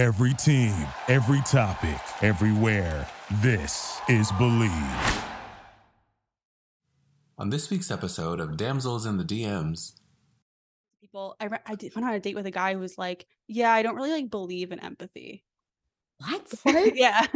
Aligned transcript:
Every 0.00 0.32
team, 0.32 0.72
every 1.08 1.42
topic, 1.42 2.00
everywhere. 2.22 3.06
This 3.42 4.00
is 4.08 4.32
Believe. 4.32 5.24
On 7.36 7.50
this 7.50 7.68
week's 7.68 7.90
episode 7.90 8.40
of 8.40 8.56
Damsels 8.56 9.04
in 9.04 9.18
the 9.18 9.24
DMs, 9.24 10.00
people 11.02 11.36
I, 11.38 11.48
re- 11.48 11.58
I 11.66 11.74
did, 11.74 11.94
went 11.94 12.08
on 12.08 12.14
a 12.14 12.18
date 12.18 12.34
with 12.34 12.46
a 12.46 12.50
guy 12.50 12.72
who 12.72 12.78
was 12.78 12.96
like 12.96 13.26
yeah 13.46 13.70
i 13.70 13.82
don't 13.82 13.94
really 13.94 14.12
like 14.12 14.30
believe 14.30 14.72
in 14.72 14.80
empathy 14.80 15.44
What? 16.16 16.50
yeah 16.94 17.26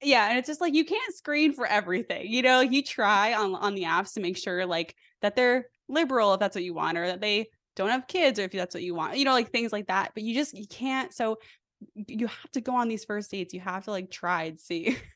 yeah 0.00 0.30
and 0.30 0.38
it's 0.38 0.48
just 0.48 0.62
like 0.62 0.72
you 0.72 0.86
can't 0.86 1.14
screen 1.14 1.52
for 1.52 1.66
everything 1.66 2.26
you 2.26 2.40
know 2.40 2.60
you 2.60 2.82
try 2.82 3.34
on 3.34 3.54
on 3.54 3.74
the 3.74 3.82
apps 3.82 4.14
to 4.14 4.20
make 4.20 4.38
sure 4.38 4.64
like 4.64 4.94
that 5.20 5.36
they're 5.36 5.66
liberal 5.90 6.32
if 6.32 6.40
that's 6.40 6.56
what 6.56 6.64
you 6.64 6.72
want 6.72 6.96
or 6.96 7.06
that 7.06 7.20
they 7.20 7.48
don't 7.76 7.90
have 7.90 8.08
kids 8.08 8.38
or 8.38 8.42
if 8.42 8.52
that's 8.52 8.74
what 8.74 8.82
you 8.82 8.94
want 8.94 9.16
you 9.16 9.24
know 9.24 9.32
like 9.32 9.50
things 9.50 9.72
like 9.72 9.86
that 9.86 10.10
but 10.14 10.22
you 10.22 10.34
just 10.34 10.56
you 10.56 10.66
can't 10.66 11.14
so 11.14 11.36
you 11.94 12.26
have 12.26 12.50
to 12.52 12.60
go 12.60 12.74
on 12.74 12.88
these 12.88 13.04
first 13.04 13.30
dates 13.30 13.54
you 13.54 13.60
have 13.60 13.84
to 13.84 13.90
like 13.90 14.10
try 14.10 14.44
and 14.44 14.58
see 14.58 14.96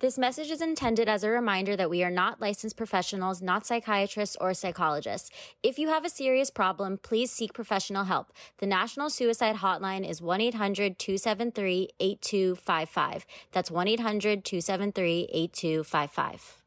This 0.00 0.16
message 0.16 0.52
is 0.52 0.62
intended 0.62 1.08
as 1.08 1.24
a 1.24 1.28
reminder 1.28 1.74
that 1.74 1.90
we 1.90 2.04
are 2.04 2.10
not 2.10 2.40
licensed 2.40 2.76
professionals, 2.76 3.42
not 3.42 3.66
psychiatrists 3.66 4.36
or 4.40 4.54
psychologists. 4.54 5.28
If 5.60 5.76
you 5.76 5.88
have 5.88 6.04
a 6.04 6.08
serious 6.08 6.50
problem, 6.50 6.98
please 6.98 7.32
seek 7.32 7.52
professional 7.52 8.04
help. 8.04 8.32
The 8.58 8.66
National 8.66 9.10
Suicide 9.10 9.56
Hotline 9.56 10.08
is 10.08 10.22
1 10.22 10.40
800 10.40 11.00
273 11.00 11.88
8255. 11.98 13.26
That's 13.50 13.72
1 13.72 13.88
800 13.88 14.44
273 14.44 15.28
8255. 15.32 16.62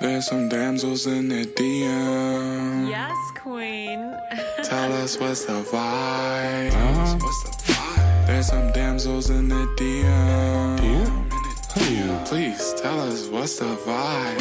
There's 0.00 0.26
some 0.26 0.48
damsels 0.48 1.06
in 1.06 1.28
the 1.28 1.44
DM. 1.44 2.88
Yes, 2.88 3.16
queen. 3.34 4.16
Tell 4.62 4.92
us 4.92 5.18
what's 5.18 5.44
the 5.44 5.54
vibe. 5.64 6.72
Uh-huh. 6.72 7.16
What's 7.20 7.42
the 7.42 7.72
vibe? 7.72 8.26
There's 8.26 8.46
some 8.46 8.70
damsels 8.72 9.30
in 9.30 9.48
the 9.48 9.66
DM. 9.76 10.78
Who? 10.80 12.24
Please 12.26 12.74
tell 12.74 13.00
us 13.00 13.28
what's 13.28 13.58
the 13.58 13.64
vibe. 13.64 14.36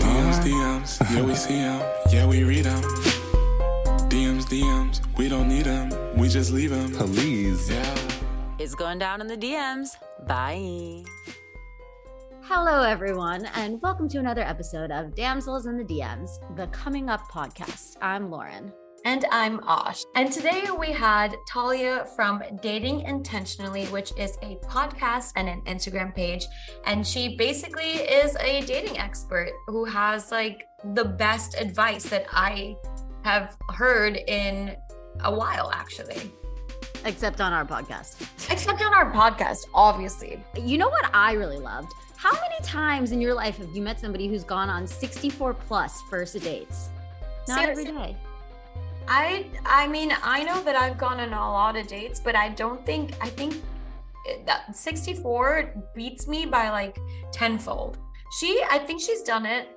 DMs, 0.00 0.40
DMs, 0.42 1.14
yeah 1.14 1.22
we 1.22 1.34
see 1.34 1.54
them, 1.54 1.80
yeah 2.10 2.26
we 2.26 2.42
read 2.42 2.64
them. 2.64 2.82
DMs, 4.08 4.44
DMs, 4.46 5.00
we 5.16 5.28
don't 5.28 5.48
need 5.48 5.66
them, 5.66 5.90
we 6.16 6.28
just 6.28 6.50
leave 6.50 6.70
them. 6.70 6.90
please. 6.92 7.70
Yeah. 7.70 7.94
It's 8.58 8.74
going 8.74 8.98
down 8.98 9.20
in 9.20 9.28
the 9.28 9.36
DMs. 9.36 9.90
Bye. 10.26 11.04
Hello, 12.50 12.82
everyone, 12.82 13.44
and 13.56 13.78
welcome 13.82 14.08
to 14.08 14.18
another 14.18 14.40
episode 14.40 14.90
of 14.90 15.14
Damsels 15.14 15.66
in 15.66 15.76
the 15.76 15.84
DMs, 15.84 16.30
the 16.56 16.66
Coming 16.68 17.10
Up 17.10 17.20
podcast. 17.30 17.98
I'm 18.00 18.30
Lauren. 18.30 18.72
And 19.04 19.26
I'm 19.30 19.60
Osh. 19.64 20.02
And 20.14 20.32
today 20.32 20.64
we 20.70 20.90
had 20.90 21.36
Talia 21.46 22.06
from 22.16 22.42
Dating 22.62 23.02
Intentionally, 23.02 23.84
which 23.88 24.12
is 24.16 24.38
a 24.40 24.56
podcast 24.62 25.32
and 25.36 25.46
an 25.46 25.60
Instagram 25.66 26.14
page. 26.14 26.46
And 26.86 27.06
she 27.06 27.36
basically 27.36 27.82
is 27.90 28.34
a 28.40 28.62
dating 28.62 28.96
expert 28.96 29.52
who 29.66 29.84
has 29.84 30.32
like 30.32 30.66
the 30.94 31.04
best 31.04 31.54
advice 31.60 32.04
that 32.04 32.24
I 32.32 32.76
have 33.24 33.58
heard 33.74 34.16
in 34.26 34.74
a 35.20 35.34
while, 35.34 35.70
actually. 35.74 36.32
Except 37.04 37.42
on 37.42 37.52
our 37.52 37.66
podcast. 37.66 38.26
Except 38.50 38.80
on 38.80 38.94
our 38.94 39.12
podcast, 39.12 39.66
obviously. 39.74 40.42
You 40.56 40.78
know 40.78 40.88
what 40.88 41.14
I 41.14 41.34
really 41.34 41.58
loved? 41.58 41.92
How 42.18 42.32
many 42.32 42.56
times 42.64 43.12
in 43.12 43.20
your 43.20 43.32
life 43.32 43.58
have 43.58 43.70
you 43.70 43.80
met 43.80 44.00
somebody 44.00 44.26
who's 44.26 44.42
gone 44.42 44.68
on 44.68 44.88
64 44.88 45.54
plus 45.54 46.02
first 46.10 46.42
dates? 46.42 46.88
Not 47.46 47.62
every 47.62 47.84
Seriously. 47.84 48.12
day. 48.12 48.16
I 49.06 49.46
I 49.64 49.86
mean, 49.86 50.12
I 50.24 50.42
know 50.42 50.60
that 50.64 50.74
I've 50.74 50.98
gone 50.98 51.20
on 51.20 51.32
a 51.32 51.36
lot 51.36 51.76
of 51.76 51.86
dates, 51.86 52.18
but 52.18 52.34
I 52.34 52.48
don't 52.48 52.84
think 52.84 53.12
I 53.20 53.28
think 53.28 53.62
that 54.46 54.76
64 54.76 55.72
beats 55.94 56.26
me 56.26 56.44
by 56.44 56.70
like 56.70 56.98
tenfold. 57.30 57.98
She 58.40 58.64
I 58.68 58.80
think 58.80 59.00
she's 59.00 59.22
done 59.22 59.46
it 59.46 59.68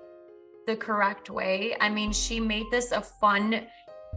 the 0.65 0.75
correct 0.75 1.29
way. 1.29 1.77
I 1.79 1.89
mean, 1.89 2.11
she 2.11 2.39
made 2.39 2.65
this 2.71 2.91
a 2.91 3.01
fun 3.01 3.67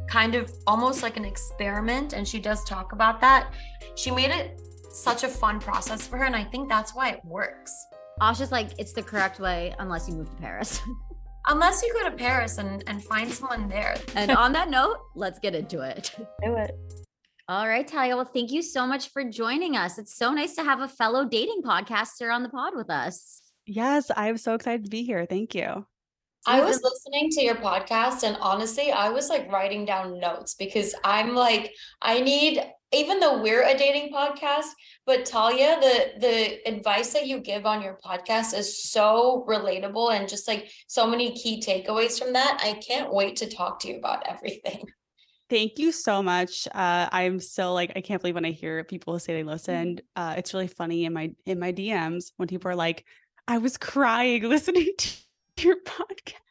kind 0.09 0.35
of 0.35 0.51
almost 0.67 1.03
like 1.03 1.19
an 1.19 1.27
experiment 1.27 2.15
and 2.15 2.27
she 2.27 2.41
does 2.41 2.65
talk 2.65 2.93
about 2.93 3.21
that. 3.21 3.53
She 3.97 4.11
made 4.11 4.31
it 4.31 4.63
such 4.91 5.25
a 5.25 5.29
fun 5.29 5.61
process 5.61 6.07
for 6.07 6.17
her 6.17 6.25
and 6.25 6.35
I 6.35 6.45
think 6.45 6.71
that's 6.71 6.95
why 6.95 7.11
it 7.11 7.21
works. 7.23 7.85
Osh 8.21 8.41
is 8.41 8.53
like, 8.53 8.71
it's 8.79 8.93
the 8.93 9.03
correct 9.03 9.41
way 9.41 9.75
unless 9.79 10.09
you 10.09 10.15
move 10.15 10.31
to 10.31 10.37
Paris. 10.37 10.81
Unless 11.47 11.83
you 11.83 11.93
go 11.93 12.09
to 12.09 12.17
Paris 12.17 12.57
and 12.57 12.83
and 12.87 13.05
find 13.05 13.31
someone 13.31 13.69
there. 13.69 13.97
and 14.17 14.31
on 14.31 14.51
that 14.53 14.71
note, 14.71 14.97
let's 15.15 15.39
get 15.39 15.55
into 15.55 15.83
it. 15.83 16.11
Do 16.43 16.57
it. 16.57 16.71
All 17.51 17.69
right, 17.69 17.87
Talia. 17.87 18.17
Well, 18.17 18.25
thank 18.25 18.51
you 18.51 18.63
so 18.63 18.87
much 18.87 19.11
for 19.11 19.23
joining 19.25 19.77
us. 19.77 19.99
It's 19.99 20.17
so 20.17 20.33
nice 20.33 20.55
to 20.55 20.65
have 20.65 20.81
a 20.81 20.89
fellow 20.89 21.27
dating 21.27 21.61
podcaster 21.63 22.35
on 22.35 22.43
the 22.43 22.49
pod 22.49 22.75
with 22.75 22.89
us. 22.89 23.43
yes 23.67 24.11
i'm 24.17 24.37
so 24.39 24.55
excited 24.55 24.85
to 24.85 24.91
be 24.91 25.05
here 25.05 25.27
thank 25.27 25.55
you 25.55 25.87
I 26.47 26.63
was 26.63 26.83
listening 26.83 27.31
to 27.31 27.43
your 27.43 27.55
podcast 27.55 28.23
and 28.23 28.37
honestly, 28.39 28.93
I 28.93 29.09
was 29.09 29.31
like 29.31 29.51
writing 29.51 29.87
down 29.87 30.21
notes 30.21 30.55
because 30.55 30.95
I'm 31.03 31.35
like, 31.35 31.73
I 32.03 32.21
need, 32.21 32.63
even 32.95 33.21
though 33.21 33.43
we're 33.43 33.63
a 33.63 33.77
dating 33.77 34.13
podcast, 34.13 34.69
but 35.07 35.27
Talia, 35.27 35.79
the 35.81 36.21
the 36.21 36.69
advice 36.69 37.13
that 37.13 37.27
you 37.27 37.41
give 37.41 37.67
on 37.67 37.83
your 37.83 37.99
podcast 38.05 38.57
is 38.57 38.91
so 38.91 39.45
relatable 39.49 40.15
and 40.15 40.29
just 40.29 40.49
like 40.49 40.71
so 40.87 41.07
many 41.07 41.35
key 41.35 41.61
takeaways 41.61 42.19
from 42.19 42.33
that. 42.35 42.61
I 42.63 42.75
can't 42.75 43.13
wait 43.13 43.37
to 43.37 43.49
talk 43.49 43.81
to 43.81 43.89
you 43.89 43.99
about 43.99 44.27
everything. 44.27 44.85
Thank 45.51 45.79
you 45.79 45.93
so 45.93 46.23
much. 46.23 46.67
Uh, 46.75 47.09
I'm 47.13 47.39
still 47.39 47.75
like 47.75 47.93
I 47.97 48.01
can't 48.01 48.21
believe 48.21 48.35
when 48.35 48.47
I 48.47 48.51
hear 48.51 48.83
people 48.85 49.19
say 49.19 49.35
they 49.35 49.45
listened. 49.45 50.03
Uh, 50.17 50.35
it's 50.37 50.55
really 50.55 50.69
funny 50.69 51.05
in 51.05 51.13
my 51.13 51.33
in 51.45 51.59
my 51.59 51.73
DMs 51.73 52.33
when 52.37 52.49
people 52.49 52.71
are 52.71 52.77
like, 52.77 53.05
"I 53.47 53.59
was 53.59 53.77
crying 53.77 54.43
listening 54.49 54.93
to 54.99 55.69
your 55.69 55.77
podcast." 55.85 56.44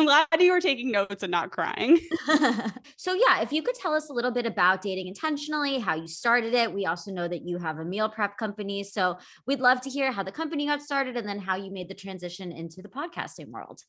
I'm 0.00 0.06
glad 0.06 0.26
you 0.40 0.52
were 0.52 0.60
taking 0.60 0.90
notes 0.90 1.22
and 1.22 1.30
not 1.30 1.50
crying. 1.50 1.98
so, 2.96 3.12
yeah, 3.14 3.42
if 3.42 3.52
you 3.52 3.62
could 3.62 3.74
tell 3.74 3.92
us 3.92 4.08
a 4.08 4.12
little 4.12 4.30
bit 4.30 4.46
about 4.46 4.80
dating 4.80 5.08
intentionally, 5.08 5.78
how 5.78 5.94
you 5.94 6.08
started 6.08 6.54
it. 6.54 6.72
We 6.72 6.86
also 6.86 7.10
know 7.10 7.28
that 7.28 7.42
you 7.42 7.58
have 7.58 7.78
a 7.78 7.84
meal 7.84 8.08
prep 8.08 8.38
company. 8.38 8.82
So, 8.82 9.18
we'd 9.46 9.60
love 9.60 9.82
to 9.82 9.90
hear 9.90 10.10
how 10.10 10.22
the 10.22 10.32
company 10.32 10.66
got 10.66 10.80
started 10.80 11.16
and 11.16 11.28
then 11.28 11.38
how 11.38 11.56
you 11.56 11.70
made 11.70 11.88
the 11.88 11.94
transition 11.94 12.50
into 12.50 12.80
the 12.80 12.88
podcasting 12.88 13.48
world. 13.48 13.80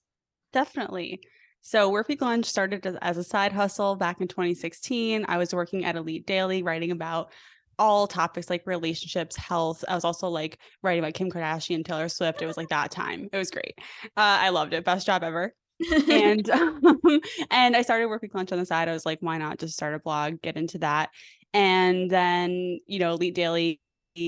Definitely. 0.52 1.22
So, 1.62 1.90
Work 1.90 2.10
Week 2.10 2.22
Lunch 2.22 2.46
started 2.46 2.86
as, 2.86 2.96
as 3.02 3.18
a 3.18 3.24
side 3.24 3.54
hustle 3.54 3.96
back 3.96 4.20
in 4.20 4.28
2016. 4.28 5.26
I 5.30 5.38
was 5.38 5.54
working 5.54 5.86
at 5.86 5.96
Elite 5.96 6.28
Daily, 6.28 6.62
writing 6.62 6.92
about 6.92 7.32
all 7.80 8.06
topics 8.06 8.50
like 8.50 8.64
relationships, 8.66 9.38
health. 9.38 9.86
I 9.88 9.96
was 9.96 10.04
also 10.04 10.28
like 10.28 10.60
writing 10.84 11.04
about 11.04 11.14
Kim 11.14 11.32
Kardashian, 11.32 11.86
Taylor 11.86 12.10
Swift. 12.10 12.42
It 12.42 12.48
was 12.48 12.58
like 12.58 12.70
that 12.70 12.92
time. 12.92 13.30
It 13.32 13.38
was 13.38 13.50
great. 13.50 13.76
Uh, 14.04 14.10
I 14.18 14.50
loved 14.50 14.74
it. 14.74 14.84
Best 14.84 15.06
job 15.06 15.24
ever. 15.24 15.54
and 16.10 16.50
um, 16.50 17.00
and 17.52 17.76
I 17.76 17.82
started 17.82 18.08
Work 18.08 18.22
Week 18.22 18.34
Lunch 18.34 18.52
on 18.52 18.60
the 18.60 18.66
side. 18.66 18.90
I 18.90 18.94
was 18.94 19.06
like, 19.06 19.20
why 19.22 19.38
not 19.38 19.60
just 19.60 19.74
start 19.74 19.96
a 19.96 20.00
blog, 20.00 20.42
get 20.42 20.58
into 20.58 20.78
that, 20.80 21.10
and 21.54 22.10
then 22.10 22.80
you 22.88 23.00
know, 23.00 23.14
Elite 23.14 23.36
Daily 23.36 23.82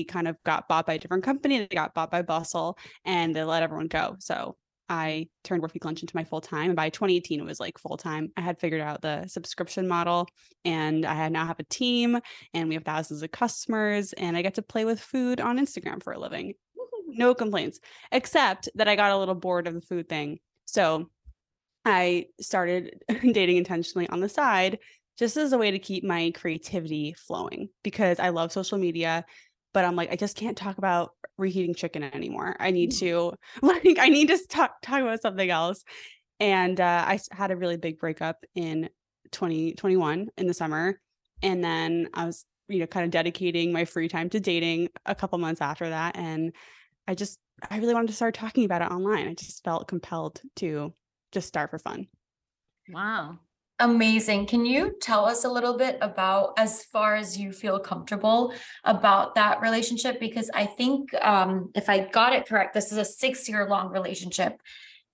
kind 0.08 0.28
of 0.28 0.36
got 0.44 0.68
bought 0.68 0.86
by 0.86 0.94
a 0.94 0.98
different 0.98 1.24
company. 1.24 1.58
They 1.58 1.66
got 1.66 1.94
bought 1.94 2.10
by 2.10 2.22
Bustle, 2.22 2.78
and 3.04 3.34
they 3.34 3.44
let 3.44 3.62
everyone 3.62 3.88
go. 3.88 4.16
So 4.18 4.56
I 4.88 5.28
turned 5.42 5.62
Work 5.62 5.74
Week 5.74 5.84
Lunch 5.84 6.02
into 6.02 6.16
my 6.16 6.24
full 6.24 6.40
time. 6.40 6.66
And 6.66 6.76
by 6.76 6.90
2018, 6.90 7.40
it 7.40 7.44
was 7.44 7.60
like 7.60 7.78
full 7.78 7.96
time. 7.96 8.30
I 8.36 8.42
had 8.42 8.58
figured 8.58 8.80
out 8.80 9.02
the 9.02 9.26
subscription 9.26 9.88
model, 9.88 10.28
and 10.64 11.06
I 11.06 11.28
now 11.28 11.46
have 11.46 11.60
a 11.60 11.64
team, 11.64 12.18
and 12.52 12.68
we 12.68 12.74
have 12.74 12.84
thousands 12.84 13.22
of 13.22 13.30
customers, 13.30 14.12
and 14.14 14.36
I 14.36 14.42
get 14.42 14.54
to 14.54 14.62
play 14.62 14.84
with 14.84 15.00
food 15.00 15.40
on 15.40 15.58
Instagram 15.58 16.02
for 16.02 16.12
a 16.12 16.18
living. 16.18 16.54
No 17.06 17.34
complaints, 17.34 17.80
except 18.12 18.68
that 18.74 18.88
I 18.88 18.96
got 18.96 19.12
a 19.12 19.18
little 19.18 19.34
bored 19.34 19.66
of 19.66 19.74
the 19.74 19.80
food 19.80 20.08
thing. 20.08 20.38
So 20.64 21.10
I 21.84 22.26
started 22.40 23.02
dating 23.08 23.56
intentionally 23.56 24.08
on 24.08 24.20
the 24.20 24.28
side 24.28 24.78
just 25.18 25.36
as 25.36 25.52
a 25.52 25.58
way 25.58 25.70
to 25.70 25.78
keep 25.78 26.02
my 26.04 26.32
creativity 26.34 27.14
flowing 27.14 27.68
because 27.82 28.18
I 28.18 28.30
love 28.30 28.52
social 28.52 28.78
media, 28.78 29.24
but 29.72 29.84
I'm 29.84 29.96
like, 29.96 30.10
I 30.10 30.16
just 30.16 30.36
can't 30.36 30.56
talk 30.56 30.78
about 30.78 31.12
reheating 31.38 31.74
chicken 31.74 32.02
anymore. 32.02 32.56
I 32.58 32.70
need 32.70 32.92
to 32.92 33.34
like 33.62 33.98
I 33.98 34.08
need 34.08 34.28
to 34.28 34.38
talk 34.48 34.76
talk 34.82 35.02
about 35.02 35.22
something 35.22 35.50
else. 35.50 35.84
And 36.40 36.80
uh, 36.80 37.04
I 37.06 37.20
had 37.30 37.50
a 37.50 37.56
really 37.56 37.76
big 37.76 37.98
breakup 37.98 38.44
in 38.54 38.88
2021 39.30 40.28
in 40.36 40.46
the 40.46 40.54
summer. 40.54 41.00
And 41.42 41.62
then 41.62 42.08
I 42.12 42.24
was, 42.24 42.44
you 42.68 42.80
know, 42.80 42.86
kind 42.86 43.04
of 43.04 43.10
dedicating 43.10 43.72
my 43.72 43.84
free 43.84 44.08
time 44.08 44.30
to 44.30 44.40
dating 44.40 44.88
a 45.06 45.14
couple 45.14 45.38
months 45.38 45.60
after 45.60 45.88
that. 45.88 46.16
And 46.16 46.52
I 47.06 47.14
just 47.14 47.38
I 47.70 47.78
really 47.78 47.94
wanted 47.94 48.08
to 48.08 48.14
start 48.14 48.34
talking 48.34 48.64
about 48.64 48.82
it 48.82 48.90
online. 48.90 49.28
I 49.28 49.34
just 49.34 49.62
felt 49.62 49.86
compelled 49.86 50.40
to 50.56 50.92
just 51.34 51.48
start 51.48 51.70
for 51.70 51.78
fun. 51.78 52.06
Wow. 52.88 53.38
Amazing. 53.80 54.46
Can 54.46 54.64
you 54.64 54.94
tell 55.02 55.24
us 55.24 55.44
a 55.44 55.50
little 55.50 55.76
bit 55.76 55.98
about, 56.00 56.54
as 56.56 56.84
far 56.84 57.16
as 57.16 57.36
you 57.36 57.52
feel 57.52 57.78
comfortable 57.80 58.54
about 58.84 59.34
that 59.34 59.60
relationship? 59.60 60.20
Because 60.20 60.48
I 60.54 60.64
think, 60.64 61.12
um, 61.14 61.70
if 61.74 61.88
I 61.88 62.06
got 62.06 62.32
it 62.32 62.46
correct, 62.46 62.72
this 62.72 62.92
is 62.92 62.98
a 62.98 63.04
six 63.04 63.48
year 63.48 63.68
long 63.68 63.90
relationship. 63.90 64.60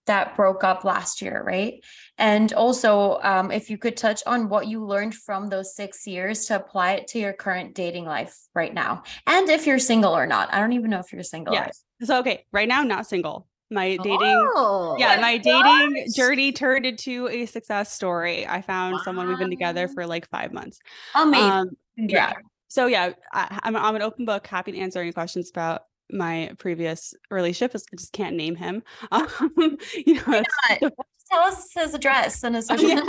that 0.06 0.34
broke 0.34 0.64
up 0.64 0.82
last 0.84 1.22
year, 1.22 1.42
right? 1.46 1.84
And 2.18 2.52
also, 2.52 3.20
um, 3.22 3.50
if 3.52 3.70
you 3.70 3.78
could 3.78 3.96
touch 3.96 4.22
on 4.26 4.48
what 4.48 4.66
you 4.66 4.84
learned 4.84 5.14
from 5.14 5.48
those 5.48 5.76
six 5.76 6.06
years 6.06 6.46
to 6.46 6.56
apply 6.56 6.92
it 6.92 7.06
to 7.08 7.18
your 7.18 7.32
current 7.32 7.74
dating 7.74 8.06
life 8.06 8.36
right 8.54 8.74
now, 8.74 9.04
and 9.26 9.48
if 9.48 9.66
you're 9.66 9.78
single 9.78 10.16
or 10.16 10.26
not. 10.26 10.52
I 10.52 10.58
don't 10.58 10.72
even 10.72 10.90
know 10.90 10.98
if 11.00 11.12
you're 11.12 11.22
single. 11.22 11.54
Yes. 11.54 11.84
So 12.02 12.18
okay, 12.20 12.44
right 12.52 12.66
now 12.68 12.82
not 12.82 13.06
single. 13.06 13.46
My 13.70 13.96
dating 13.98 14.18
Oh. 14.56 14.96
yeah, 14.98 15.20
my 15.20 15.38
dating 15.38 15.94
gosh. 16.04 16.14
journey 16.14 16.52
turned 16.52 16.84
into 16.86 17.28
a 17.28 17.46
success 17.46 17.92
story. 17.92 18.46
I 18.46 18.62
found 18.62 19.00
someone 19.04 19.28
we've 19.28 19.38
been 19.38 19.50
together 19.50 19.86
for 19.88 20.06
like 20.06 20.28
five 20.28 20.52
months. 20.52 20.78
Amazing. 21.14 21.50
Um, 21.50 21.68
yeah. 21.96 22.32
So 22.68 22.86
yeah, 22.86 23.12
I, 23.32 23.60
I'm 23.62 23.76
I'm 23.76 23.94
an 23.96 24.02
open 24.02 24.24
book, 24.24 24.46
happy 24.46 24.72
to 24.72 24.78
answer 24.78 25.00
any 25.00 25.12
questions 25.12 25.50
about 25.50 25.82
my 26.12 26.50
previous 26.58 27.14
relationship. 27.30 27.72
I 27.92 27.96
just 27.96 28.12
can't 28.12 28.34
name 28.36 28.56
him. 28.56 28.82
Um, 29.12 29.30
you 30.06 30.14
know, 30.14 30.40
it's- 30.42 30.80
Not- 30.82 30.92
Just 31.20 31.28
tell 31.30 31.40
us 31.42 31.68
his 31.72 31.94
address 31.94 32.42
and 32.42 32.56
his 32.56 32.68
Oh, 32.70 32.76
social 32.76 33.04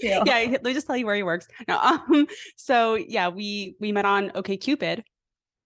yeah. 0.00 0.22
yeah, 0.26 0.48
let 0.52 0.62
me 0.62 0.72
just 0.74 0.86
tell 0.86 0.96
you 0.96 1.06
where 1.06 1.16
he 1.16 1.24
works. 1.24 1.48
No, 1.66 1.76
um, 1.80 2.28
so 2.54 2.94
yeah, 2.94 3.28
we 3.30 3.74
we 3.80 3.90
met 3.90 4.04
on 4.04 4.30
OkCupid 4.30 5.02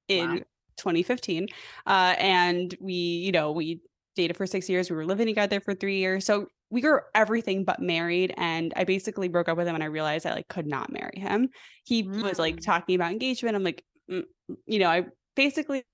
in 0.09 0.31
Wow. 0.31 0.37
2015, 0.79 1.49
uh, 1.87 2.15
and 2.19 2.75
we 2.81 2.95
you 2.95 3.33
know 3.33 3.53
we 3.53 3.81
dated 4.17 4.37
for 4.37 4.47
six 4.47 4.69
years. 4.69 4.91
We 4.91 4.97
were 4.97 5.07
living 5.07 5.27
together 5.27 5.61
for 5.61 5.75
three 5.75 5.99
years, 5.99 6.25
so 6.27 6.47
we 6.71 6.83
were 6.83 7.07
everything 7.15 7.65
but 7.65 7.81
married. 7.81 8.35
And 8.37 8.73
I 8.77 8.85
basically 8.85 9.29
broke 9.29 9.49
up 9.49 9.57
with 9.57 9.67
him, 9.67 9.75
and 9.75 9.85
I 9.85 9.89
realized 9.89 10.27
I 10.27 10.35
like 10.35 10.49
could 10.49 10.67
not 10.67 10.93
marry 10.93 11.19
him. 11.19 11.51
He 11.85 12.11
was 12.23 12.39
like 12.39 12.57
Mm. 12.57 12.65
talking 12.65 12.95
about 12.95 13.13
engagement. 13.13 13.57
I'm 13.57 13.65
like, 13.65 13.85
mm, 14.11 14.25
you 14.67 14.79
know, 14.79 14.89
I 14.91 15.07
basically 15.37 15.85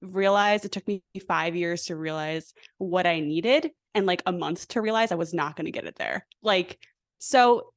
realized 0.00 0.64
it 0.64 0.72
took 0.72 0.86
me 0.86 1.02
five 1.26 1.56
years 1.56 1.84
to 1.86 1.96
realize 1.96 2.52
what 2.78 3.06
I 3.06 3.20
needed 3.20 3.70
and 3.94 4.06
like 4.06 4.22
a 4.26 4.32
month 4.32 4.68
to 4.68 4.80
realize 4.80 5.10
I 5.12 5.16
was 5.16 5.34
not 5.34 5.56
going 5.56 5.66
to 5.66 5.72
get 5.72 5.86
it 5.86 5.96
there. 5.96 6.26
Like, 6.42 6.78
so 7.18 7.72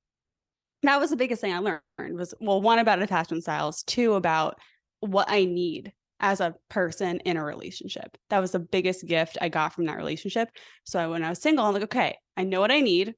that 0.84 1.00
was 1.00 1.10
the 1.12 1.16
biggest 1.18 1.42
thing 1.42 1.54
I 1.54 1.60
learned 1.60 2.18
was 2.18 2.34
well, 2.42 2.62
one 2.62 2.80
about 2.80 3.02
attachment 3.02 3.44
styles, 3.44 3.84
two 3.84 4.14
about 4.16 4.58
what 5.02 5.28
I 5.30 5.46
need 5.46 5.94
as 6.22 6.40
a 6.40 6.56
person 6.70 7.20
in 7.22 7.36
a 7.36 7.44
relationship. 7.44 8.18
That 8.30 8.40
was 8.40 8.52
the 8.52 8.60
biggest 8.60 9.06
gift 9.06 9.38
I 9.42 9.50
got 9.50 9.74
from 9.74 9.86
that 9.86 9.98
relationship. 9.98 10.50
So 10.86 11.12
when 11.12 11.24
I 11.24 11.30
was 11.30 11.42
single, 11.42 11.66
I'm 11.66 11.74
like, 11.74 11.84
okay, 11.84 12.18
I 12.38 12.44
know 12.44 12.62
what 12.62 12.72
I 12.72 12.80
need. 12.80 13.16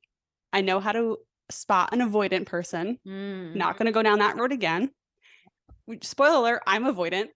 I 0.53 0.61
know 0.61 0.79
how 0.79 0.93
to 0.93 1.17
spot 1.49 1.93
an 1.93 1.99
avoidant 1.99 2.45
person. 2.45 2.97
Mm. 3.05 3.55
Not 3.55 3.77
going 3.77 3.87
to 3.87 3.91
go 3.91 4.01
down 4.01 4.19
that 4.19 4.37
road 4.37 4.53
again. 4.53 4.89
Which, 5.85 6.07
spoiler 6.07 6.37
alert, 6.37 6.63
I'm 6.65 6.85
avoidant. 6.85 7.27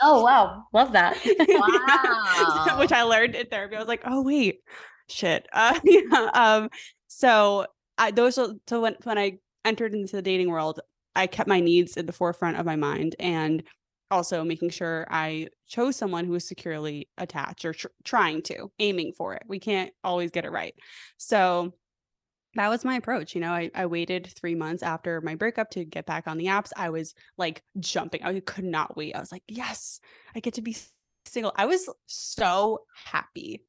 Oh 0.00 0.24
wow, 0.24 0.64
love 0.72 0.92
that. 0.92 1.18
Wow. 1.48 2.78
which 2.78 2.92
I 2.92 3.02
learned 3.02 3.34
in 3.34 3.46
therapy. 3.48 3.76
I 3.76 3.78
was 3.78 3.88
like, 3.88 4.00
oh 4.06 4.22
wait, 4.22 4.60
shit. 5.08 5.46
Uh, 5.52 5.78
yeah. 5.84 6.30
Um. 6.32 6.70
So 7.08 7.66
I 7.98 8.10
those 8.10 8.36
so 8.36 8.80
when 8.80 8.96
when 9.02 9.18
I 9.18 9.38
entered 9.66 9.92
into 9.92 10.16
the 10.16 10.22
dating 10.22 10.48
world, 10.48 10.80
I 11.14 11.26
kept 11.26 11.48
my 11.48 11.60
needs 11.60 11.98
at 11.98 12.06
the 12.06 12.14
forefront 12.14 12.56
of 12.56 12.64
my 12.64 12.76
mind 12.76 13.16
and 13.20 13.62
also 14.10 14.44
making 14.44 14.70
sure 14.70 15.06
I 15.10 15.48
chose 15.68 15.96
someone 15.96 16.24
who 16.24 16.32
was 16.32 16.46
securely 16.46 17.08
attached 17.18 17.64
or 17.64 17.72
tr- 17.72 17.88
trying 18.04 18.42
to, 18.42 18.70
aiming 18.78 19.12
for 19.16 19.34
it. 19.34 19.42
We 19.46 19.58
can't 19.58 19.92
always 20.04 20.30
get 20.30 20.44
it 20.44 20.50
right. 20.50 20.74
So 21.18 21.74
that 22.54 22.68
was 22.68 22.84
my 22.84 22.96
approach. 22.96 23.34
You 23.34 23.40
know, 23.40 23.52
I, 23.52 23.70
I 23.74 23.86
waited 23.86 24.26
three 24.26 24.54
months 24.56 24.82
after 24.82 25.20
my 25.20 25.36
breakup 25.36 25.70
to 25.70 25.84
get 25.84 26.06
back 26.06 26.26
on 26.26 26.36
the 26.38 26.46
apps. 26.46 26.72
I 26.76 26.90
was 26.90 27.14
like 27.38 27.62
jumping. 27.78 28.24
I 28.24 28.40
could 28.40 28.64
not 28.64 28.96
wait. 28.96 29.14
I 29.14 29.20
was 29.20 29.30
like, 29.30 29.44
yes, 29.46 30.00
I 30.34 30.40
get 30.40 30.54
to 30.54 30.62
be 30.62 30.76
single. 31.24 31.52
I 31.56 31.66
was 31.66 31.88
so 32.06 32.80
happy 33.04 33.64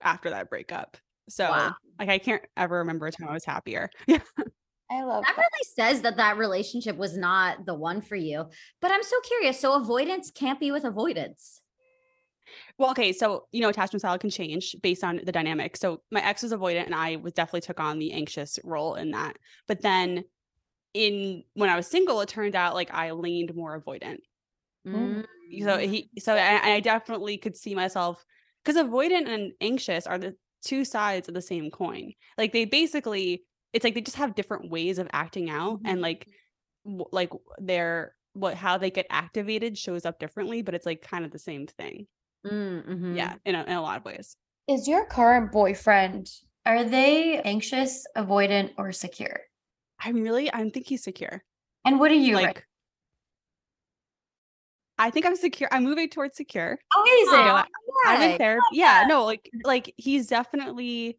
after 0.00 0.30
that 0.30 0.50
breakup. 0.50 0.96
So 1.28 1.48
Wow. 1.48 1.76
like 1.98 2.08
I 2.08 2.18
can't 2.18 2.42
ever 2.56 2.78
remember 2.78 3.06
a 3.06 3.12
time 3.12 3.28
I 3.28 3.34
was 3.34 3.44
happier. 3.44 3.90
Yeah. 4.06 4.20
I 4.90 5.02
love 5.02 5.24
That 5.24 5.36
that. 5.36 5.42
really 5.42 5.92
says 5.92 6.02
that 6.02 6.16
that 6.16 6.38
relationship 6.38 6.96
was 6.96 7.16
not 7.16 7.66
the 7.66 7.74
one 7.74 8.00
for 8.00 8.16
you. 8.16 8.46
But 8.80 8.90
I'm 8.90 9.02
so 9.02 9.20
curious. 9.20 9.60
So 9.60 9.74
avoidance 9.74 10.30
can't 10.30 10.58
be 10.58 10.70
with 10.70 10.84
avoidance. 10.84 11.60
Well, 12.78 12.90
okay, 12.92 13.12
so 13.12 13.46
you 13.52 13.60
know, 13.60 13.68
attachment 13.68 14.00
style 14.00 14.18
can 14.18 14.30
change 14.30 14.74
based 14.82 15.04
on 15.04 15.20
the 15.22 15.32
dynamic. 15.32 15.76
So 15.76 16.00
my 16.10 16.24
ex 16.24 16.42
was 16.42 16.52
avoidant, 16.52 16.86
and 16.86 16.94
I 16.94 17.16
was 17.16 17.34
definitely 17.34 17.60
took 17.62 17.80
on 17.80 17.98
the 17.98 18.12
anxious 18.12 18.58
role 18.64 18.94
in 18.94 19.10
that. 19.10 19.36
But 19.66 19.82
then, 19.82 20.24
in 20.94 21.44
when 21.54 21.68
I 21.68 21.76
was 21.76 21.86
single, 21.86 22.20
it 22.22 22.28
turned 22.30 22.56
out 22.56 22.74
like 22.74 22.92
I 22.92 23.10
leaned 23.12 23.54
more 23.54 23.78
avoidant. 23.78 24.20
Mm. 24.86 25.26
So 25.62 25.76
he, 25.78 26.10
so 26.18 26.34
I, 26.34 26.74
I 26.74 26.80
definitely 26.80 27.36
could 27.36 27.56
see 27.56 27.74
myself 27.74 28.24
because 28.64 28.82
avoidant 28.82 29.28
and 29.28 29.52
anxious 29.60 30.06
are 30.06 30.18
the 30.18 30.34
two 30.64 30.84
sides 30.84 31.28
of 31.28 31.34
the 31.34 31.42
same 31.42 31.70
coin. 31.70 32.12
Like 32.38 32.52
they 32.52 32.64
basically, 32.64 33.44
it's 33.72 33.84
like 33.84 33.94
they 33.94 34.00
just 34.00 34.16
have 34.16 34.34
different 34.34 34.70
ways 34.70 34.98
of 34.98 35.08
acting 35.12 35.50
out, 35.50 35.80
and 35.84 36.00
like, 36.00 36.26
w- 36.84 37.04
like 37.12 37.30
their 37.58 38.14
what 38.34 38.54
how 38.54 38.78
they 38.78 38.90
get 38.90 39.06
activated 39.10 39.76
shows 39.76 40.04
up 40.06 40.18
differently, 40.18 40.62
but 40.62 40.74
it's 40.74 40.86
like 40.86 41.02
kind 41.02 41.24
of 41.24 41.30
the 41.30 41.38
same 41.38 41.66
thing. 41.66 42.06
Mm, 42.46 42.86
mhm. 42.88 43.16
Yeah, 43.16 43.34
in 43.44 43.54
a, 43.54 43.62
in 43.64 43.72
a 43.72 43.82
lot 43.82 43.98
of 43.98 44.04
ways. 44.04 44.36
Is 44.68 44.86
your 44.86 45.06
current 45.06 45.50
boyfriend 45.52 46.30
are 46.66 46.84
they 46.84 47.40
anxious, 47.40 48.06
avoidant, 48.16 48.72
or 48.76 48.92
secure? 48.92 49.40
I'm 50.00 50.22
really, 50.22 50.52
I 50.52 50.68
think 50.68 50.86
he's 50.86 51.02
secure. 51.02 51.42
And 51.84 51.98
what 51.98 52.10
are 52.10 52.14
you 52.14 52.34
like, 52.34 52.46
like? 52.46 52.64
I 54.98 55.10
think 55.10 55.26
I'm 55.26 55.36
secure. 55.36 55.68
I'm 55.72 55.84
moving 55.84 56.08
towards 56.10 56.36
secure. 56.36 56.78
Amazing. 56.94 57.38
You 57.38 57.44
know, 57.44 57.54
I- 57.54 57.64
I'm 58.06 58.22
in 58.32 58.38
therapy. 58.38 58.64
Yeah, 58.72 59.04
no, 59.08 59.24
like, 59.24 59.48
like 59.64 59.94
he's 59.96 60.26
definitely, 60.26 61.18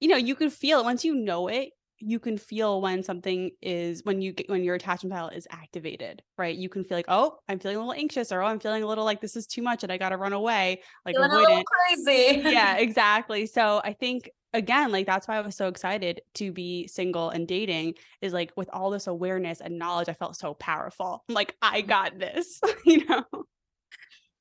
you 0.00 0.08
know, 0.08 0.16
you 0.16 0.34
can 0.34 0.50
feel 0.50 0.80
it 0.80 0.84
once 0.84 1.04
you 1.04 1.14
know 1.14 1.48
it. 1.48 1.70
You 2.02 2.18
can 2.18 2.38
feel 2.38 2.80
when 2.80 3.02
something 3.02 3.50
is 3.60 4.02
when 4.04 4.22
you 4.22 4.32
get 4.32 4.48
when 4.48 4.64
your 4.64 4.74
attachment 4.74 5.12
style 5.12 5.28
is 5.28 5.46
activated, 5.50 6.22
right? 6.38 6.56
You 6.56 6.70
can 6.70 6.82
feel 6.82 6.96
like, 6.96 7.04
oh, 7.08 7.36
I'm 7.46 7.58
feeling 7.58 7.76
a 7.76 7.80
little 7.80 7.92
anxious, 7.92 8.32
or 8.32 8.42
oh, 8.42 8.46
I'm 8.46 8.58
feeling 8.58 8.82
a 8.82 8.86
little 8.86 9.04
like 9.04 9.20
this 9.20 9.36
is 9.36 9.46
too 9.46 9.60
much, 9.60 9.82
and 9.82 9.92
I 9.92 9.98
got 9.98 10.08
to 10.08 10.16
run 10.16 10.32
away, 10.32 10.82
like 11.04 11.14
Feeling 11.14 11.30
a 11.30 11.34
avoidant. 11.34 11.48
little 11.48 11.64
crazy. 11.64 12.40
yeah, 12.48 12.76
exactly. 12.78 13.44
So 13.44 13.82
I 13.84 13.92
think 13.92 14.30
again, 14.52 14.92
like 14.92 15.06
that's 15.06 15.28
why 15.28 15.36
I 15.36 15.40
was 15.40 15.56
so 15.56 15.68
excited 15.68 16.22
to 16.34 16.52
be 16.52 16.86
single 16.86 17.30
and 17.30 17.46
dating 17.46 17.94
is 18.20 18.32
like 18.32 18.52
with 18.56 18.68
all 18.72 18.90
this 18.90 19.06
awareness 19.06 19.60
and 19.60 19.78
knowledge, 19.78 20.08
I 20.08 20.14
felt 20.14 20.36
so 20.36 20.54
powerful. 20.54 21.24
I'm 21.28 21.34
like, 21.34 21.54
I 21.62 21.80
mm-hmm. 21.80 21.88
got 21.88 22.18
this, 22.18 22.60
you 22.84 23.04
know? 23.06 23.24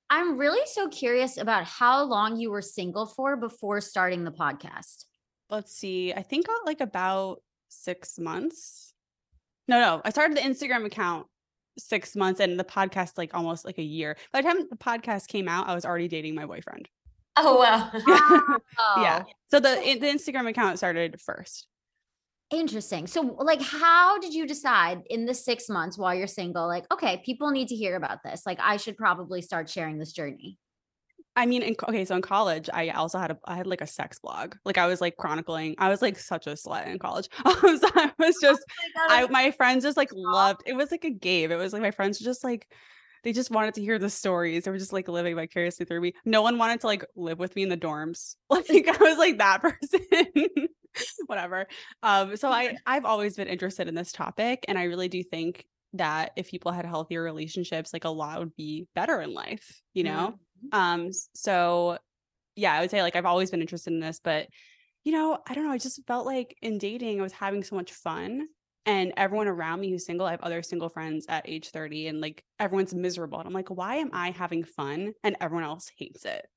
I'm 0.09 0.37
really 0.37 0.65
so 0.65 0.89
curious 0.89 1.37
about 1.37 1.65
how 1.65 2.03
long 2.03 2.39
you 2.39 2.49
were 2.49 2.63
single 2.63 3.05
for 3.05 3.37
before 3.37 3.79
starting 3.79 4.23
the 4.23 4.31
podcast. 4.31 5.05
Let's 5.49 5.71
see. 5.71 6.13
I 6.13 6.21
think 6.21 6.47
uh, 6.47 6.53
like 6.65 6.81
about 6.81 7.41
six 7.69 8.19
months. 8.19 8.93
No, 9.67 9.79
no. 9.79 10.01
I 10.03 10.09
started 10.09 10.37
the 10.37 10.41
Instagram 10.41 10.85
account 10.85 11.27
six 11.77 12.15
months 12.15 12.39
and 12.39 12.59
the 12.59 12.63
podcast 12.63 13.17
like 13.17 13.33
almost 13.33 13.65
like 13.65 13.77
a 13.77 13.83
year. 13.83 14.17
By 14.31 14.41
the 14.41 14.47
time 14.47 14.67
the 14.69 14.75
podcast 14.75 15.27
came 15.27 15.47
out, 15.47 15.67
I 15.67 15.75
was 15.75 15.85
already 15.85 16.07
dating 16.07 16.35
my 16.35 16.45
boyfriend. 16.45 16.89
Oh 17.35 17.57
wow. 17.57 17.91
Yeah. 18.97 19.23
Oh, 19.25 19.31
So 19.47 19.59
the 19.59 19.97
the 19.99 20.07
Instagram 20.07 20.47
account 20.49 20.77
started 20.77 21.19
first. 21.21 21.67
Interesting. 22.51 23.05
So, 23.05 23.21
like, 23.21 23.61
how 23.61 24.17
did 24.17 24.33
you 24.33 24.47
decide 24.47 25.03
in 25.11 25.27
the 25.27 25.35
six 25.35 25.69
months 25.69 25.99
while 25.99 26.15
you're 26.15 26.25
single, 26.25 26.65
like, 26.67 26.91
okay, 26.91 27.21
people 27.23 27.51
need 27.51 27.67
to 27.67 27.75
hear 27.75 27.95
about 27.95 28.23
this? 28.23 28.41
Like, 28.43 28.59
I 28.59 28.77
should 28.77 28.97
probably 28.97 29.43
start 29.43 29.69
sharing 29.69 29.99
this 29.99 30.13
journey. 30.13 30.57
I 31.39 31.45
mean, 31.45 31.61
in, 31.61 31.75
okay, 31.87 32.03
so 32.03 32.15
in 32.15 32.21
college, 32.21 32.69
I 32.73 32.89
also 32.89 33.17
had 33.17 33.31
a, 33.31 33.37
I 33.45 33.55
had 33.55 33.65
like 33.65 33.79
a 33.79 33.87
sex 33.87 34.19
blog. 34.19 34.55
Like 34.65 34.77
I 34.77 34.87
was 34.87 34.99
like 34.99 35.15
chronicling. 35.15 35.75
I 35.77 35.87
was 35.87 36.01
like 36.01 36.19
such 36.19 36.47
a 36.47 36.51
slut 36.51 36.85
in 36.85 36.99
college. 36.99 37.29
So 37.33 37.43
I 37.95 38.11
was 38.19 38.35
just, 38.41 38.61
I 38.97 39.25
my 39.29 39.51
friends 39.51 39.85
just 39.85 39.95
like 39.95 40.09
loved. 40.13 40.63
It 40.65 40.73
was 40.73 40.91
like 40.91 41.05
a 41.05 41.09
game. 41.09 41.49
It 41.49 41.55
was 41.55 41.71
like 41.71 41.81
my 41.81 41.91
friends 41.91 42.19
just 42.19 42.43
like, 42.43 42.67
they 43.23 43.31
just 43.31 43.51
wanted 43.51 43.73
to 43.75 43.81
hear 43.81 43.97
the 43.99 44.09
stories. 44.09 44.65
They 44.65 44.71
were 44.71 44.77
just 44.77 44.91
like 44.91 45.07
living 45.07 45.35
vicariously 45.35 45.85
through 45.85 46.01
me. 46.01 46.13
No 46.25 46.41
one 46.41 46.57
wanted 46.57 46.81
to 46.81 46.87
like 46.87 47.05
live 47.15 47.39
with 47.39 47.55
me 47.55 47.63
in 47.63 47.69
the 47.69 47.77
dorms. 47.77 48.35
Like 48.49 48.67
I 48.87 48.97
was 48.99 49.17
like 49.17 49.37
that 49.37 49.61
person. 49.61 50.67
Whatever. 51.27 51.67
Um. 52.03 52.35
So 52.35 52.49
I 52.49 52.75
I've 52.85 53.05
always 53.05 53.37
been 53.37 53.47
interested 53.47 53.87
in 53.87 53.95
this 53.95 54.11
topic, 54.11 54.65
and 54.67 54.77
I 54.77 54.83
really 54.83 55.07
do 55.07 55.23
think 55.23 55.65
that 55.93 56.31
if 56.35 56.51
people 56.51 56.71
had 56.73 56.85
healthier 56.85 57.23
relationships, 57.23 57.93
like 57.93 58.03
a 58.03 58.09
lot 58.09 58.39
would 58.39 58.55
be 58.57 58.87
better 58.93 59.21
in 59.21 59.33
life. 59.33 59.81
You 59.93 60.03
know. 60.03 60.39
Um, 60.71 61.09
so 61.33 61.97
yeah, 62.55 62.73
I 62.73 62.81
would 62.81 62.91
say 62.91 63.01
like 63.01 63.15
I've 63.15 63.25
always 63.25 63.51
been 63.51 63.61
interested 63.61 63.93
in 63.93 63.99
this, 63.99 64.19
but 64.23 64.47
you 65.03 65.11
know, 65.11 65.39
I 65.47 65.53
don't 65.53 65.65
know. 65.65 65.71
I 65.71 65.77
just 65.77 65.99
felt 66.07 66.25
like 66.25 66.57
in 66.61 66.77
dating, 66.77 67.19
I 67.19 67.23
was 67.23 67.33
having 67.33 67.63
so 67.63 67.75
much 67.75 67.91
fun. 67.93 68.47
And 68.85 69.13
everyone 69.17 69.47
around 69.47 69.81
me 69.81 69.91
who's 69.91 70.05
single, 70.05 70.25
I 70.25 70.31
have 70.31 70.41
other 70.41 70.63
single 70.63 70.89
friends 70.89 71.25
at 71.29 71.47
age 71.47 71.69
30, 71.69 72.07
and 72.07 72.21
like 72.21 72.43
everyone's 72.59 72.93
miserable. 72.93 73.37
And 73.39 73.47
I'm 73.47 73.53
like, 73.53 73.69
why 73.69 73.97
am 73.97 74.09
I 74.13 74.31
having 74.31 74.63
fun 74.63 75.13
and 75.23 75.35
everyone 75.39 75.63
else 75.63 75.91
hates 75.95 76.25
it? 76.25 76.47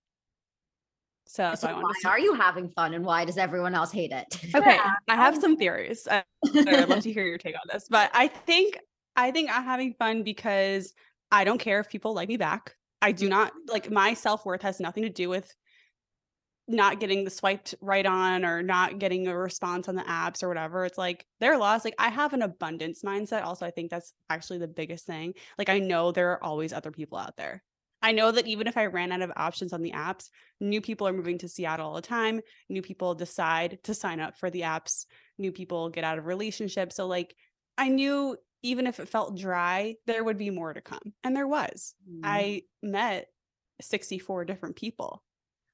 So, 1.26 1.54
So, 1.54 1.66
why 1.66 1.72
I 1.72 1.74
why 1.74 1.82
wanted 1.82 2.00
to 2.02 2.08
are 2.08 2.18
you 2.18 2.34
having 2.34 2.68
fun 2.70 2.94
and 2.94 3.04
why 3.04 3.24
does 3.24 3.38
everyone 3.38 3.74
else 3.74 3.92
hate 3.92 4.12
it? 4.12 4.26
Okay, 4.54 4.78
I 5.08 5.14
have 5.16 5.36
some 5.36 5.56
theories. 5.56 6.06
Uh, 6.06 6.22
I'd 6.44 6.88
love 6.88 7.02
to 7.02 7.12
hear 7.12 7.24
your 7.24 7.38
take 7.38 7.54
on 7.54 7.62
this, 7.72 7.86
but 7.88 8.10
I 8.14 8.28
think 8.28 8.78
I 9.16 9.30
think 9.30 9.50
I'm 9.50 9.64
having 9.64 9.94
fun 9.94 10.22
because 10.22 10.94
I 11.30 11.44
don't 11.44 11.58
care 11.58 11.80
if 11.80 11.88
people 11.88 12.14
like 12.14 12.28
me 12.28 12.36
back. 12.36 12.74
I 13.02 13.12
do 13.12 13.28
not 13.28 13.52
like 13.68 13.90
my 13.90 14.14
self 14.14 14.46
worth 14.46 14.62
has 14.62 14.80
nothing 14.80 15.02
to 15.02 15.10
do 15.10 15.28
with 15.28 15.52
not 16.68 17.00
getting 17.00 17.24
the 17.24 17.30
swiped 17.30 17.74
right 17.80 18.06
on 18.06 18.44
or 18.44 18.62
not 18.62 19.00
getting 19.00 19.26
a 19.26 19.36
response 19.36 19.88
on 19.88 19.96
the 19.96 20.02
apps 20.02 20.42
or 20.42 20.48
whatever. 20.48 20.84
It's 20.84 20.96
like 20.96 21.26
they're 21.40 21.58
lost. 21.58 21.84
Like 21.84 21.96
I 21.98 22.08
have 22.08 22.32
an 22.32 22.42
abundance 22.42 23.02
mindset. 23.02 23.42
Also, 23.42 23.66
I 23.66 23.72
think 23.72 23.90
that's 23.90 24.12
actually 24.30 24.58
the 24.58 24.68
biggest 24.68 25.04
thing. 25.04 25.34
Like 25.58 25.68
I 25.68 25.80
know 25.80 26.12
there 26.12 26.30
are 26.30 26.44
always 26.44 26.72
other 26.72 26.92
people 26.92 27.18
out 27.18 27.36
there. 27.36 27.62
I 28.00 28.12
know 28.12 28.30
that 28.32 28.46
even 28.46 28.66
if 28.66 28.76
I 28.76 28.86
ran 28.86 29.12
out 29.12 29.22
of 29.22 29.32
options 29.36 29.72
on 29.72 29.82
the 29.82 29.92
apps, 29.92 30.28
new 30.60 30.80
people 30.80 31.06
are 31.06 31.12
moving 31.12 31.38
to 31.38 31.48
Seattle 31.48 31.88
all 31.88 31.94
the 31.94 32.02
time. 32.02 32.40
New 32.68 32.82
people 32.82 33.14
decide 33.14 33.78
to 33.84 33.94
sign 33.94 34.20
up 34.20 34.36
for 34.38 34.50
the 34.50 34.62
apps. 34.62 35.06
New 35.38 35.52
people 35.52 35.88
get 35.88 36.04
out 36.04 36.18
of 36.18 36.26
relationships. 36.26 36.96
So 36.96 37.06
like 37.06 37.34
I 37.76 37.88
knew 37.88 38.36
even 38.62 38.86
if 38.86 39.00
it 39.00 39.08
felt 39.08 39.36
dry, 39.36 39.96
there 40.06 40.22
would 40.24 40.38
be 40.38 40.50
more 40.50 40.72
to 40.72 40.80
come. 40.80 41.12
And 41.24 41.34
there 41.34 41.48
was. 41.48 41.94
Mhm. 42.08 42.20
I 42.24 42.62
met 42.82 43.26
64 43.80 44.44
different 44.44 44.76
people 44.76 45.22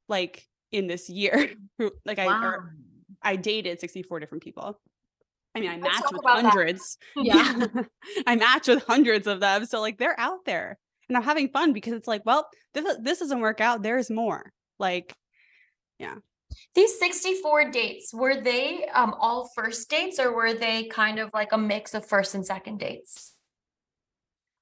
like 0.08 0.46
in 0.72 0.86
this 0.86 1.08
year. 1.10 1.50
who- 1.78 1.92
like 2.04 2.18
I 2.18 2.26
wow. 2.26 2.42
or 2.44 2.74
I 3.22 3.36
dated 3.36 3.80
64 3.80 4.20
different 4.20 4.42
people. 4.44 4.80
I 5.54 5.60
mean, 5.60 5.70
I 5.70 5.78
Let's 5.78 6.00
matched 6.00 6.12
with 6.12 6.20
about 6.22 6.36
that. 6.42 6.44
hundreds. 6.50 6.98
Yeah. 7.16 7.66
I 8.26 8.36
match 8.36 8.68
with 8.68 8.84
hundreds 8.84 9.26
of 9.26 9.40
them. 9.40 9.64
So 9.66 9.80
like 9.80 9.98
they're 9.98 10.18
out 10.18 10.44
there. 10.44 10.78
And 11.08 11.16
I'm 11.16 11.22
having 11.22 11.48
fun 11.48 11.72
because 11.72 11.94
it's 11.94 12.06
like, 12.08 12.22
well, 12.26 12.48
this 12.74 12.84
this 13.02 13.18
doesn't 13.18 13.40
work 13.40 13.60
out. 13.60 13.82
There's 13.82 14.10
more. 14.10 14.52
Like 14.78 15.14
These 16.74 16.98
64 16.98 17.70
dates, 17.70 18.14
were 18.14 18.40
they 18.40 18.86
um 18.94 19.14
all 19.18 19.50
first 19.54 19.88
dates 19.90 20.18
or 20.18 20.32
were 20.34 20.54
they 20.54 20.84
kind 20.84 21.18
of 21.18 21.30
like 21.34 21.52
a 21.52 21.58
mix 21.58 21.94
of 21.94 22.06
first 22.06 22.34
and 22.34 22.44
second 22.46 22.78
dates? 22.78 23.34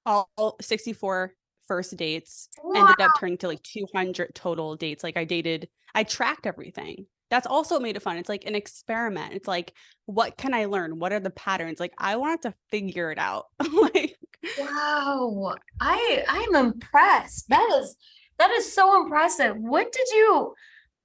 all 0.06 0.56
64 0.60 1.32
first 1.66 1.96
dates 1.96 2.48
ended 2.74 3.00
up 3.00 3.10
turning 3.18 3.36
to 3.38 3.48
like 3.48 3.62
200 3.62 4.34
total 4.34 4.76
dates. 4.76 5.02
Like 5.02 5.16
I 5.16 5.24
dated, 5.24 5.68
I 5.94 6.04
tracked 6.04 6.46
everything. 6.46 7.06
That's 7.28 7.46
also 7.46 7.80
made 7.80 7.96
it 7.96 8.02
fun. 8.02 8.18
It's 8.18 8.28
like 8.28 8.46
an 8.46 8.54
experiment. 8.54 9.34
It's 9.34 9.48
like, 9.48 9.72
what 10.06 10.36
can 10.36 10.54
I 10.54 10.66
learn? 10.66 11.00
What 11.00 11.12
are 11.12 11.18
the 11.18 11.30
patterns? 11.30 11.80
Like 11.80 11.92
I 11.98 12.16
wanted 12.16 12.42
to 12.42 12.54
figure 12.70 13.10
it 13.10 13.18
out. 13.18 13.46
like 13.72 14.16
Wow. 14.58 15.54
I 15.80 16.24
I'm 16.28 16.54
impressed. 16.54 17.48
That 17.48 17.68
is 17.80 17.96
that 18.38 18.50
is 18.52 18.72
so 18.72 19.02
impressive. 19.02 19.56
What 19.56 19.90
did 19.90 20.06
you 20.12 20.54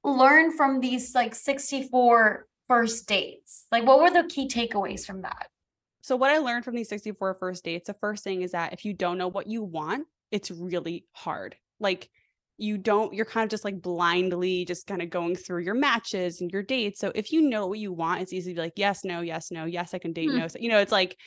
learn 0.04 0.56
from 0.56 0.80
these 0.80 1.14
like 1.16 1.36
64 1.36 2.48
first 2.68 3.08
dates? 3.08 3.66
Like 3.72 3.86
what 3.86 4.00
were 4.00 4.10
the 4.10 4.28
key 4.28 4.48
takeaways 4.48 5.06
from 5.06 5.22
that? 5.22 5.48
So 6.02 6.16
what 6.16 6.32
I 6.32 6.40
learned 6.40 6.66
from 6.66 6.76
these 6.76 6.90
64 6.90 7.36
first 7.40 7.64
dates, 7.64 7.88
the 7.88 7.94
first 7.94 8.24
thing 8.24 8.42
is 8.42 8.52
that 8.52 8.74
if 8.74 8.86
you 8.86 8.94
don't 8.94 9.18
know 9.18 9.28
what 9.28 9.48
you 9.48 9.64
want, 9.64 10.08
it's 10.32 10.50
really 10.50 11.06
hard. 11.12 11.56
Like 11.80 12.10
you 12.58 12.78
don't 12.78 13.14
you're 13.14 13.26
kind 13.26 13.44
of 13.44 13.50
just 13.50 13.66
like 13.66 13.82
blindly 13.82 14.66
just 14.66 14.86
kind 14.86 15.02
of 15.02 15.10
going 15.10 15.36
through 15.36 15.64
your 15.64 15.74
matches 15.74 16.42
and 16.42 16.52
your 16.52 16.64
dates. 16.64 17.00
So 17.00 17.12
if 17.16 17.32
you 17.32 17.42
know 17.42 17.68
what 17.68 17.80
you 17.80 17.92
want, 17.92 18.22
it's 18.22 18.34
easy 18.34 18.52
to 18.52 18.56
be 18.56 18.62
like 18.62 18.74
yes, 18.76 19.04
no, 19.04 19.22
yes, 19.22 19.52
no, 19.52 19.66
yes, 19.66 19.94
I 19.94 19.98
can 20.00 20.14
date, 20.14 20.30
Hmm. 20.30 20.38
no. 20.38 20.48
So, 20.48 20.60
you 20.60 20.70
know, 20.70 20.80
it's 20.80 20.92
like 20.92 21.18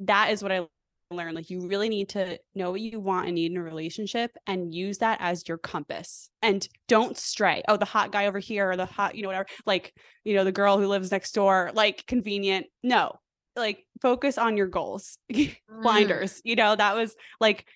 that 0.00 0.30
is 0.30 0.42
what 0.42 0.52
I 0.52 0.66
learned. 1.10 1.36
Like 1.36 1.50
you 1.50 1.66
really 1.68 1.88
need 1.88 2.08
to 2.10 2.38
know 2.54 2.70
what 2.70 2.80
you 2.80 2.98
want 3.00 3.26
and 3.26 3.34
need 3.34 3.52
in 3.52 3.56
a 3.56 3.62
relationship 3.62 4.36
and 4.46 4.74
use 4.74 4.98
that 4.98 5.18
as 5.20 5.46
your 5.48 5.58
compass. 5.58 6.30
And 6.42 6.66
don't 6.88 7.16
stray. 7.16 7.62
Oh, 7.68 7.76
the 7.76 7.84
hot 7.84 8.12
guy 8.12 8.26
over 8.26 8.38
here 8.38 8.70
or 8.70 8.76
the 8.76 8.86
hot, 8.86 9.14
you 9.14 9.22
know, 9.22 9.28
whatever. 9.28 9.46
Like, 9.64 9.94
you 10.24 10.34
know, 10.34 10.44
the 10.44 10.52
girl 10.52 10.78
who 10.78 10.86
lives 10.86 11.10
next 11.10 11.32
door, 11.32 11.70
like 11.74 12.06
convenient. 12.06 12.66
No, 12.82 13.18
like 13.54 13.86
focus 14.02 14.36
on 14.38 14.56
your 14.56 14.66
goals 14.66 15.18
Mm. 15.32 15.82
blinders 15.82 16.40
you 16.44 16.56
know 16.56 16.76
that 16.76 16.94
was 16.94 17.14
like 17.40 17.66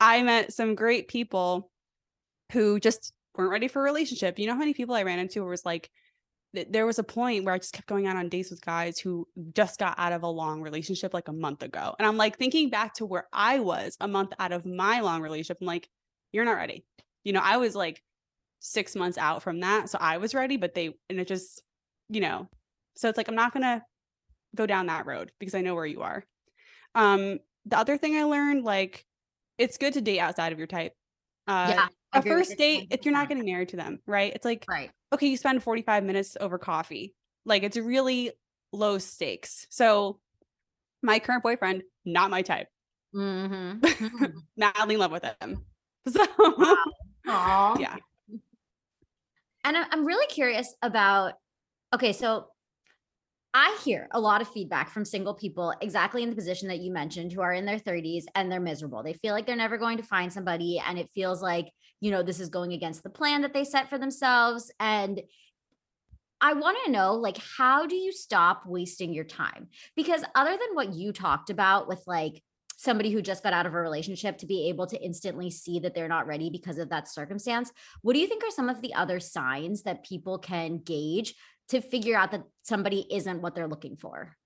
i 0.00 0.22
met 0.22 0.52
some 0.52 0.74
great 0.74 1.08
people 1.08 1.70
who 2.52 2.80
just 2.80 3.12
weren't 3.36 3.50
ready 3.50 3.68
for 3.68 3.80
a 3.80 3.84
relationship 3.84 4.38
you 4.38 4.46
know 4.46 4.54
how 4.54 4.58
many 4.58 4.74
people 4.74 4.94
i 4.94 5.02
ran 5.04 5.18
into 5.18 5.44
was 5.44 5.64
like 5.64 5.90
th- 6.56 6.68
there 6.70 6.86
was 6.86 6.98
a 6.98 7.04
point 7.04 7.44
where 7.44 7.54
i 7.54 7.58
just 7.58 7.72
kept 7.72 7.86
going 7.86 8.08
out 8.08 8.16
on 8.16 8.28
dates 8.28 8.50
with 8.50 8.60
guys 8.64 8.98
who 8.98 9.26
just 9.54 9.78
got 9.78 9.94
out 9.98 10.12
of 10.12 10.24
a 10.24 10.28
long 10.28 10.60
relationship 10.60 11.14
like 11.14 11.28
a 11.28 11.32
month 11.32 11.62
ago 11.62 11.94
and 11.98 12.06
i'm 12.06 12.16
like 12.16 12.36
thinking 12.36 12.68
back 12.68 12.94
to 12.94 13.06
where 13.06 13.28
i 13.32 13.60
was 13.60 13.96
a 14.00 14.08
month 14.08 14.32
out 14.40 14.52
of 14.52 14.66
my 14.66 15.00
long 15.00 15.22
relationship 15.22 15.58
i'm 15.60 15.66
like 15.68 15.88
you're 16.32 16.44
not 16.44 16.56
ready 16.56 16.84
you 17.22 17.32
know 17.32 17.40
i 17.42 17.56
was 17.56 17.76
like 17.76 18.02
six 18.58 18.96
months 18.96 19.18
out 19.18 19.42
from 19.42 19.60
that 19.60 19.88
so 19.88 19.98
i 20.00 20.16
was 20.16 20.34
ready 20.34 20.56
but 20.56 20.74
they 20.74 20.92
and 21.08 21.20
it 21.20 21.28
just 21.28 21.62
you 22.08 22.20
know 22.20 22.48
so 22.96 23.08
it's 23.08 23.16
like 23.16 23.28
i'm 23.28 23.36
not 23.36 23.52
gonna 23.52 23.82
go 24.56 24.66
down 24.66 24.86
that 24.86 25.06
road 25.06 25.30
because 25.38 25.54
I 25.54 25.60
know 25.60 25.74
where 25.74 25.86
you 25.86 26.02
are. 26.02 26.24
Um, 26.94 27.38
the 27.66 27.78
other 27.78 27.96
thing 27.98 28.16
I 28.16 28.24
learned, 28.24 28.64
like, 28.64 29.04
it's 29.58 29.78
good 29.78 29.92
to 29.94 30.00
date 30.00 30.18
outside 30.18 30.52
of 30.52 30.58
your 30.58 30.66
type. 30.66 30.92
Uh, 31.46 31.74
yeah. 31.76 31.88
A 32.18 32.22
first 32.22 32.56
date, 32.56 32.88
if 32.90 33.04
you're 33.04 33.14
not 33.14 33.28
getting 33.28 33.44
married 33.44 33.70
to 33.70 33.76
them, 33.76 34.00
right? 34.06 34.32
It's 34.34 34.44
like, 34.44 34.64
right. 34.68 34.90
okay, 35.12 35.26
you 35.26 35.36
spend 35.36 35.62
45 35.62 36.04
minutes 36.04 36.36
over 36.40 36.58
coffee. 36.58 37.14
Like, 37.44 37.62
it's 37.62 37.76
really 37.76 38.32
low 38.72 38.98
stakes. 38.98 39.66
So, 39.70 40.20
my 41.02 41.18
current 41.18 41.42
boyfriend, 41.42 41.82
not 42.04 42.30
my 42.30 42.42
type. 42.42 42.68
Mm-hmm. 43.14 44.26
Madly 44.56 44.94
in 44.94 45.00
love 45.00 45.12
with 45.12 45.24
him. 45.40 45.64
So, 46.08 46.24
Aw. 47.26 47.78
yeah. 47.80 47.96
And 49.64 49.76
I'm 49.76 50.06
really 50.06 50.28
curious 50.28 50.72
about 50.82 51.32
okay, 51.92 52.12
so 52.12 52.46
I 53.58 53.74
hear 53.82 54.06
a 54.10 54.20
lot 54.20 54.42
of 54.42 54.48
feedback 54.48 54.90
from 54.90 55.06
single 55.06 55.32
people 55.32 55.72
exactly 55.80 56.22
in 56.22 56.28
the 56.28 56.36
position 56.36 56.68
that 56.68 56.80
you 56.80 56.92
mentioned 56.92 57.32
who 57.32 57.40
are 57.40 57.54
in 57.54 57.64
their 57.64 57.78
30s 57.78 58.24
and 58.34 58.52
they're 58.52 58.60
miserable. 58.60 59.02
They 59.02 59.14
feel 59.14 59.32
like 59.32 59.46
they're 59.46 59.56
never 59.56 59.78
going 59.78 59.96
to 59.96 60.02
find 60.02 60.30
somebody 60.30 60.78
and 60.86 60.98
it 60.98 61.08
feels 61.14 61.40
like, 61.40 61.72
you 62.02 62.10
know, 62.10 62.22
this 62.22 62.38
is 62.38 62.50
going 62.50 62.74
against 62.74 63.02
the 63.02 63.08
plan 63.08 63.40
that 63.40 63.54
they 63.54 63.64
set 63.64 63.88
for 63.88 63.96
themselves 63.96 64.70
and 64.78 65.22
I 66.38 66.52
want 66.52 66.76
to 66.84 66.90
know 66.90 67.14
like 67.14 67.38
how 67.56 67.86
do 67.86 67.96
you 67.96 68.12
stop 68.12 68.64
wasting 68.66 69.14
your 69.14 69.24
time? 69.24 69.68
Because 69.96 70.22
other 70.34 70.50
than 70.50 70.74
what 70.74 70.92
you 70.92 71.10
talked 71.10 71.48
about 71.48 71.88
with 71.88 72.02
like 72.06 72.42
somebody 72.76 73.10
who 73.10 73.22
just 73.22 73.42
got 73.42 73.54
out 73.54 73.64
of 73.64 73.72
a 73.72 73.80
relationship 73.80 74.36
to 74.36 74.46
be 74.46 74.68
able 74.68 74.86
to 74.86 75.02
instantly 75.02 75.50
see 75.50 75.80
that 75.80 75.94
they're 75.94 76.08
not 76.08 76.26
ready 76.26 76.50
because 76.50 76.76
of 76.76 76.90
that 76.90 77.08
circumstance, 77.08 77.72
what 78.02 78.12
do 78.12 78.18
you 78.18 78.26
think 78.26 78.44
are 78.44 78.50
some 78.50 78.68
of 78.68 78.82
the 78.82 78.92
other 78.92 79.18
signs 79.18 79.82
that 79.84 80.04
people 80.04 80.38
can 80.38 80.76
gauge 80.76 81.34
to 81.68 81.80
figure 81.80 82.16
out 82.16 82.30
that 82.32 82.44
somebody 82.62 83.06
isn't 83.10 83.42
what 83.42 83.54
they're 83.54 83.68
looking 83.68 83.96
for? 83.96 84.36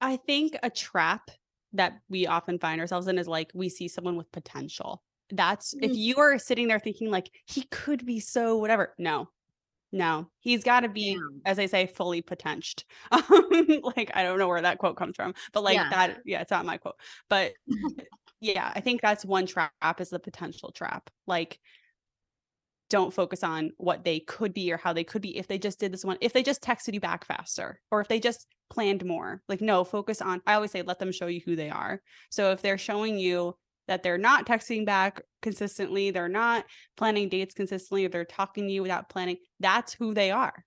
I 0.00 0.16
think 0.16 0.56
a 0.62 0.70
trap 0.70 1.30
that 1.72 2.00
we 2.08 2.26
often 2.26 2.58
find 2.58 2.80
ourselves 2.80 3.08
in 3.08 3.18
is 3.18 3.26
like 3.28 3.50
we 3.54 3.68
see 3.68 3.88
someone 3.88 4.16
with 4.16 4.30
potential. 4.32 5.02
That's 5.30 5.74
if 5.74 5.92
Mm. 5.92 5.96
you 5.96 6.16
are 6.18 6.38
sitting 6.38 6.68
there 6.68 6.78
thinking 6.78 7.10
like 7.10 7.30
he 7.46 7.62
could 7.70 8.04
be 8.04 8.20
so 8.20 8.58
whatever. 8.58 8.94
No, 8.98 9.28
no, 9.92 10.30
he's 10.40 10.62
got 10.62 10.80
to 10.80 10.88
be, 10.88 11.12
Yeah. 11.12 11.18
as 11.46 11.58
I 11.58 11.66
say, 11.66 11.86
fully 11.86 12.20
potential. 12.22 12.84
Um, 13.12 13.80
like 13.96 14.10
I 14.14 14.22
don't 14.22 14.38
know 14.38 14.48
where 14.48 14.62
that 14.62 14.78
quote 14.78 14.96
comes 14.96 15.16
from, 15.16 15.34
but 15.52 15.64
like 15.64 15.76
Yeah. 15.76 15.88
that, 15.90 16.18
yeah, 16.24 16.42
it's 16.42 16.50
not 16.50 16.66
my 16.66 16.76
quote. 16.78 16.96
But 17.30 17.54
yeah, 18.40 18.70
I 18.74 18.80
think 18.80 19.00
that's 19.00 19.24
one 19.24 19.46
trap 19.46 20.00
is 20.00 20.10
the 20.10 20.18
potential 20.18 20.70
trap. 20.72 21.10
Like 21.26 21.58
don't 22.94 23.12
focus 23.12 23.42
on 23.42 23.72
what 23.76 24.04
they 24.04 24.20
could 24.20 24.54
be 24.54 24.72
or 24.72 24.76
how 24.76 24.92
they 24.92 25.02
could 25.02 25.20
be 25.20 25.36
if 25.36 25.48
they 25.48 25.58
just 25.58 25.80
did 25.80 25.92
this 25.92 26.04
one 26.04 26.16
if 26.20 26.32
they 26.32 26.44
just 26.44 26.62
texted 26.62 26.94
you 26.94 27.00
back 27.00 27.26
faster 27.26 27.80
or 27.90 28.00
if 28.00 28.06
they 28.06 28.20
just 28.20 28.46
planned 28.70 29.04
more 29.04 29.42
like 29.48 29.60
no 29.60 29.82
focus 29.82 30.22
on 30.22 30.40
i 30.46 30.54
always 30.54 30.70
say 30.70 30.80
let 30.80 31.00
them 31.00 31.10
show 31.10 31.26
you 31.26 31.40
who 31.44 31.56
they 31.56 31.68
are 31.68 32.00
so 32.30 32.52
if 32.52 32.62
they're 32.62 32.78
showing 32.78 33.18
you 33.18 33.52
that 33.88 34.04
they're 34.04 34.16
not 34.16 34.46
texting 34.46 34.86
back 34.86 35.20
consistently 35.42 36.12
they're 36.12 36.28
not 36.28 36.64
planning 36.96 37.28
dates 37.28 37.52
consistently 37.52 38.04
or 38.04 38.10
they're 38.10 38.24
talking 38.24 38.68
to 38.68 38.72
you 38.72 38.82
without 38.82 39.08
planning 39.08 39.38
that's 39.58 39.92
who 39.92 40.14
they 40.14 40.30
are 40.30 40.64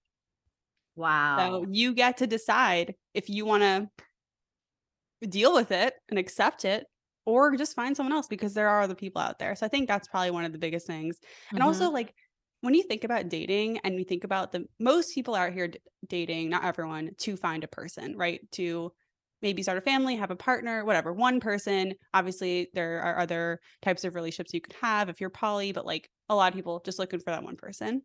Wow. 0.98 1.38
so 1.38 1.66
you 1.72 1.94
get 1.94 2.18
to 2.18 2.28
decide 2.28 2.94
if 3.14 3.30
you 3.30 3.46
want 3.46 3.64
to 3.64 5.28
deal 5.30 5.54
with 5.54 5.72
it 5.72 5.94
and 6.10 6.20
accept 6.20 6.66
it 6.66 6.86
or 7.28 7.58
just 7.58 7.76
find 7.76 7.96
someone 7.96 8.14
else 8.14 8.28
because 8.28 8.54
there 8.54 8.70
are 8.70 8.82
other 8.82 8.96
people 8.96 9.22
out 9.22 9.38
there. 9.38 9.54
So 9.54 9.66
I 9.66 9.70
think 9.70 9.90
that's 9.90 10.08
probably 10.08 10.32
one 10.32 10.46
of 10.46 10.54
the 10.54 10.58
biggest 10.58 10.88
things. 10.88 11.20
And 11.52 11.60
mm-hmm. 11.60 11.68
also 11.68 11.92
like 11.92 12.16
when 12.62 12.74
you 12.74 12.84
think 12.84 13.04
about 13.04 13.28
dating 13.28 13.80
and 13.84 14.00
you 14.00 14.06
think 14.06 14.24
about 14.24 14.54
the 14.54 14.64
most 14.80 15.14
people 15.14 15.36
out 15.36 15.52
here 15.52 15.68
d- 15.68 15.80
dating, 16.08 16.50
not 16.50 16.64
everyone, 16.64 17.12
to 17.20 17.36
find 17.36 17.66
a 17.66 17.68
person, 17.68 18.16
right? 18.16 18.40
To 18.54 18.94
maybe 19.42 19.62
start 19.62 19.78
a 19.78 19.82
family, 19.82 20.16
have 20.16 20.32
a 20.32 20.38
partner, 20.38 20.86
whatever, 20.86 21.12
one 21.12 21.42
person. 21.42 21.96
Obviously, 22.14 22.70
there 22.74 23.02
are 23.02 23.20
other 23.20 23.60
types 23.82 24.06
of 24.06 24.16
relationships 24.16 24.54
you 24.54 24.62
could 24.62 24.76
have 24.82 25.10
if 25.10 25.20
you're 25.20 25.30
poly, 25.30 25.74
but 25.74 25.86
like 25.86 26.10
a 26.30 26.36
lot 26.36 26.48
of 26.48 26.56
people 26.56 26.82
just 26.86 26.98
looking 26.98 27.20
for 27.20 27.32
that 27.32 27.44
one 27.44 27.58
person. 27.58 28.04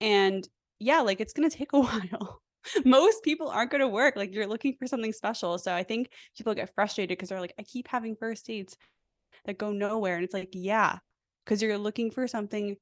And 0.00 0.46
yeah, 0.80 1.02
like 1.02 1.20
it's 1.20 1.32
going 1.32 1.48
to 1.48 1.56
take 1.56 1.72
a 1.74 1.80
while. 1.80 2.42
Most 2.84 3.22
people 3.22 3.48
aren't 3.48 3.70
going 3.70 3.80
to 3.80 3.88
work. 3.88 4.16
Like 4.16 4.34
you're 4.34 4.46
looking 4.46 4.74
for 4.78 4.86
something 4.86 5.12
special. 5.12 5.58
So 5.58 5.74
I 5.74 5.82
think 5.82 6.10
people 6.36 6.54
get 6.54 6.74
frustrated 6.74 7.16
because 7.16 7.28
they're 7.28 7.40
like, 7.40 7.54
I 7.58 7.62
keep 7.62 7.88
having 7.88 8.16
first 8.16 8.46
dates 8.46 8.76
that 9.44 9.58
go 9.58 9.72
nowhere. 9.72 10.16
And 10.16 10.24
it's 10.24 10.34
like, 10.34 10.50
yeah, 10.52 10.98
because 11.44 11.62
you're 11.62 11.78
looking 11.78 12.10
for 12.10 12.26
something 12.26 12.76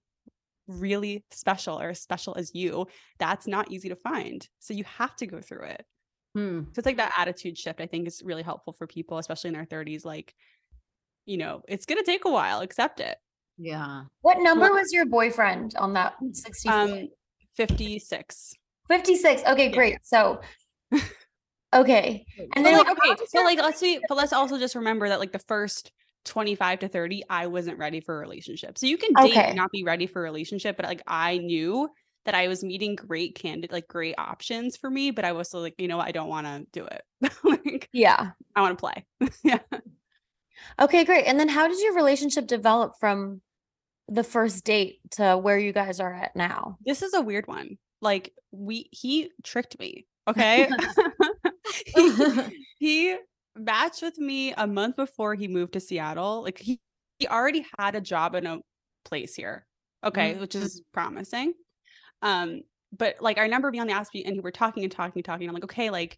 really 0.68 1.24
special 1.30 1.80
or 1.80 1.90
as 1.90 2.00
special 2.00 2.34
as 2.36 2.54
you. 2.54 2.86
That's 3.18 3.46
not 3.46 3.70
easy 3.70 3.88
to 3.88 3.96
find. 3.96 4.46
So 4.58 4.74
you 4.74 4.84
have 4.84 5.14
to 5.16 5.26
go 5.26 5.40
through 5.40 5.64
it. 5.64 5.84
Hmm. 6.34 6.64
So 6.64 6.78
it's 6.78 6.86
like 6.86 6.98
that 6.98 7.14
attitude 7.16 7.56
shift, 7.56 7.80
I 7.80 7.86
think 7.86 8.06
is 8.06 8.22
really 8.24 8.42
helpful 8.42 8.72
for 8.72 8.86
people, 8.86 9.18
especially 9.18 9.48
in 9.48 9.54
their 9.54 9.66
30s. 9.66 10.04
Like, 10.04 10.34
you 11.24 11.38
know, 11.38 11.62
it's 11.68 11.86
going 11.86 11.98
to 11.98 12.04
take 12.04 12.24
a 12.24 12.30
while, 12.30 12.60
accept 12.60 13.00
it. 13.00 13.16
Yeah. 13.58 14.02
What 14.20 14.38
number 14.40 14.70
was 14.70 14.92
your 14.92 15.06
boyfriend 15.06 15.74
on 15.78 15.94
that 15.94 16.14
64? 16.32 16.72
Um, 16.72 17.08
56. 17.56 18.52
56. 18.88 19.42
Okay, 19.46 19.68
great. 19.70 19.98
So, 20.02 20.40
okay. 21.74 22.24
And 22.54 22.64
then 22.64 22.78
like, 22.78 22.88
okay, 22.88 23.24
so 23.28 23.42
like, 23.42 23.58
let's 23.58 23.78
see, 23.78 24.00
but 24.08 24.16
let's 24.16 24.32
also 24.32 24.58
just 24.58 24.74
remember 24.74 25.08
that 25.08 25.20
like 25.20 25.32
the 25.32 25.40
first 25.40 25.92
25 26.24 26.80
to 26.80 26.88
30, 26.88 27.24
I 27.30 27.46
wasn't 27.46 27.78
ready 27.78 28.00
for 28.00 28.16
a 28.16 28.20
relationship. 28.20 28.78
So 28.78 28.86
you 28.86 28.98
can 28.98 29.12
date 29.14 29.32
Okay. 29.32 29.48
and 29.48 29.56
not 29.56 29.70
be 29.70 29.84
ready 29.84 30.06
for 30.06 30.20
a 30.20 30.24
relationship, 30.24 30.76
but 30.76 30.86
like 30.86 31.02
I 31.06 31.38
knew 31.38 31.88
that 32.24 32.34
I 32.34 32.48
was 32.48 32.64
meeting 32.64 32.96
great 32.96 33.36
candidate, 33.36 33.72
like 33.72 33.86
great 33.86 34.16
options 34.18 34.76
for 34.76 34.90
me, 34.90 35.12
but 35.12 35.24
I 35.24 35.32
was 35.32 35.48
still 35.48 35.60
like, 35.60 35.74
you 35.78 35.88
know 35.88 36.00
I 36.00 36.10
don't 36.10 36.28
want 36.28 36.46
to 36.46 36.66
do 36.72 36.86
it. 36.86 37.02
like, 37.44 37.88
yeah. 37.92 38.30
I 38.54 38.60
want 38.60 38.76
to 38.76 38.80
play. 38.80 39.06
yeah. 39.44 39.60
Okay, 40.80 41.04
great. 41.04 41.24
And 41.26 41.38
then 41.38 41.48
how 41.48 41.68
did 41.68 41.78
your 41.78 41.94
relationship 41.94 42.46
develop 42.46 42.94
from 42.98 43.40
the 44.08 44.24
first 44.24 44.64
date 44.64 44.98
to 45.12 45.36
where 45.38 45.58
you 45.58 45.72
guys 45.72 46.00
are 46.00 46.12
at 46.12 46.34
now? 46.34 46.78
This 46.84 47.02
is 47.02 47.14
a 47.14 47.20
weird 47.20 47.46
one. 47.46 47.78
Like 48.06 48.32
we 48.52 48.88
he 48.92 49.32
tricked 49.42 49.80
me. 49.80 50.06
Okay. 50.28 50.70
he, 51.96 52.30
he 52.78 53.16
matched 53.56 54.00
with 54.00 54.16
me 54.16 54.52
a 54.52 54.64
month 54.64 54.94
before 54.94 55.34
he 55.34 55.48
moved 55.48 55.72
to 55.72 55.80
Seattle. 55.80 56.44
Like 56.44 56.58
he, 56.58 56.80
he 57.18 57.26
already 57.26 57.66
had 57.76 57.96
a 57.96 58.00
job 58.00 58.36
in 58.36 58.46
a 58.46 58.60
place 59.04 59.34
here. 59.34 59.66
Okay, 60.04 60.36
which 60.36 60.54
is 60.54 60.82
promising. 60.92 61.52
Um, 62.22 62.60
but 62.96 63.16
like 63.20 63.38
I 63.38 63.42
remember 63.42 63.72
being 63.72 63.80
on 63.80 63.88
the 63.88 63.92
app 63.92 64.06
and 64.14 64.36
we 64.36 64.40
were 64.40 64.52
talking 64.52 64.84
and 64.84 64.92
talking 64.92 65.14
and 65.16 65.24
talking. 65.24 65.48
I'm 65.48 65.54
like, 65.54 65.64
okay, 65.64 65.90
like 65.90 66.16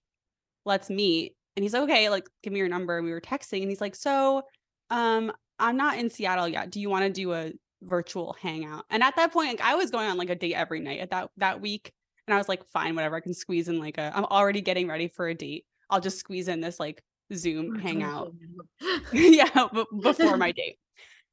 let's 0.66 0.90
meet. 0.90 1.36
And 1.56 1.62
he's 1.62 1.72
like, 1.72 1.84
okay, 1.84 2.10
like 2.10 2.28
give 2.42 2.52
me 2.52 2.58
your 2.58 2.68
number. 2.68 2.98
And 2.98 3.06
we 3.06 3.12
were 3.12 3.20
texting 3.22 3.62
and 3.62 3.70
he's 3.70 3.80
like, 3.80 3.94
so 3.94 4.42
um, 4.90 5.32
I'm 5.58 5.78
not 5.78 5.96
in 5.96 6.10
Seattle 6.10 6.48
yet. 6.48 6.70
Do 6.70 6.82
you 6.82 6.90
want 6.90 7.04
to 7.04 7.10
do 7.10 7.32
a 7.32 7.52
virtual 7.82 8.36
hangout? 8.40 8.84
And 8.90 9.02
at 9.02 9.16
that 9.16 9.32
point, 9.32 9.48
like 9.48 9.60
I 9.60 9.74
was 9.74 9.90
going 9.90 10.08
on 10.08 10.16
like 10.16 10.30
a 10.30 10.34
date 10.34 10.54
every 10.54 10.80
night 10.80 11.00
at 11.00 11.10
that 11.10 11.30
that 11.36 11.60
week. 11.60 11.92
And 12.26 12.34
I 12.34 12.38
was 12.38 12.48
like, 12.48 12.66
fine, 12.68 12.94
whatever. 12.94 13.16
I 13.16 13.20
can 13.20 13.34
squeeze 13.34 13.68
in 13.68 13.78
like 13.78 13.98
a 13.98 14.12
I'm 14.14 14.24
already 14.24 14.60
getting 14.60 14.88
ready 14.88 15.08
for 15.08 15.28
a 15.28 15.34
date. 15.34 15.64
I'll 15.90 16.00
just 16.00 16.18
squeeze 16.18 16.48
in 16.48 16.60
this 16.60 16.78
like 16.78 17.02
Zoom 17.34 17.78
hangout. 17.78 18.34
yeah, 19.12 19.68
b- 19.72 19.84
before 20.00 20.36
my 20.36 20.52
date. 20.56 20.78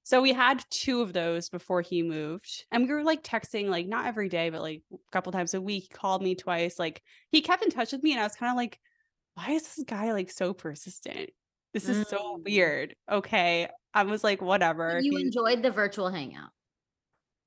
So 0.04 0.22
we 0.22 0.34
had 0.34 0.64
two 0.70 1.02
of 1.02 1.14
those 1.14 1.50
before 1.50 1.82
he 1.82 2.04
moved. 2.04 2.66
And 2.72 2.88
we 2.88 2.94
were 2.94 3.04
like 3.04 3.24
texting 3.24 3.70
like 3.70 3.88
not 3.88 4.06
every 4.06 4.30
day, 4.30 4.52
but 4.52 4.62
like 4.62 4.84
a 4.94 4.98
couple 5.12 5.32
times 5.32 5.56
a 5.56 5.62
week. 5.62 5.84
He 5.84 5.90
called 5.90 6.22
me 6.22 6.36
twice. 6.36 6.78
Like 6.78 7.02
he 7.32 7.42
kept 7.42 7.64
in 7.64 7.72
touch 7.72 7.92
with 7.92 8.04
me 8.04 8.12
and 8.12 8.20
I 8.20 8.24
was 8.24 8.36
kind 8.36 8.52
of 8.52 8.56
like, 8.56 8.80
why 9.34 9.52
is 9.52 9.64
this 9.64 9.84
guy 9.86 10.14
like 10.14 10.30
so 10.30 10.54
persistent? 10.54 11.32
This 11.76 11.90
is 11.90 12.08
so 12.08 12.38
Mm. 12.38 12.44
weird. 12.46 12.96
Okay. 13.12 13.70
I 13.94 14.04
was 14.04 14.24
like, 14.24 14.42
whatever. 14.42 15.00
You 15.00 15.18
enjoyed 15.18 15.62
the 15.62 15.70
virtual 15.72 16.10
hangout. 16.10 16.50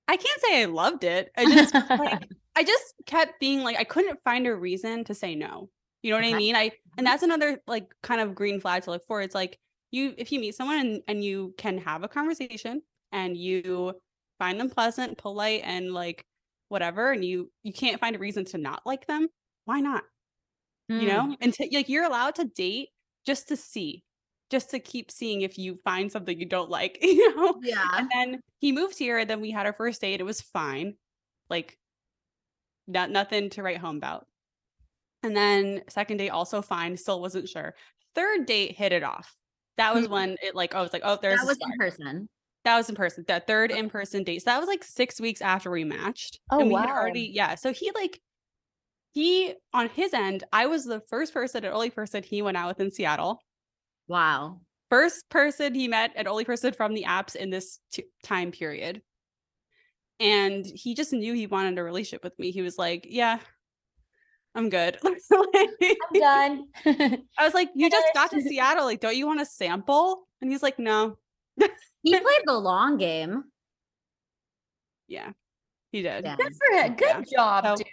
I 0.06 0.16
can't 0.16 0.40
say 0.40 0.62
I 0.62 0.66
loved 0.66 1.02
it. 1.02 1.30
I 1.36 1.44
just 1.46 1.74
like 1.74 2.28
I 2.56 2.62
just 2.64 2.94
kept 3.06 3.40
being 3.40 3.62
like 3.62 3.76
I 3.76 3.84
couldn't 3.84 4.20
find 4.24 4.46
a 4.46 4.54
reason 4.54 5.04
to 5.04 5.14
say 5.14 5.34
no. 5.34 5.70
You 6.02 6.10
know 6.12 6.18
what 6.18 6.24
I 6.26 6.34
mean? 6.34 6.54
I 6.54 6.70
and 6.96 7.06
that's 7.06 7.22
another 7.22 7.60
like 7.66 7.92
kind 8.02 8.20
of 8.20 8.34
green 8.34 8.60
flag 8.60 8.84
to 8.84 8.90
look 8.90 9.04
for. 9.06 9.20
It's 9.22 9.34
like 9.34 9.58
you 9.90 10.14
if 10.16 10.30
you 10.30 10.40
meet 10.40 10.54
someone 10.54 10.78
and, 10.78 11.02
and 11.08 11.24
you 11.24 11.54
can 11.58 11.78
have 11.78 12.04
a 12.04 12.08
conversation 12.08 12.82
and 13.12 13.36
you 13.36 13.94
find 14.38 14.60
them 14.60 14.70
pleasant, 14.70 15.18
polite, 15.18 15.62
and 15.64 15.92
like 15.92 16.24
whatever, 16.68 17.12
and 17.12 17.24
you 17.24 17.50
you 17.62 17.72
can't 17.72 17.98
find 18.00 18.14
a 18.14 18.18
reason 18.18 18.44
to 18.46 18.58
not 18.58 18.82
like 18.86 19.06
them, 19.06 19.28
why 19.64 19.80
not? 19.80 20.04
You 20.88 21.00
Mm. 21.00 21.06
know? 21.06 21.36
And 21.40 21.52
to, 21.54 21.68
like 21.72 21.88
you're 21.88 22.04
allowed 22.04 22.34
to 22.36 22.44
date 22.44 22.88
just 23.26 23.48
to 23.48 23.56
see, 23.56 24.04
just 24.50 24.70
to 24.70 24.78
keep 24.78 25.10
seeing 25.10 25.42
if 25.42 25.58
you 25.58 25.76
find 25.84 26.10
something 26.10 26.38
you 26.38 26.46
don't 26.46 26.70
like, 26.70 26.98
you 27.02 27.36
know? 27.36 27.54
Yeah. 27.62 27.84
And 27.94 28.08
then 28.12 28.40
he 28.60 28.72
moved 28.72 28.98
here. 28.98 29.18
and 29.18 29.28
Then 29.28 29.40
we 29.40 29.50
had 29.50 29.66
our 29.66 29.72
first 29.72 30.00
date. 30.00 30.20
It 30.20 30.24
was 30.24 30.40
fine. 30.40 30.94
Like 31.50 31.78
not 32.86 33.10
nothing 33.10 33.50
to 33.50 33.62
write 33.62 33.78
home 33.78 33.96
about. 33.96 34.26
And 35.22 35.36
then 35.36 35.82
second 35.88 36.16
date 36.18 36.30
also 36.30 36.62
fine. 36.62 36.96
Still 36.96 37.20
wasn't 37.20 37.48
sure. 37.48 37.74
Third 38.14 38.46
date 38.46 38.76
hit 38.76 38.92
it 38.92 39.02
off. 39.02 39.34
That 39.76 39.94
was 39.94 40.06
Hmm. 40.06 40.12
when 40.12 40.36
it 40.42 40.54
like 40.54 40.74
I 40.74 40.80
was 40.80 40.92
like, 40.92 41.02
oh, 41.04 41.18
there's 41.20 41.40
That 41.40 41.46
was 41.46 41.58
in 41.60 41.72
person. 41.78 42.28
That 42.64 42.76
was 42.76 42.88
in 42.88 42.94
person. 42.94 43.24
That 43.28 43.46
third 43.46 43.70
in 43.70 43.88
person 43.90 44.24
date. 44.24 44.40
So 44.42 44.50
that 44.50 44.58
was 44.60 44.68
like 44.68 44.82
six 44.84 45.20
weeks 45.20 45.40
after 45.40 45.70
we 45.70 45.84
matched. 45.84 46.40
Oh, 46.50 46.60
and 46.60 46.68
we 46.68 46.74
had 46.74 46.88
already 46.90 47.30
yeah. 47.34 47.54
So 47.54 47.72
he 47.72 47.90
like 47.94 48.20
he 49.12 49.54
on 49.72 49.88
his 49.90 50.12
end, 50.14 50.44
I 50.52 50.66
was 50.66 50.84
the 50.84 51.00
first 51.08 51.32
person 51.34 51.64
and 51.64 51.74
only 51.74 51.90
person 51.90 52.22
he 52.22 52.42
went 52.42 52.56
out 52.56 52.68
with 52.68 52.80
in 52.80 52.90
Seattle 52.90 53.42
Wow. 54.08 54.60
first 54.90 55.28
person 55.28 55.74
he 55.74 55.86
met 55.88 56.12
and 56.16 56.26
only 56.26 56.44
person 56.44 56.72
from 56.72 56.94
the 56.94 57.04
apps 57.04 57.36
in 57.36 57.50
this 57.50 57.78
t- 57.92 58.04
time 58.22 58.50
period. 58.52 59.02
And 60.20 60.64
he 60.66 60.94
just 60.94 61.12
knew 61.12 61.32
he 61.34 61.46
wanted 61.46 61.78
a 61.78 61.82
relationship 61.84 62.24
with 62.24 62.36
me. 62.38 62.50
He 62.50 62.62
was 62.62 62.76
like, 62.78 63.06
"Yeah, 63.08 63.38
I'm 64.54 64.68
good." 64.68 64.98
Like, 65.04 65.18
I'm 65.32 66.20
done. 66.20 66.64
I 66.86 67.44
was 67.44 67.54
like, 67.54 67.68
"You 67.76 67.88
just 67.88 68.08
got 68.14 68.30
to 68.32 68.40
Seattle. 68.48 68.84
Like, 68.86 68.98
don't 69.00 69.14
you 69.16 69.26
want 69.28 69.40
a 69.40 69.46
sample?" 69.46 70.26
And 70.40 70.50
he's 70.50 70.62
like, 70.62 70.78
"No." 70.78 71.18
He 72.02 72.12
played 72.18 72.42
the 72.46 72.54
long 72.58 72.96
game. 72.96 73.44
Yeah, 75.06 75.30
he 75.92 76.02
did. 76.02 76.24
Yeah. 76.24 76.36
Good 76.36 76.52
for 76.56 76.76
him. 76.78 76.94
Good 76.96 77.06
Yeah. 77.08 77.36
job, 77.36 77.64
So- 77.78 77.84
dude. 77.84 77.86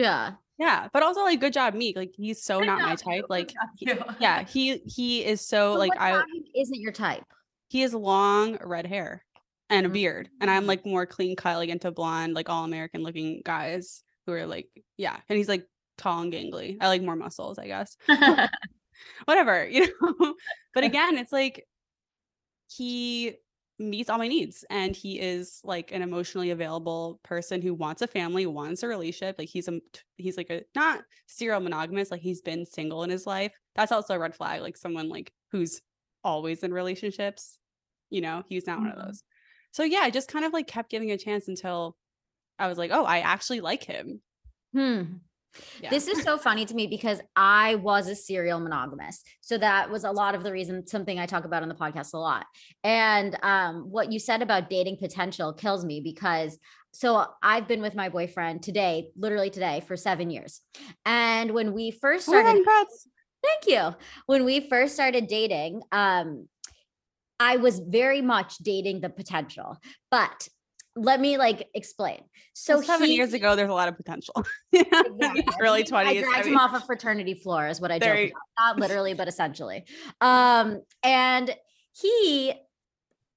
Yeah. 0.00 0.32
Yeah, 0.62 0.88
but 0.92 1.02
also 1.02 1.22
like, 1.22 1.40
good 1.40 1.52
job, 1.52 1.74
Meek. 1.74 1.96
Like, 1.96 2.12
he's 2.16 2.40
so 2.42 2.60
Good 2.60 2.66
not 2.66 2.80
my 2.80 2.94
job, 2.94 2.98
you. 3.06 3.12
type. 3.12 3.24
Like, 3.28 3.52
you. 3.80 3.98
yeah, 4.20 4.44
he 4.44 4.78
he 4.86 5.24
is 5.24 5.40
so 5.40 5.72
But 5.72 5.78
like 5.80 5.92
I. 6.00 6.22
isn't 6.54 6.80
your 6.80 6.92
type. 6.92 7.24
He 7.68 7.80
has 7.80 7.92
long 7.92 8.58
red 8.62 8.86
hair 8.86 9.24
and 9.70 9.86
a 9.86 9.88
beard, 9.88 10.28
and 10.40 10.48
I'm 10.50 10.64
Mm. 10.64 10.68
like 10.68 10.86
more 10.86 11.04
clean 11.04 11.34
cut, 11.34 11.56
like 11.56 11.68
into 11.68 11.90
blonde, 11.90 12.34
like 12.34 12.48
all 12.48 12.62
American 12.64 13.02
looking 13.02 13.42
guys 13.44 14.04
who 14.26 14.32
are 14.34 14.46
like, 14.46 14.68
yeah. 14.96 15.16
And 15.28 15.36
he's 15.36 15.48
like 15.48 15.66
tall 15.98 16.22
and 16.22 16.32
gangly. 16.32 16.76
I 16.80 16.86
like 16.88 17.02
more 17.02 17.16
muscles, 17.16 17.58
I 17.58 17.66
guess. 17.66 17.96
Whatever, 19.24 19.66
you 19.68 19.88
know. 20.00 20.34
but 20.74 20.84
again, 20.84 21.18
it's 21.18 21.32
like 21.32 21.66
he 22.70 23.34
meets 23.82 24.08
all 24.10 24.18
my 24.18 24.28
needs, 24.28 24.64
and 24.70 24.94
he 24.96 25.20
is 25.20 25.60
like 25.64 25.92
an 25.92 26.02
emotionally 26.02 26.50
available 26.50 27.20
person 27.22 27.60
who 27.62 27.74
wants 27.74 28.02
a 28.02 28.06
family, 28.06 28.46
wants 28.46 28.82
a 28.82 28.88
relationship. 28.88 29.36
Like 29.38 29.48
he's 29.48 29.68
a 29.68 29.80
he's 30.16 30.36
like 30.36 30.50
a 30.50 30.62
not 30.74 31.02
serial 31.26 31.60
monogamous, 31.60 32.10
like 32.10 32.20
he's 32.22 32.40
been 32.42 32.64
single 32.66 33.02
in 33.04 33.10
his 33.10 33.26
life. 33.26 33.52
That's 33.74 33.92
also 33.92 34.14
a 34.14 34.18
red 34.18 34.34
flag. 34.34 34.62
Like 34.62 34.76
someone 34.76 35.08
like 35.08 35.32
who's 35.50 35.80
always 36.24 36.62
in 36.62 36.72
relationships. 36.72 37.58
You 38.10 38.20
know, 38.20 38.44
he's 38.48 38.66
not 38.66 38.78
one 38.78 38.88
of 38.90 38.98
Mhm. 38.98 39.06
those. 39.06 39.24
So 39.72 39.84
yeah, 39.84 40.00
I 40.00 40.10
just 40.10 40.28
kind 40.28 40.44
of 40.44 40.52
like 40.52 40.66
kept 40.66 40.90
giving 40.90 41.10
a 41.10 41.18
chance 41.18 41.48
until 41.48 41.96
I 42.58 42.68
was 42.68 42.78
like, 42.78 42.90
oh, 42.92 43.04
I 43.04 43.18
actually 43.20 43.60
like 43.60 43.84
him. 43.84 44.20
Hmm. 44.72 45.02
Yeah. 45.80 45.90
This 45.90 46.08
is 46.08 46.22
so 46.22 46.38
funny 46.38 46.64
to 46.64 46.74
me 46.74 46.86
because 46.86 47.20
I 47.36 47.76
was 47.76 48.08
a 48.08 48.14
serial 48.14 48.60
monogamous. 48.60 49.22
So 49.40 49.58
that 49.58 49.90
was 49.90 50.04
a 50.04 50.10
lot 50.10 50.34
of 50.34 50.42
the 50.42 50.52
reason, 50.52 50.86
something 50.86 51.18
I 51.18 51.26
talk 51.26 51.44
about 51.44 51.62
on 51.62 51.68
the 51.68 51.74
podcast 51.74 52.14
a 52.14 52.18
lot. 52.18 52.46
And 52.84 53.36
um, 53.42 53.90
what 53.90 54.12
you 54.12 54.18
said 54.18 54.42
about 54.42 54.70
dating 54.70 54.98
potential 54.98 55.52
kills 55.52 55.84
me 55.84 56.00
because 56.00 56.58
so 56.94 57.26
I've 57.42 57.66
been 57.66 57.80
with 57.80 57.94
my 57.94 58.10
boyfriend 58.10 58.62
today, 58.62 59.08
literally 59.16 59.48
today, 59.48 59.82
for 59.86 59.96
seven 59.96 60.28
years. 60.30 60.60
And 61.06 61.52
when 61.52 61.72
we 61.72 61.90
first 61.90 62.28
Oh 62.28 62.32
started, 62.32 62.52
congrats. 62.52 63.08
thank 63.42 63.66
you. 63.66 63.96
When 64.26 64.44
we 64.44 64.68
first 64.68 64.94
started 64.94 65.26
dating, 65.26 65.80
um, 65.90 66.48
I 67.40 67.56
was 67.56 67.78
very 67.80 68.20
much 68.20 68.58
dating 68.58 69.00
the 69.00 69.08
potential, 69.08 69.78
but 70.10 70.48
let 70.96 71.20
me 71.20 71.38
like 71.38 71.68
explain. 71.74 72.22
So 72.54 72.76
So 72.76 72.82
seven 72.82 73.08
he- 73.08 73.14
years 73.16 73.32
ago, 73.32 73.56
there's 73.56 73.70
a 73.70 73.74
lot 73.74 73.88
of 73.88 73.96
potential. 73.96 74.44
Exactly. 74.72 75.44
early 75.60 75.80
I 75.80 75.82
twenties. 75.84 76.22
dragged 76.22 76.46
him 76.46 76.58
off 76.58 76.74
a 76.74 76.80
fraternity 76.84 77.34
floor, 77.34 77.66
is 77.68 77.80
what 77.80 77.90
I 77.90 77.98
joke 77.98 78.30
about. 78.30 78.32
Not 78.58 78.78
literally, 78.78 79.14
but 79.14 79.28
essentially. 79.28 79.84
Um, 80.20 80.82
and 81.02 81.54
he 81.92 82.52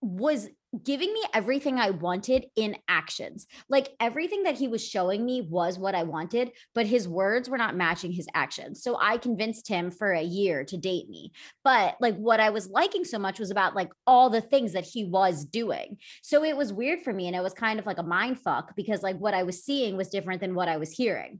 was 0.02 0.50
giving 0.84 1.14
me 1.14 1.22
everything 1.34 1.80
I 1.80 1.92
wanted 1.92 2.48
in 2.56 2.76
actions. 2.88 3.48
Like 3.70 3.90
everything 4.00 4.44
that 4.44 4.56
he 4.56 4.68
was 4.68 4.86
showing 4.86 5.26
me 5.26 5.42
was 5.42 5.80
what 5.80 5.96
I 5.96 6.04
wanted, 6.04 6.52
but 6.74 6.86
his 6.86 7.08
words 7.08 7.50
were 7.50 7.58
not 7.58 7.76
matching 7.78 8.12
his 8.12 8.28
actions. 8.34 8.84
So 8.84 8.98
I 9.00 9.18
convinced 9.18 9.68
him 9.68 9.90
for 9.90 10.12
a 10.12 10.22
year 10.22 10.66
to 10.66 10.78
date 10.78 11.10
me. 11.10 11.32
But 11.64 11.96
like 12.02 12.18
what 12.18 12.40
I 12.40 12.50
was 12.50 12.70
liking 12.70 13.06
so 13.06 13.18
much 13.20 13.40
was 13.40 13.52
about 13.52 13.76
like 13.76 13.90
all 14.06 14.30
the 14.30 14.42
things 14.42 14.74
that 14.74 14.84
he 14.86 15.06
was 15.06 15.46
doing. 15.46 15.98
So 16.22 16.44
it 16.44 16.58
was 16.58 16.74
weird 16.74 17.02
for 17.04 17.14
me 17.14 17.28
and 17.28 17.36
it 17.36 17.44
was 17.44 17.54
kind 17.54 17.80
of 17.80 17.86
like 17.86 17.98
a 17.98 18.04
mind 18.04 18.40
fuck 18.42 18.76
because 18.76 19.02
like 19.02 19.18
what 19.18 19.34
I 19.34 19.44
was 19.44 19.64
seeing 19.64 19.96
was 19.96 20.10
different 20.10 20.42
than 20.42 20.56
what 20.56 20.68
I 20.68 20.78
was 20.78 20.92
hearing. 20.92 21.40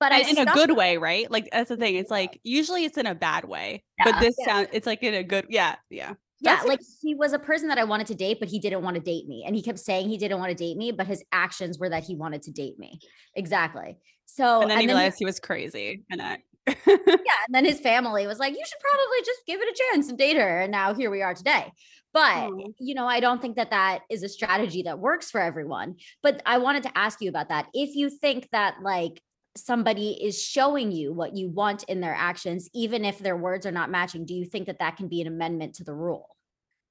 But 0.00 0.10
I 0.10 0.28
in 0.28 0.38
a 0.38 0.46
good 0.46 0.76
way, 0.76 0.96
right? 0.96 1.30
Like 1.30 1.48
that's 1.52 1.68
the 1.68 1.76
thing. 1.76 1.94
It's 1.94 2.10
like 2.10 2.40
usually 2.42 2.84
it's 2.84 2.98
in 2.98 3.06
a 3.06 3.14
bad 3.14 3.44
way, 3.44 3.84
but 4.02 4.18
this 4.18 4.34
Yeah. 4.40 4.46
sound 4.46 4.68
it's 4.72 4.88
like 4.88 5.04
in 5.04 5.14
a 5.14 5.22
good. 5.22 5.46
Yeah, 5.48 5.76
yeah. 5.90 6.14
Yeah, 6.42 6.56
That's- 6.56 6.68
like 6.68 6.80
he 7.00 7.14
was 7.14 7.32
a 7.32 7.38
person 7.38 7.68
that 7.68 7.78
I 7.78 7.84
wanted 7.84 8.08
to 8.08 8.14
date, 8.14 8.38
but 8.40 8.48
he 8.48 8.58
didn't 8.58 8.82
want 8.82 8.96
to 8.96 9.00
date 9.00 9.28
me. 9.28 9.44
And 9.46 9.54
he 9.54 9.62
kept 9.62 9.78
saying 9.78 10.08
he 10.08 10.18
didn't 10.18 10.38
want 10.38 10.50
to 10.50 10.56
date 10.56 10.76
me, 10.76 10.90
but 10.90 11.06
his 11.06 11.22
actions 11.30 11.78
were 11.78 11.88
that 11.88 12.02
he 12.02 12.16
wanted 12.16 12.42
to 12.42 12.50
date 12.50 12.78
me. 12.78 12.98
Exactly. 13.36 13.96
So 14.26 14.62
and 14.62 14.70
then 14.70 14.78
he 14.78 14.82
he- 14.84 14.88
realized 14.88 15.18
he 15.18 15.24
was 15.24 15.38
crazy, 15.40 16.02
and 16.10 16.20
that 16.20 16.40
yeah, 16.66 16.74
and 16.86 17.54
then 17.54 17.64
his 17.64 17.80
family 17.80 18.26
was 18.26 18.38
like, 18.38 18.52
"You 18.56 18.64
should 18.64 18.78
probably 18.80 19.18
just 19.26 19.40
give 19.46 19.60
it 19.60 19.68
a 19.68 19.82
chance 19.92 20.08
and 20.08 20.16
date 20.18 20.36
her." 20.36 20.60
And 20.60 20.70
now 20.70 20.94
here 20.94 21.10
we 21.10 21.20
are 21.22 21.34
today. 21.34 21.72
But 22.12 22.50
Oh. 22.50 22.72
you 22.78 22.94
know, 22.94 23.06
I 23.06 23.20
don't 23.20 23.42
think 23.42 23.56
that 23.56 23.70
that 23.70 24.00
is 24.10 24.22
a 24.22 24.28
strategy 24.28 24.82
that 24.84 24.98
works 24.98 25.30
for 25.30 25.40
everyone. 25.40 25.96
But 26.22 26.40
I 26.46 26.58
wanted 26.58 26.84
to 26.84 26.96
ask 26.96 27.20
you 27.20 27.28
about 27.30 27.48
that. 27.48 27.66
If 27.74 27.96
you 27.96 28.10
think 28.10 28.48
that 28.52 28.76
like 28.82 29.20
somebody 29.56 30.12
is 30.24 30.40
showing 30.42 30.92
you 30.92 31.12
what 31.12 31.36
you 31.36 31.48
want 31.50 31.82
in 31.84 32.00
their 32.00 32.14
actions, 32.14 32.68
even 32.74 33.04
if 33.04 33.18
their 33.18 33.36
words 33.36 33.66
are 33.66 33.72
not 33.72 33.90
matching, 33.90 34.24
do 34.24 34.32
you 34.34 34.44
think 34.46 34.66
that 34.66 34.78
that 34.78 34.96
can 34.96 35.08
be 35.08 35.20
an 35.20 35.26
amendment 35.26 35.74
to 35.76 35.84
the 35.84 35.94
rule? 35.94 36.31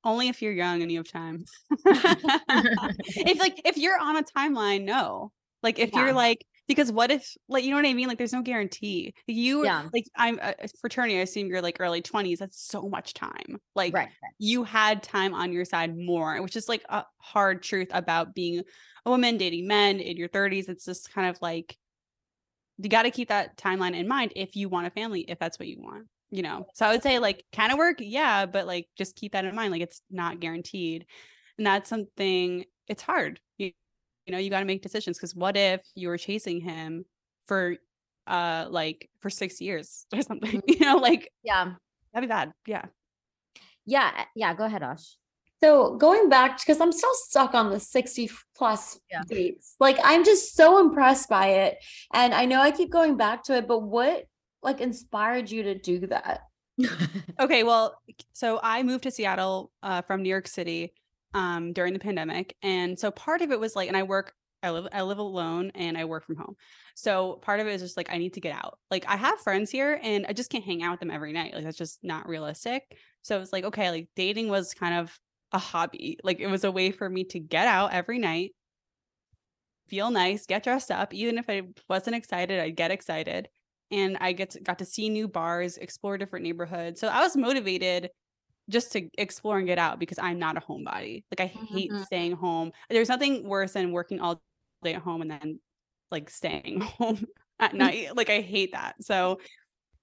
Only 0.03 0.29
if 0.29 0.41
you're 0.41 0.51
young 0.51 0.81
and 0.81 0.91
you 0.91 0.97
have 0.99 1.07
time. 1.07 1.45
if 1.85 3.39
like 3.39 3.61
if 3.65 3.77
you're 3.77 3.99
on 3.99 4.17
a 4.17 4.23
timeline, 4.23 4.83
no. 4.83 5.31
Like 5.63 5.79
if 5.79 5.91
Yeah. 5.93 5.99
you're 5.99 6.13
like 6.13 6.45
because 6.67 6.91
what 6.91 7.11
if 7.11 7.35
like 7.47 7.63
you 7.63 7.69
know 7.69 7.75
what 7.75 7.85
I 7.85 7.93
mean? 7.93 8.07
Like 8.07 8.17
there's 8.17 8.33
no 8.33 8.41
guarantee. 8.41 9.13
You 9.27 9.63
Yeah. 9.63 9.89
like 9.93 10.05
I'm 10.15 10.39
a 10.39 10.55
a 10.59 10.67
fraternity. 10.79 11.17
I 11.17 11.21
assume 11.21 11.47
you're 11.47 11.61
like 11.61 11.77
early 11.79 12.01
20s. 12.01 12.39
That's 12.39 12.59
so 12.61 12.83
much 12.89 13.13
time. 13.13 13.57
Like 13.75 13.93
right. 13.93 14.09
you 14.39 14.63
had 14.63 15.03
time 15.03 15.33
on 15.33 15.53
your 15.53 15.65
side 15.65 15.95
more, 15.97 16.41
which 16.41 16.55
is 16.55 16.67
like 16.67 16.83
a 16.89 17.05
hard 17.19 17.61
truth 17.61 17.89
about 17.91 18.33
being 18.33 18.63
a 19.05 19.09
woman 19.09 19.37
dating 19.37 19.67
men 19.67 19.99
in 19.99 20.17
your 20.17 20.29
30s. 20.29 20.67
It's 20.69 20.85
just 20.85 21.13
kind 21.13 21.29
of 21.29 21.37
like 21.41 21.77
you 22.77 22.89
got 22.89 23.03
to 23.03 23.11
keep 23.11 23.29
that 23.29 23.57
timeline 23.57 23.95
in 23.95 24.07
mind 24.07 24.33
if 24.35 24.55
you 24.55 24.67
want 24.67 24.87
a 24.87 24.89
family, 24.89 25.21
if 25.21 25.37
that's 25.37 25.59
what 25.59 25.67
you 25.67 25.79
want, 25.79 26.07
you 26.31 26.41
know. 26.41 26.65
So 26.73 26.85
I 26.85 26.91
would 26.91 27.03
say 27.03 27.19
like 27.19 27.43
kind 27.53 27.71
of 27.71 27.77
work, 27.77 27.97
yeah, 27.99 28.45
but 28.45 28.65
like 28.65 28.87
just 28.97 29.15
keep 29.15 29.33
that 29.33 29.45
in 29.45 29.53
mind. 29.55 29.71
Like 29.71 29.81
it's 29.81 30.01
not 30.09 30.39
guaranteed, 30.39 31.05
and 31.57 31.67
that's 31.67 31.89
something. 31.89 32.65
It's 32.87 33.03
hard. 33.03 33.39
You, 33.57 33.71
you 34.25 34.31
know, 34.33 34.37
you 34.37 34.49
got 34.49 34.59
to 34.59 34.65
make 34.65 34.81
decisions 34.81 35.17
because 35.17 35.35
what 35.35 35.55
if 35.57 35.81
you 35.95 36.07
were 36.07 36.17
chasing 36.17 36.61
him 36.61 37.05
for 37.47 37.75
uh 38.27 38.67
like 38.69 39.09
for 39.19 39.29
six 39.29 39.61
years 39.61 40.05
or 40.13 40.21
something? 40.21 40.61
You 40.67 40.79
know, 40.79 40.97
like 40.97 41.31
Yeah. 41.43 41.73
that'd 42.13 42.27
be 42.27 42.31
bad. 42.31 42.51
Yeah. 42.65 42.85
Yeah. 43.85 44.25
Yeah. 44.35 44.53
Go 44.53 44.65
ahead, 44.65 44.83
Ash. 44.83 45.15
So 45.63 45.95
going 45.95 46.27
back, 46.29 46.57
because 46.59 46.81
I'm 46.81 46.91
still 46.91 47.13
stuck 47.13 47.53
on 47.53 47.69
the 47.69 47.79
60 47.79 48.29
plus 48.55 48.99
Yeah. 49.11 49.21
dates. 49.27 49.75
Like 49.79 49.97
I'm 50.03 50.23
just 50.25 50.55
so 50.55 50.79
impressed 50.79 51.29
by 51.29 51.47
it. 51.47 51.77
And 52.13 52.33
I 52.33 52.45
know 52.45 52.61
I 52.61 52.71
keep 52.71 52.89
going 52.91 53.15
back 53.17 53.43
to 53.43 53.57
it, 53.57 53.67
but 53.67 53.79
what 53.79 54.25
like 54.63 54.81
inspired 54.81 55.49
you 55.49 55.63
to 55.63 55.75
do 55.75 56.07
that? 56.07 56.41
Okay, 57.39 57.63
well, 57.63 57.99
so 58.33 58.59
I 58.61 58.83
moved 58.83 59.03
to 59.03 59.11
Seattle 59.11 59.71
uh, 59.81 60.01
from 60.01 60.21
New 60.21 60.29
York 60.29 60.47
City 60.47 60.93
um, 61.33 61.73
during 61.73 61.93
the 61.93 61.99
pandemic, 61.99 62.55
and 62.61 62.97
so 62.99 63.09
part 63.09 63.41
of 63.41 63.51
it 63.51 63.59
was 63.59 63.75
like, 63.75 63.87
and 63.87 63.97
I 63.97 64.03
work, 64.03 64.33
I 64.61 64.69
live, 64.69 64.87
I 64.91 65.01
live 65.01 65.17
alone, 65.17 65.71
and 65.73 65.97
I 65.97 66.05
work 66.05 66.25
from 66.25 66.35
home. 66.35 66.55
So 66.95 67.39
part 67.41 67.59
of 67.59 67.67
it 67.67 67.71
is 67.71 67.81
just 67.81 67.97
like 67.97 68.11
I 68.11 68.17
need 68.17 68.33
to 68.33 68.41
get 68.41 68.53
out. 68.53 68.77
Like 68.91 69.05
I 69.07 69.15
have 69.15 69.39
friends 69.39 69.71
here, 69.71 69.99
and 70.01 70.25
I 70.27 70.33
just 70.33 70.51
can't 70.51 70.63
hang 70.63 70.83
out 70.83 70.91
with 70.91 70.99
them 70.99 71.11
every 71.11 71.33
night. 71.33 71.53
Like 71.53 71.63
that's 71.63 71.77
just 71.77 71.99
not 72.03 72.27
realistic. 72.27 72.83
So 73.21 73.35
it 73.35 73.39
was 73.39 73.53
like, 73.53 73.65
okay, 73.65 73.89
like 73.89 74.09
dating 74.15 74.49
was 74.49 74.73
kind 74.73 74.95
of 74.95 75.17
a 75.51 75.57
hobby. 75.57 76.19
Like 76.23 76.39
it 76.39 76.47
was 76.47 76.63
a 76.63 76.71
way 76.71 76.91
for 76.91 77.09
me 77.09 77.23
to 77.25 77.39
get 77.39 77.67
out 77.67 77.93
every 77.93 78.19
night, 78.19 78.51
feel 79.87 80.11
nice, 80.11 80.45
get 80.45 80.63
dressed 80.63 80.91
up. 80.91 81.13
Even 81.13 81.37
if 81.37 81.49
I 81.49 81.63
wasn't 81.89 82.15
excited, 82.15 82.59
I'd 82.59 82.75
get 82.75 82.91
excited 82.91 83.49
and 83.91 84.17
I 84.21 84.33
get 84.33 84.51
to, 84.51 84.61
got 84.61 84.79
to 84.79 84.85
see 84.85 85.09
new 85.09 85.27
bars, 85.27 85.77
explore 85.77 86.17
different 86.17 86.43
neighborhoods. 86.43 86.99
So 86.99 87.07
I 87.07 87.21
was 87.21 87.35
motivated 87.35 88.09
just 88.69 88.91
to 88.93 89.09
explore 89.17 89.57
and 89.57 89.67
get 89.67 89.79
out 89.79 89.99
because 89.99 90.19
I'm 90.19 90.39
not 90.39 90.57
a 90.57 90.61
homebody. 90.61 91.23
Like 91.31 91.41
I 91.41 91.47
hate 91.47 91.91
Mhm. 91.91 92.05
staying 92.05 92.33
home. 92.33 92.71
There's 92.89 93.09
nothing 93.09 93.47
worse 93.47 93.73
than 93.73 93.91
working 93.91 94.19
all 94.21 94.41
day 94.83 94.93
at 94.95 95.01
home 95.01 95.21
and 95.21 95.31
then 95.31 95.59
like 96.11 96.29
staying 96.29 96.81
home 96.99 97.25
at 97.59 97.73
night. 97.75 98.15
Like 98.15 98.29
I 98.29 98.41
hate 98.41 98.73
that. 98.73 98.95
So 99.03 99.39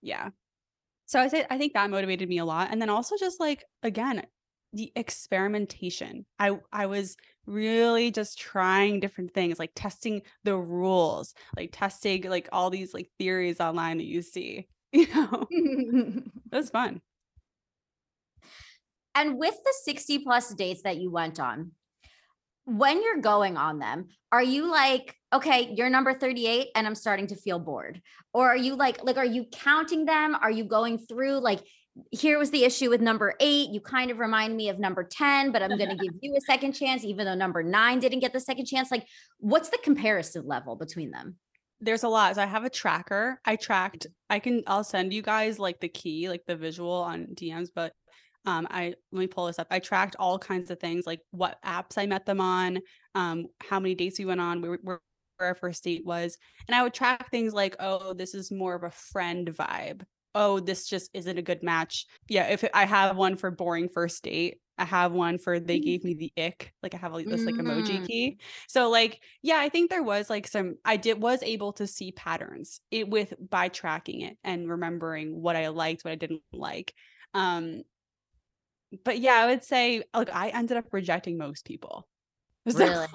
yeah. 0.03 0.31
So 1.07 1.20
I 1.20 1.29
say 1.29 1.46
I 1.51 1.59
think 1.59 1.74
that 1.74 1.90
motivated 1.90 2.29
me 2.29 2.38
a 2.38 2.44
lot. 2.44 2.68
And 2.70 2.81
then 2.81 2.90
also 2.90 3.16
just 3.18 3.40
like 3.40 3.64
again, 3.83 4.27
the 4.72 4.92
experimentation. 4.96 6.26
I 6.38 6.59
I 6.72 6.87
was 6.87 7.16
really 7.46 8.11
just 8.11 8.38
trying 8.38 9.00
different 9.00 9.33
things, 9.33 9.59
like 9.59 9.72
testing 9.74 10.22
the 10.44 10.57
rules, 10.57 11.35
like 11.57 11.70
testing 11.72 12.22
like 12.24 12.48
all 12.52 12.70
these 12.70 12.92
like 12.92 13.09
theories 13.18 13.61
online 13.61 13.98
that 13.98 14.04
you 14.04 14.22
see. 14.22 14.68
You 14.90 15.07
know, 15.14 15.46
it 15.50 16.24
was 16.50 16.70
fun. 16.70 17.02
And 19.14 19.37
with 19.37 19.54
the 19.62 19.74
60 19.85 20.20
plus 20.20 20.54
dates 20.54 20.81
that 20.85 20.96
you 20.96 21.11
went 21.11 21.38
on, 21.38 21.72
when 22.64 23.02
you're 23.02 23.20
going 23.20 23.57
on 23.57 23.78
them, 23.78 24.09
are 24.31 24.42
you 24.42 24.70
like, 24.70 25.14
okay, 25.33 25.72
you're 25.74 25.90
number 25.90 26.14
38 26.14 26.68
and 26.74 26.87
I'm 26.87 26.94
starting 26.94 27.26
to 27.28 27.37
feel 27.37 27.59
bored? 27.59 28.00
Or 28.33 28.48
are 28.48 28.57
you 28.57 28.76
like, 28.76 29.02
like, 29.02 29.16
are 29.16 29.24
you 29.24 29.46
counting 29.50 30.04
them? 30.04 30.35
Are 30.35 30.50
you 30.50 30.64
going 30.64 30.98
through 30.98 31.40
like, 31.40 31.61
here 32.11 32.38
was 32.38 32.50
the 32.50 32.64
issue 32.64 32.90
with 32.90 33.00
number 33.00 33.34
eight. 33.40 33.70
You 33.70 33.80
kind 33.80 34.11
of 34.11 34.18
remind 34.18 34.56
me 34.56 34.68
of 34.68 34.78
number 34.78 35.04
10, 35.04 35.52
but 35.52 35.62
I'm 35.62 35.76
going 35.76 35.90
to 35.90 35.96
give 35.96 36.14
you 36.20 36.34
a 36.37 36.40
second 36.40 36.72
chance, 36.72 37.04
even 37.04 37.26
though 37.26 37.34
number 37.34 37.62
nine 37.62 38.00
didn't 38.00 38.20
get 38.20 38.32
the 38.32 38.40
second 38.40 38.66
chance. 38.66 38.90
Like, 38.90 39.06
what's 39.38 39.68
the 39.68 39.78
comparison 39.82 40.46
level 40.46 40.76
between 40.76 41.11
them? 41.11 41.37
There's 41.80 42.02
a 42.02 42.08
lot. 42.08 42.34
So 42.34 42.42
I 42.42 42.46
have 42.46 42.64
a 42.64 42.70
tracker. 42.70 43.40
I 43.44 43.56
tracked. 43.56 44.06
I 44.28 44.38
can. 44.38 44.62
I'll 44.66 44.84
send 44.84 45.12
you 45.12 45.22
guys 45.22 45.58
like 45.58 45.80
the 45.80 45.88
key, 45.88 46.28
like 46.28 46.42
the 46.46 46.56
visual 46.56 46.92
on 46.92 47.26
DMs. 47.34 47.68
But 47.74 47.92
um, 48.44 48.66
I 48.70 48.94
let 49.12 49.20
me 49.20 49.26
pull 49.28 49.46
this 49.46 49.58
up. 49.58 49.68
I 49.70 49.78
tracked 49.78 50.16
all 50.18 50.38
kinds 50.38 50.70
of 50.70 50.80
things, 50.80 51.06
like 51.06 51.20
what 51.30 51.58
apps 51.64 51.96
I 51.96 52.06
met 52.06 52.26
them 52.26 52.40
on, 52.40 52.80
um, 53.14 53.46
how 53.61 53.78
many 53.78 53.94
dates 53.94 54.18
we 54.18 54.24
went 54.24 54.40
on, 54.40 54.61
where, 54.61 54.78
where 54.82 55.00
where 55.38 55.48
our 55.48 55.54
first 55.54 55.84
date 55.84 56.04
was, 56.04 56.37
and 56.66 56.74
I 56.74 56.82
would 56.82 56.94
track 56.94 57.30
things 57.30 57.52
like, 57.52 57.76
oh, 57.78 58.12
this 58.12 58.34
is 58.34 58.50
more 58.50 58.74
of 58.74 58.82
a 58.82 58.90
friend 58.90 59.48
vibe. 59.48 60.02
Oh, 60.35 60.61
this 60.61 60.87
just 60.88 61.11
isn't 61.14 61.38
a 61.38 61.43
good 61.43 61.62
match. 61.62 62.07
Yeah, 62.29 62.49
if 62.49 62.64
I 62.75 62.85
have 62.85 63.17
one 63.17 63.37
for 63.37 63.51
boring 63.51 63.88
first 63.88 64.23
date, 64.23 64.61
I 64.77 64.85
have 64.85 65.12
one 65.12 65.38
for 65.38 65.59
they 65.59 65.81
gave 65.81 66.05
me 66.05 66.14
the 66.14 66.33
ick. 66.41 66.73
Like 66.83 66.95
I 66.95 66.99
have 66.99 67.12
this 67.29 67.47
like 67.47 67.57
emoji 67.57 68.01
Mm. 68.01 68.07
key. 68.07 68.38
So 68.69 68.91
like, 68.91 69.21
yeah, 69.43 69.59
I 69.59 69.69
think 69.69 69.91
there 69.91 70.03
was 70.03 70.31
like 70.31 70.47
some 70.47 70.77
I 70.85 70.97
did 70.97 71.21
was 71.21 71.43
able 71.43 71.73
to 71.75 71.87
see 71.87 72.12
patterns 72.12 72.81
it 72.91 73.09
with 73.09 73.35
by 73.41 73.69
tracking 73.69 74.21
it 74.21 74.38
and 74.45 74.69
remembering 74.71 75.41
what 75.41 75.57
I 75.57 75.69
liked, 75.69 76.05
what 76.05 76.12
I 76.12 76.17
didn't 76.17 76.43
like. 76.53 76.95
Um 77.35 77.83
but 79.05 79.19
yeah, 79.19 79.35
I 79.35 79.47
would 79.47 79.64
say 79.64 80.03
like 80.14 80.31
I 80.35 80.49
ended 80.49 80.77
up 80.77 80.87
rejecting 80.93 81.38
most 81.38 81.64
people. 81.64 82.07
So 82.69 82.77
Really? 82.79 83.07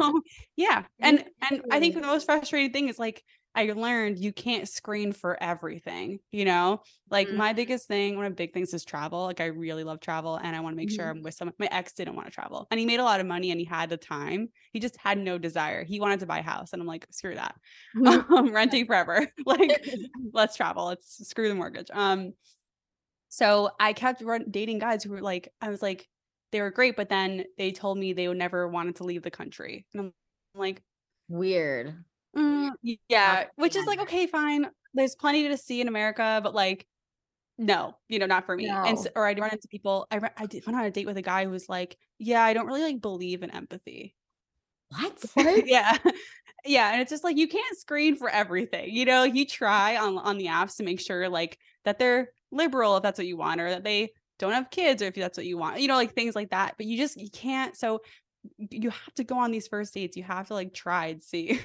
yeah. 0.56 0.86
And 1.00 1.24
and 1.48 1.62
I 1.70 1.80
think 1.80 1.94
the 1.94 2.02
most 2.02 2.26
frustrating 2.26 2.72
thing 2.74 2.90
is 2.90 2.98
like 2.98 3.24
I 3.56 3.66
learned 3.72 4.18
you 4.20 4.34
can't 4.34 4.68
screen 4.68 5.12
for 5.12 5.42
everything, 5.42 6.20
you 6.32 6.44
know? 6.46 6.82
Like 7.10 7.32
Mhm. 7.32 7.38
my 7.38 7.54
biggest 7.54 7.88
thing, 7.88 8.16
one 8.16 8.26
of 8.26 8.32
the 8.32 8.36
big 8.36 8.54
things 8.54 8.74
is 8.74 8.84
travel. 8.84 9.26
Like 9.26 9.40
I 9.42 9.46
really 9.46 9.84
love 9.84 10.00
travel 10.00 10.38
and 10.38 10.56
I 10.56 10.60
want 10.60 10.74
to 10.74 10.78
make 10.78 10.90
sure 10.90 11.08
Mhm. 11.08 11.10
I'm 11.10 11.22
with 11.22 11.36
someone. 11.36 11.54
My 11.60 11.68
ex 11.72 11.94
didn't 11.94 12.16
want 12.16 12.28
to 12.28 12.34
travel 12.34 12.68
and 12.72 12.80
he 12.80 12.86
made 12.86 13.00
a 13.00 13.04
lot 13.04 13.20
of 13.20 13.28
money 13.28 13.52
and 13.52 13.60
he 13.60 13.66
had 13.66 13.90
the 13.90 13.98
time. 13.98 14.50
He 14.72 14.80
just 14.80 14.98
had 14.98 15.18
no 15.20 15.38
desire. 15.38 15.84
He 15.84 16.00
wanted 16.00 16.20
to 16.22 16.26
buy 16.26 16.40
a 16.40 16.44
house 16.44 16.74
and 16.74 16.82
I'm 16.82 16.88
like, 16.88 17.06
screw 17.12 17.36
that. 17.36 17.56
um, 18.06 18.52
renting 18.54 18.86
forever. 18.88 19.28
like 19.46 19.80
let's 20.34 20.56
travel. 20.56 20.86
Let's 20.86 21.28
screw 21.28 21.48
the 21.50 21.56
mortgage. 21.56 21.90
Um 21.94 22.34
so 23.30 23.72
I 23.80 23.94
kept 23.94 24.22
run- 24.22 24.52
dating 24.52 24.80
guys 24.80 25.04
who 25.04 25.10
were 25.12 25.22
like, 25.22 25.50
I 25.62 25.70
was 25.70 25.82
like, 25.82 26.08
they 26.52 26.62
were 26.62 26.72
great, 26.72 26.96
but 26.96 27.10
then 27.10 27.46
they 27.58 27.72
told 27.72 27.98
me 27.98 28.14
they 28.14 28.28
would 28.28 28.38
never 28.38 28.68
wanted 28.68 28.98
to 28.98 29.04
leave 29.06 29.24
the 29.24 29.32
country. 29.32 29.88
And 29.94 30.02
I'm 30.02 30.14
like, 30.60 30.84
Weird. 31.28 32.06
Mm, 32.36 32.72
yeah, 33.10 33.46
which 33.56 33.76
is 33.76 33.86
like 33.86 34.00
okay, 34.02 34.28
fine. 34.28 34.70
There's 34.94 35.16
plenty 35.16 35.48
to 35.48 35.58
see 35.58 35.82
in 35.82 35.88
America, 35.88 36.40
but 36.44 36.54
like, 36.56 36.88
no, 37.58 37.96
you 38.10 38.20
know, 38.20 38.28
not 38.28 38.46
for 38.46 38.56
me. 38.58 38.80
And 38.84 38.98
s 38.98 39.08
No. 39.08 39.12
or 39.16 39.28
I'd 39.28 39.40
run 39.40 39.52
into 39.52 39.68
people. 39.70 40.08
I 40.12 40.18
re- 40.18 40.30
I 40.38 40.48
did 40.48 40.66
went 40.66 40.78
on 40.80 40.86
a 40.86 40.92
date 40.92 41.08
with 41.08 41.18
a 41.18 41.22
guy 41.24 41.46
who 41.46 41.52
was 41.52 41.70
like, 41.70 41.98
yeah, 42.20 42.44
I 42.44 42.54
don't 42.54 42.68
really 42.68 42.84
like 42.84 43.02
believe 43.02 43.44
in 43.44 43.52
empathy. 43.52 44.16
What? 44.90 45.24
yeah, 45.66 45.98
yeah, 46.66 46.92
and 46.92 47.02
it's 47.02 47.10
just 47.12 47.24
like 47.24 47.38
you 47.38 47.48
can't 47.48 47.78
screen 47.78 48.16
for 48.16 48.30
everything. 48.30 48.92
You 48.94 49.06
know, 49.06 49.24
you 49.24 49.46
try 49.46 49.98
on 49.98 50.18
on 50.18 50.38
the 50.38 50.48
apps 50.48 50.78
to 50.78 50.84
make 50.84 51.00
sure 51.00 51.30
like 51.30 51.58
that 51.86 52.00
they're 52.00 52.30
liberal 52.52 52.98
if 52.98 53.04
that's 53.04 53.18
what 53.20 53.28
you 53.28 53.38
want, 53.38 53.62
or 53.62 53.70
that 53.72 53.84
they 53.84 54.12
don't 54.40 54.54
have 54.54 54.70
kids, 54.72 55.02
or 55.02 55.06
if 55.08 55.16
that's 55.16 55.38
what 55.38 55.48
you 55.48 55.58
want. 55.58 55.82
You 55.82 55.88
know, 55.88 55.96
like 55.96 56.14
things 56.14 56.36
like 56.36 56.52
that. 56.52 56.76
But 56.78 56.86
you 56.88 56.98
just 56.98 57.20
you 57.20 57.30
can't. 57.32 57.76
So 57.76 58.02
you 58.58 58.90
have 58.92 59.14
to 59.16 59.24
go 59.24 59.38
on 59.40 59.52
these 59.52 59.68
first 59.68 59.94
dates. 59.94 60.18
You 60.18 60.24
have 60.24 60.48
to 60.48 60.54
like 60.54 60.74
try 60.74 61.08
and 61.08 61.24
see. 61.24 61.60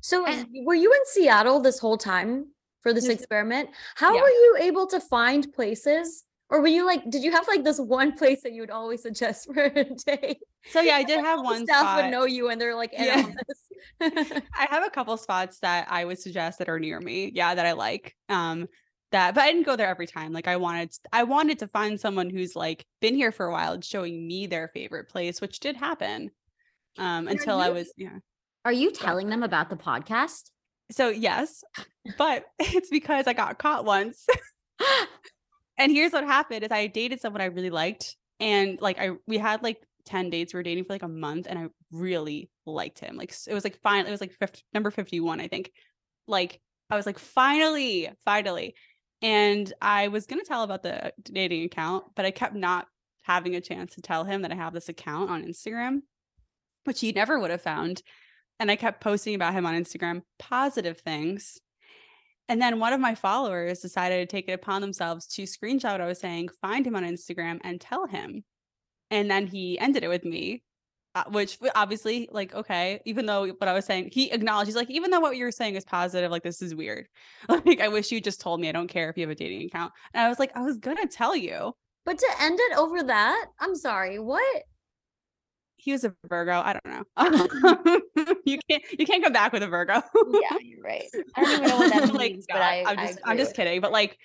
So 0.00 0.26
And- 0.26 0.46
were 0.64 0.74
you 0.74 0.92
in 0.92 1.00
Seattle 1.06 1.60
this 1.60 1.78
whole 1.78 1.98
time 1.98 2.46
for 2.82 2.92
this 2.92 3.08
experiment? 3.08 3.70
How 3.94 4.14
Yeah. 4.14 4.22
were 4.22 4.28
you 4.28 4.56
able 4.60 4.86
to 4.88 5.00
find 5.00 5.52
places? 5.52 6.24
Or 6.50 6.60
were 6.60 6.66
you 6.68 6.84
like, 6.84 7.08
did 7.08 7.22
you 7.22 7.30
have 7.32 7.48
like 7.48 7.64
this 7.64 7.78
one 7.80 8.12
place 8.18 8.42
that 8.42 8.52
you 8.52 8.60
would 8.60 8.70
always 8.70 9.00
suggest 9.02 9.46
for 9.54 9.62
a 9.64 9.84
day? 9.84 10.38
So 10.70 10.80
yeah, 10.80 10.96
I 10.96 11.02
did 11.12 11.20
have 11.20 11.40
one 11.40 11.64
staff 11.66 11.80
spot. 11.80 12.02
would 12.02 12.10
know 12.10 12.24
you 12.24 12.50
and 12.50 12.60
they're 12.60 12.74
like 12.74 12.92
Yeah. 12.92 13.22
this. 13.48 14.32
I 14.54 14.66
have 14.70 14.84
a 14.86 14.90
couple 14.90 15.16
spots 15.16 15.58
that 15.60 15.86
I 15.90 16.04
would 16.04 16.18
suggest 16.18 16.58
that 16.58 16.68
are 16.68 16.78
near 16.78 17.00
me. 17.00 17.30
Yeah, 17.34 17.54
that 17.54 17.66
I 17.66 17.72
like. 17.72 18.14
Um 18.28 18.68
that 19.12 19.34
but 19.34 19.42
I 19.44 19.48
didn't 19.52 19.66
go 19.66 19.76
there 19.76 19.88
every 19.88 20.06
time. 20.06 20.32
Like 20.32 20.46
I 20.48 20.56
wanted 20.56 20.90
I 21.12 21.24
wanted 21.24 21.58
to 21.60 21.68
find 21.68 21.98
someone 22.00 22.30
who's 22.30 22.54
like 22.56 22.84
been 23.00 23.14
here 23.14 23.32
for 23.32 23.46
a 23.46 23.52
while 23.52 23.72
and 23.72 23.84
showing 23.84 24.26
me 24.26 24.46
their 24.46 24.68
favorite 24.68 25.08
place, 25.08 25.40
which 25.40 25.58
did 25.60 25.76
happen. 25.76 26.30
Um 26.98 27.28
until 27.28 27.58
I 27.60 27.68
you- 27.68 27.74
was 27.74 27.92
yeah. 27.96 28.18
Are 28.64 28.72
you 28.72 28.92
telling 28.92 29.28
them 29.28 29.42
about 29.42 29.70
the 29.70 29.76
podcast? 29.76 30.50
So 30.90 31.08
yes, 31.08 31.64
but 32.18 32.44
it's 32.58 32.90
because 32.90 33.26
I 33.26 33.32
got 33.32 33.58
caught 33.58 33.84
once. 33.84 34.26
and 35.78 35.92
here's 35.92 36.12
what 36.12 36.24
happened 36.24 36.64
is 36.64 36.70
I 36.70 36.86
dated 36.86 37.20
someone 37.20 37.42
I 37.42 37.46
really 37.46 37.70
liked. 37.70 38.16
And 38.40 38.80
like 38.80 38.98
I 38.98 39.10
we 39.26 39.38
had 39.38 39.62
like 39.62 39.78
10 40.06 40.30
dates. 40.30 40.52
We 40.52 40.58
were 40.58 40.62
dating 40.62 40.84
for 40.84 40.94
like 40.94 41.02
a 41.02 41.08
month 41.08 41.46
and 41.48 41.58
I 41.58 41.66
really 41.90 42.50
liked 42.66 42.98
him. 42.98 43.16
Like 43.16 43.34
it 43.46 43.54
was 43.54 43.64
like 43.64 43.80
fine. 43.82 44.06
It 44.06 44.10
was 44.10 44.20
like 44.20 44.32
50, 44.32 44.62
number 44.74 44.90
51, 44.90 45.40
I 45.40 45.48
think. 45.48 45.70
Like 46.26 46.60
I 46.90 46.96
was 46.96 47.06
like, 47.06 47.18
finally, 47.18 48.10
finally. 48.24 48.74
And 49.22 49.72
I 49.80 50.08
was 50.08 50.26
gonna 50.26 50.44
tell 50.44 50.62
about 50.62 50.82
the 50.82 51.12
dating 51.24 51.64
account, 51.64 52.06
but 52.16 52.24
I 52.24 52.30
kept 52.32 52.54
not 52.54 52.86
having 53.22 53.54
a 53.54 53.60
chance 53.60 53.94
to 53.94 54.02
tell 54.02 54.24
him 54.24 54.42
that 54.42 54.52
I 54.52 54.56
have 54.56 54.72
this 54.74 54.88
account 54.88 55.30
on 55.30 55.44
Instagram, 55.44 56.00
which 56.84 57.00
he 57.00 57.12
never 57.12 57.38
would 57.38 57.52
have 57.52 57.62
found. 57.62 58.02
And 58.62 58.70
I 58.70 58.76
kept 58.76 59.00
posting 59.00 59.34
about 59.34 59.54
him 59.54 59.66
on 59.66 59.74
Instagram, 59.74 60.22
positive 60.38 60.98
things. 60.98 61.58
And 62.48 62.62
then 62.62 62.78
one 62.78 62.92
of 62.92 63.00
my 63.00 63.16
followers 63.16 63.80
decided 63.80 64.20
to 64.20 64.32
take 64.32 64.48
it 64.48 64.52
upon 64.52 64.80
themselves 64.80 65.26
to 65.34 65.42
screenshot 65.42 65.90
what 65.90 66.00
I 66.00 66.06
was 66.06 66.20
saying, 66.20 66.48
find 66.60 66.86
him 66.86 66.94
on 66.94 67.02
Instagram, 67.02 67.58
and 67.64 67.80
tell 67.80 68.06
him. 68.06 68.44
And 69.10 69.28
then 69.28 69.48
he 69.48 69.80
ended 69.80 70.04
it 70.04 70.08
with 70.08 70.24
me, 70.24 70.62
uh, 71.16 71.24
which 71.26 71.58
obviously, 71.74 72.28
like, 72.30 72.54
okay, 72.54 73.00
even 73.04 73.26
though 73.26 73.48
what 73.48 73.66
I 73.66 73.72
was 73.72 73.84
saying, 73.84 74.10
he 74.12 74.30
acknowledged, 74.30 74.68
he's 74.68 74.76
like, 74.76 74.90
even 74.90 75.10
though 75.10 75.18
what 75.18 75.36
you 75.36 75.44
were 75.44 75.50
saying 75.50 75.74
is 75.74 75.84
positive, 75.84 76.30
like, 76.30 76.44
this 76.44 76.62
is 76.62 76.72
weird. 76.72 77.08
Like, 77.48 77.80
I 77.80 77.88
wish 77.88 78.12
you 78.12 78.20
just 78.20 78.40
told 78.40 78.60
me. 78.60 78.68
I 78.68 78.72
don't 78.72 78.86
care 78.86 79.10
if 79.10 79.16
you 79.16 79.22
have 79.22 79.30
a 79.30 79.34
dating 79.34 79.66
account. 79.66 79.92
And 80.14 80.24
I 80.24 80.28
was 80.28 80.38
like, 80.38 80.56
I 80.56 80.62
was 80.62 80.78
going 80.78 80.98
to 80.98 81.08
tell 81.08 81.34
you. 81.34 81.72
But 82.04 82.16
to 82.16 82.28
end 82.38 82.60
it 82.60 82.78
over 82.78 83.02
that, 83.02 83.46
I'm 83.58 83.74
sorry. 83.74 84.20
What? 84.20 84.62
He 85.82 85.90
was 85.92 86.04
a 86.04 86.14
Virgo. 86.28 86.60
I 86.64 86.74
don't 86.74 86.86
know. 86.86 88.00
you 88.46 88.58
can't 88.70 88.82
you 88.98 89.04
can't 89.04 89.24
go 89.24 89.30
back 89.30 89.52
with 89.52 89.62
a 89.64 89.66
Virgo. 89.68 89.94
yeah, 89.94 90.58
you're 90.60 90.80
right. 90.82 91.04
I 91.34 91.42
don't 91.42 91.52
even 91.54 91.68
know 91.68 91.76
what 91.76 91.92
that 91.92 92.02
means, 92.14 92.14
like, 92.14 92.44
but 92.48 92.62
I, 92.62 92.84
I'm 92.86 92.96
just 93.06 93.18
I'm 93.24 93.36
just 93.36 93.50
with 93.50 93.56
kidding. 93.56 93.80
But 93.80 93.90
like, 93.90 94.16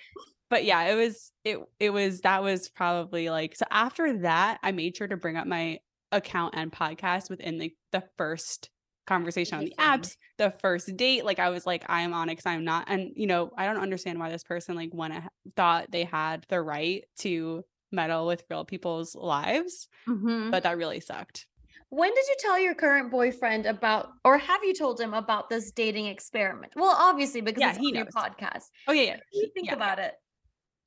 but 0.50 0.64
yeah, 0.64 0.84
it 0.84 0.94
was 0.94 1.32
it 1.44 1.58
it 1.80 1.90
was 1.90 2.20
that 2.20 2.42
was 2.44 2.68
probably 2.68 3.28
like 3.28 3.56
so 3.56 3.64
after 3.70 4.18
that, 4.20 4.58
I 4.62 4.70
made 4.72 4.96
sure 4.96 5.08
to 5.08 5.16
bring 5.16 5.36
up 5.36 5.46
my 5.48 5.80
account 6.12 6.54
and 6.56 6.72
podcast 6.72 7.28
within 7.28 7.58
the 7.58 7.74
the 7.92 8.04
first 8.16 8.70
conversation 9.08 9.58
on 9.58 9.64
the 9.64 9.74
apps, 9.78 10.16
the 10.36 10.52
first 10.60 10.96
date. 10.96 11.24
Like 11.24 11.38
I 11.40 11.50
was 11.50 11.66
like, 11.66 11.84
I 11.88 12.02
am 12.02 12.12
on 12.14 12.28
it 12.28 12.32
because 12.36 12.46
I'm 12.46 12.64
not. 12.64 12.84
And 12.88 13.10
you 13.16 13.26
know, 13.26 13.50
I 13.56 13.66
don't 13.66 13.80
understand 13.82 14.20
why 14.20 14.30
this 14.30 14.44
person 14.44 14.76
like 14.76 14.90
went 14.92 15.14
thought 15.56 15.90
they 15.90 16.04
had 16.04 16.46
the 16.48 16.62
right 16.62 17.04
to 17.20 17.64
meddle 17.90 18.26
with 18.26 18.44
real 18.50 18.66
people's 18.66 19.14
lives, 19.14 19.88
Mhm. 20.06 20.50
but 20.50 20.62
that 20.64 20.76
really 20.76 21.00
sucked. 21.00 21.46
When 21.90 22.14
did 22.14 22.24
you 22.26 22.36
tell 22.40 22.58
your 22.58 22.74
current 22.74 23.10
boyfriend 23.10 23.64
about, 23.64 24.10
or 24.24 24.36
have 24.36 24.62
you 24.62 24.74
told 24.74 25.00
him 25.00 25.14
about 25.14 25.48
this 25.48 25.70
dating 25.72 26.06
experiment? 26.06 26.74
Well, 26.76 26.94
obviously 26.98 27.40
because 27.40 27.60
Yeah, 27.60 27.70
it's 27.70 27.78
he 27.78 27.88
on 27.88 27.94
your 27.94 28.06
podcast. 28.06 28.64
Oh 28.86 28.92
yeah, 28.92 29.02
yeah. 29.02 29.16
You 29.32 29.50
think 29.54 29.68
yeah. 29.68 29.74
about 29.74 29.98
it? 29.98 30.14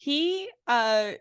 he 0.01 0.49
uh 0.65 1.11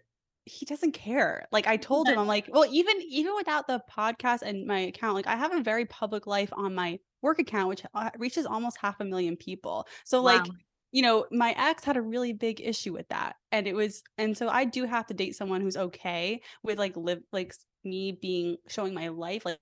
he 0.47 0.65
doesn't 0.65 0.93
care 0.93 1.47
like 1.53 1.67
i 1.67 1.77
told 1.77 2.09
him 2.09 2.19
i'm 2.19 2.27
like 2.27 2.49
well 2.51 2.65
even 2.73 2.97
even 3.03 3.35
without 3.37 3.67
the 3.67 3.79
podcast 3.95 4.41
and 4.41 4.67
my 4.67 4.79
account 4.79 5.15
like 5.15 5.27
i 5.27 5.37
have 5.37 5.55
a 5.55 5.61
very 5.63 5.85
public 5.85 6.27
life 6.27 6.49
on 6.55 6.75
my 6.75 6.99
work 7.21 7.39
account 7.39 7.69
which 7.69 7.83
uh, 7.93 8.09
reaches 8.19 8.47
almost 8.47 8.79
half 8.81 8.99
a 9.01 9.05
million 9.05 9.37
people 9.37 9.87
so 10.07 10.23
like 10.23 10.47
you 10.93 11.03
know 11.03 11.27
my 11.31 11.55
ex 11.59 11.85
had 11.85 11.99
a 11.99 12.03
really 12.03 12.33
big 12.33 12.59
issue 12.59 12.95
with 12.95 13.07
that 13.09 13.37
and 13.53 13.69
it 13.69 13.75
was 13.75 14.03
and 14.17 14.35
so 14.35 14.49
i 14.49 14.65
do 14.65 14.87
have 14.87 15.07
to 15.07 15.13
date 15.13 15.37
someone 15.37 15.61
who's 15.61 15.77
okay 15.77 16.41
with 16.63 16.79
like 16.79 16.97
live 16.97 17.21
like 17.33 17.53
me 17.85 18.13
being 18.13 18.57
showing 18.67 18.95
my 18.95 19.09
life 19.09 19.45
like 19.45 19.59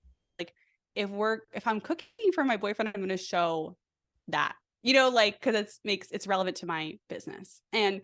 if 0.95 1.09
we're 1.09 1.39
if 1.53 1.67
i'm 1.67 1.79
cooking 1.79 2.31
for 2.33 2.43
my 2.43 2.57
boyfriend 2.57 2.91
i'm 2.93 3.01
going 3.01 3.09
to 3.09 3.17
show 3.17 3.75
that 4.27 4.53
you 4.83 4.93
know 4.93 5.09
like 5.09 5.39
because 5.39 5.55
it's 5.55 5.79
makes 5.83 6.09
it's 6.11 6.27
relevant 6.27 6.57
to 6.57 6.65
my 6.65 6.97
business 7.09 7.61
and 7.73 8.01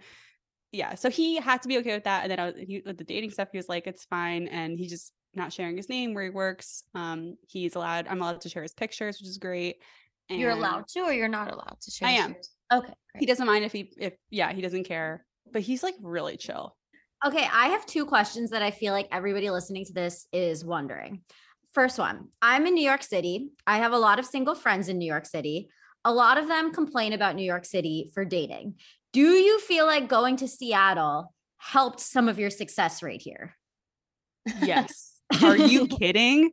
yeah 0.71 0.95
so 0.95 1.09
he 1.09 1.37
had 1.37 1.61
to 1.61 1.67
be 1.67 1.77
okay 1.77 1.93
with 1.93 2.03
that 2.03 2.23
and 2.23 2.31
then 2.31 2.39
I 2.39 2.45
was, 2.47 2.55
he, 2.57 2.81
with 2.85 2.97
the 2.97 3.03
dating 3.03 3.31
stuff 3.31 3.49
he 3.51 3.57
was 3.57 3.69
like 3.69 3.87
it's 3.87 4.05
fine 4.05 4.47
and 4.47 4.77
he 4.77 4.87
just 4.87 5.13
not 5.33 5.51
sharing 5.51 5.77
his 5.77 5.89
name 5.89 6.13
where 6.13 6.23
he 6.23 6.29
works 6.29 6.83
um 6.93 7.35
he's 7.47 7.75
allowed 7.75 8.07
i'm 8.07 8.21
allowed 8.21 8.41
to 8.41 8.49
share 8.49 8.63
his 8.63 8.73
pictures 8.73 9.19
which 9.19 9.29
is 9.29 9.37
great 9.37 9.77
You're 10.29 10.51
allowed 10.51 10.87
to, 10.89 11.01
or 11.01 11.13
you're 11.13 11.27
not 11.27 11.51
allowed 11.51 11.77
to 11.81 11.91
share? 11.91 12.07
I 12.07 12.13
am. 12.13 12.35
Okay. 12.73 12.93
he 13.19 13.25
doesn't 13.25 13.45
mind 13.45 13.63
if 13.63 13.71
he 13.71 13.91
if 13.97 14.13
yeah 14.29 14.51
he 14.53 14.61
doesn't 14.61 14.85
care 14.85 15.25
but 15.51 15.61
he's 15.61 15.83
like 15.83 15.95
really 16.01 16.37
chill 16.37 16.75
Okay, 17.25 17.47
I 17.51 17.69
have 17.69 17.85
two 17.87 18.05
questions 18.05 18.51
that 18.51 18.61
I 18.61 18.69
feel 18.69 18.93
like 18.93 19.07
everybody 19.11 19.49
listening 19.49 19.85
to 19.85 19.93
this 19.93 20.27
is 20.31 20.63
wondering. 20.63 21.21
First 21.75 21.99
one, 21.99 22.29
I'm 22.41 22.65
in 22.65 22.73
New 22.73 22.85
York 22.85 23.03
City. 23.03 23.49
I 23.67 23.77
have 23.77 23.91
a 23.91 23.99
lot 23.99 24.17
of 24.17 24.25
single 24.25 24.55
friends 24.55 24.89
in 24.89 24.97
New 24.97 25.05
York 25.05 25.27
City. 25.27 25.69
A 26.05 26.13
lot 26.13 26.37
of 26.37 26.47
them 26.47 26.73
complain 26.73 27.13
about 27.13 27.35
New 27.35 27.43
York 27.43 27.65
City 27.65 28.09
for 28.13 28.25
dating. 28.25 28.75
Do 29.13 29.19
you 29.19 29.59
feel 29.59 29.85
like 29.85 30.07
going 30.07 30.37
to 30.37 30.47
Seattle 30.47 31.33
helped 31.57 31.99
some 31.99 32.29
of 32.29 32.39
your 32.39 32.49
success 32.49 33.03
rate 33.03 33.21
here? 33.21 33.55
yes 34.61 35.19
are 35.43 35.57
you 35.57 35.87
kidding 35.87 36.51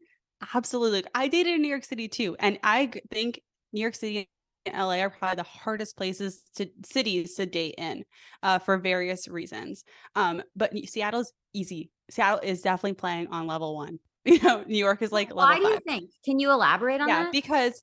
absolutely 0.55 1.05
i 1.15 1.29
dated 1.29 1.55
in 1.55 1.63
new 1.63 1.69
york 1.69 1.85
city 1.85 2.09
too 2.09 2.37
and 2.39 2.59
I 2.63 2.91
think 3.11 3.41
new 3.73 3.81
york 3.81 3.95
city 3.95 4.29
and 4.67 4.77
la 4.77 4.95
are 4.95 5.11
probably 5.11 5.37
the 5.37 5.43
hardest 5.43 5.97
places 5.97 6.43
to 6.57 6.69
cities 6.85 7.35
to 7.35 7.47
date 7.47 7.75
in 7.79 8.05
uh, 8.43 8.59
for 8.59 8.79
various 8.79 9.29
reasons 9.29 9.85
um 10.17 10.43
but 10.57 10.73
seattle's 10.89 11.33
easy 11.53 11.91
seattle 12.11 12.41
is 12.43 12.63
definitely 12.63 12.95
playing 12.95 13.29
on 13.29 13.47
level 13.47 13.77
one 13.77 13.99
you 14.25 14.41
know 14.43 14.63
new 14.67 14.77
york 14.79 15.03
is 15.03 15.11
like 15.13 15.35
Why 15.35 15.59
do 15.59 15.63
you 15.67 15.75
five. 15.75 15.83
think? 15.87 16.11
Can 16.25 16.39
you 16.39 16.51
elaborate 16.51 17.01
on 17.01 17.09
yeah 17.09 17.25
that? 17.25 17.33
because 17.33 17.83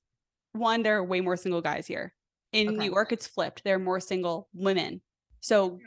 one 0.54 0.84
there 0.84 0.98
are 0.98 1.04
way 1.04 1.22
more 1.22 1.38
single 1.38 1.62
guys 1.62 1.86
here 1.88 2.14
in 2.54 2.70
Okay. 2.70 2.78
new 2.78 2.92
york 2.92 3.12
it's 3.12 3.28
flipped 3.28 3.64
there 3.64 3.76
are 3.76 3.80
more 3.80 4.00
single 4.00 4.48
women 4.54 5.02
so 5.42 5.80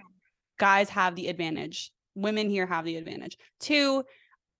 guys 0.58 0.88
have 0.90 1.16
the 1.16 1.28
advantage 1.28 1.90
women 2.14 2.48
here 2.50 2.66
have 2.66 2.84
the 2.84 2.96
advantage 2.96 3.36
two 3.58 4.04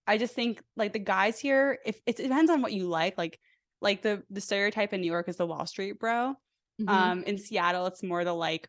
i 0.07 0.19
just 0.19 0.35
think 0.35 0.61
like 0.77 0.93
the 0.93 0.99
guys 0.99 1.39
here 1.39 1.79
if 1.85 2.01
it 2.07 2.17
depends 2.17 2.51
on 2.51 2.61
what 2.63 2.73
you 2.73 2.89
like 2.89 3.17
like 3.17 3.39
like 3.81 4.03
the 4.03 4.23
the 4.31 4.41
stereotype 4.41 4.93
in 4.93 5.01
new 5.01 5.11
york 5.13 5.29
is 5.29 5.37
the 5.37 5.47
wall 5.47 5.67
street 5.67 5.99
bro 6.01 6.35
Mhm. 6.81 6.89
um 6.89 7.23
in 7.25 7.37
seattle 7.39 7.87
it's 7.87 8.03
more 8.03 8.25
the 8.25 8.33
like 8.35 8.67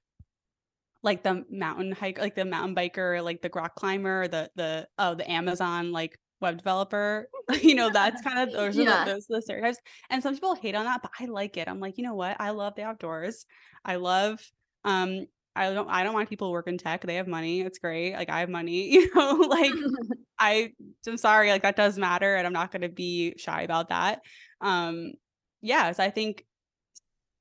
like 1.01 1.23
the 1.23 1.45
mountain 1.49 1.91
hike 1.93 2.19
like 2.19 2.36
the 2.36 2.45
mountain 2.45 2.75
biker 2.75 3.23
like 3.23 3.41
the 3.41 3.49
rock 3.55 3.75
climber 3.75 4.27
the 4.27 4.51
the 4.55 4.88
oh 4.99 5.15
the 5.15 5.29
amazon 5.31 5.91
like 5.91 6.19
web 6.43 6.58
developer 6.58 7.27
you 7.63 7.75
know 7.75 7.89
that's 7.89 8.21
kind 8.21 8.39
of 8.39 8.53
those 8.53 8.77
are 8.79 8.86
Yeah. 8.86 9.06
the, 9.06 9.12
those 9.13 9.25
are 9.32 9.38
the 9.38 9.41
stereotypes 9.41 9.79
and 10.10 10.23
some 10.23 10.36
people 10.36 10.56
hate 10.56 10.75
on 10.75 10.86
that 10.86 11.01
but 11.01 11.12
i 11.19 11.25
like 11.25 11.58
it 11.58 11.67
i'm 11.67 11.79
like 11.79 11.97
you 11.97 12.03
know 12.03 12.15
what 12.15 12.38
i 12.39 12.51
love 12.51 12.75
the 12.75 12.84
outdoors 12.84 13.45
i 13.86 13.95
love 13.95 14.41
um 14.86 15.25
i 15.56 15.71
don't 15.73 15.89
i 15.89 16.03
don't 16.03 16.13
mind 16.13 16.29
people 16.29 16.47
who 16.47 16.53
work 16.53 16.67
in 16.67 16.77
tech 16.77 17.01
they 17.01 17.15
have 17.15 17.27
money 17.27 17.62
it's 17.62 17.79
great 17.79 18.13
like 18.13 18.29
i 18.29 18.41
have 18.41 18.49
money 18.49 18.91
you 18.93 19.13
know 19.15 19.34
like 19.49 19.73
I 20.39 20.73
I'm 21.08 21.17
sorry, 21.17 21.51
like 21.51 21.62
that 21.62 21.75
does 21.75 21.97
matter, 21.97 22.36
and 22.36 22.47
I'm 22.47 22.53
not 22.53 22.71
going 22.71 22.82
to 22.82 22.89
be 22.89 23.36
shy 23.38 23.62
about 23.62 23.89
that. 23.89 24.21
Um, 24.62 25.13
yes, 25.62 25.99
I 25.99 26.10
think 26.10 26.45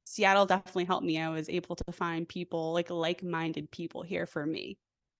Seattle 0.04 0.46
definitely 0.46 0.84
helped 0.84 1.06
me. 1.06 1.18
I 1.20 1.28
was 1.30 1.48
able 1.48 1.76
to 1.76 1.92
find 1.92 2.28
people 2.28 2.72
like 2.72 2.90
like-minded 2.90 3.70
people 3.70 4.02
here 4.02 4.26
for 4.26 4.44
me. 4.44 4.78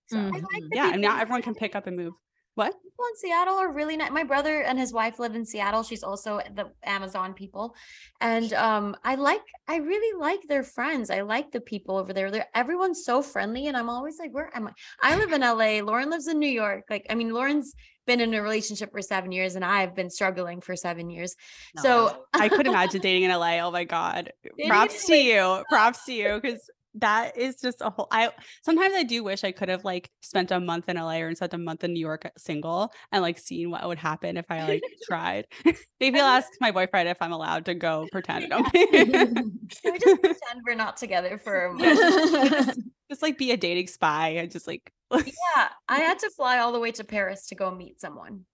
So 0.08 0.18
Mhm. 0.18 0.34
I 0.34 0.40
like 0.40 0.64
yeah, 0.72 0.90
and 0.92 1.00
now 1.00 1.18
everyone 1.18 1.42
can 1.42 1.54
pick 1.54 1.74
up 1.74 1.86
and 1.86 1.96
move. 1.96 2.14
What? 2.54 2.74
people 3.02 3.08
in 3.10 3.16
Seattle 3.16 3.56
are 3.56 3.72
really 3.72 3.96
nice. 3.96 4.10
My 4.10 4.24
brother 4.24 4.62
and 4.62 4.78
his 4.78 4.92
wife 4.92 5.18
live 5.18 5.34
in 5.34 5.44
Seattle. 5.44 5.82
She's 5.82 6.02
also 6.02 6.40
the 6.54 6.70
Amazon 6.84 7.34
people. 7.34 7.74
And 8.20 8.52
um 8.52 8.96
I 9.04 9.14
like 9.16 9.42
I 9.68 9.76
really 9.76 10.18
like 10.18 10.40
their 10.48 10.62
friends. 10.62 11.10
I 11.10 11.22
like 11.22 11.50
the 11.50 11.60
people 11.60 11.96
over 11.96 12.12
there. 12.12 12.30
They're 12.30 12.48
everyone's 12.54 13.04
so 13.04 13.22
friendly 13.22 13.66
and 13.66 13.76
I'm 13.76 13.88
always 13.88 14.18
like 14.18 14.32
where 14.32 14.50
am 14.54 14.68
I? 14.68 14.72
I 15.02 15.16
live 15.16 15.32
in 15.32 15.40
LA. 15.40 15.84
Lauren 15.84 16.10
lives 16.10 16.28
in 16.28 16.38
New 16.38 16.46
York. 16.46 16.84
Like 16.90 17.06
I 17.10 17.14
mean 17.14 17.32
Lauren's 17.32 17.74
been 18.06 18.20
in 18.20 18.34
a 18.34 18.42
relationship 18.42 18.90
for 18.90 19.00
7 19.00 19.30
years 19.30 19.54
and 19.54 19.64
I've 19.64 19.94
been 19.94 20.10
struggling 20.10 20.60
for 20.60 20.74
7 20.74 21.08
years. 21.08 21.34
No, 21.76 21.82
so 21.82 22.24
I 22.34 22.48
could 22.48 22.66
imagine 22.66 23.00
dating 23.00 23.24
in 23.24 23.30
LA. 23.30 23.58
Oh 23.58 23.70
my 23.70 23.84
god. 23.84 24.32
Props 24.66 25.06
to 25.06 25.16
you. 25.16 25.62
Props 25.68 26.04
to 26.06 26.12
you 26.12 26.40
because 26.42 26.68
that 26.94 27.36
is 27.38 27.56
just 27.56 27.80
a 27.80 27.90
whole 27.90 28.08
I 28.10 28.30
sometimes 28.62 28.94
I 28.94 29.02
do 29.02 29.24
wish 29.24 29.44
I 29.44 29.52
could 29.52 29.68
have 29.68 29.84
like 29.84 30.10
spent 30.20 30.50
a 30.50 30.60
month 30.60 30.88
in 30.88 30.96
LA 30.96 31.18
or 31.18 31.34
spent 31.34 31.54
a 31.54 31.58
month 31.58 31.84
in 31.84 31.92
New 31.92 32.00
York 32.00 32.26
uh, 32.26 32.30
single 32.36 32.92
and 33.10 33.22
like 33.22 33.38
seen 33.38 33.70
what 33.70 33.86
would 33.86 33.98
happen 33.98 34.36
if 34.36 34.44
I 34.50 34.66
like 34.66 34.82
tried. 35.04 35.46
Maybe 36.00 36.20
I'll 36.20 36.26
ask 36.26 36.48
my 36.60 36.70
boyfriend 36.70 37.08
if 37.08 37.16
I'm 37.20 37.32
allowed 37.32 37.64
to 37.66 37.74
go 37.74 38.06
pretend. 38.12 38.50
No. 38.50 38.62
Can 38.72 39.60
we 39.84 39.98
just 39.98 40.20
pretend 40.20 40.60
we're 40.66 40.74
not 40.74 40.96
together 40.96 41.38
for 41.38 41.66
a 41.66 41.74
month? 41.74 41.98
just, 41.98 42.80
just 43.10 43.22
like 43.22 43.38
be 43.38 43.52
a 43.52 43.56
dating 43.56 43.86
spy 43.86 44.30
and 44.30 44.50
just 44.50 44.66
like 44.66 44.92
Yeah, 45.12 45.68
I 45.88 45.98
had 45.98 46.18
to 46.20 46.30
fly 46.30 46.58
all 46.58 46.72
the 46.72 46.80
way 46.80 46.92
to 46.92 47.04
Paris 47.04 47.46
to 47.48 47.54
go 47.54 47.74
meet 47.74 48.00
someone. 48.00 48.44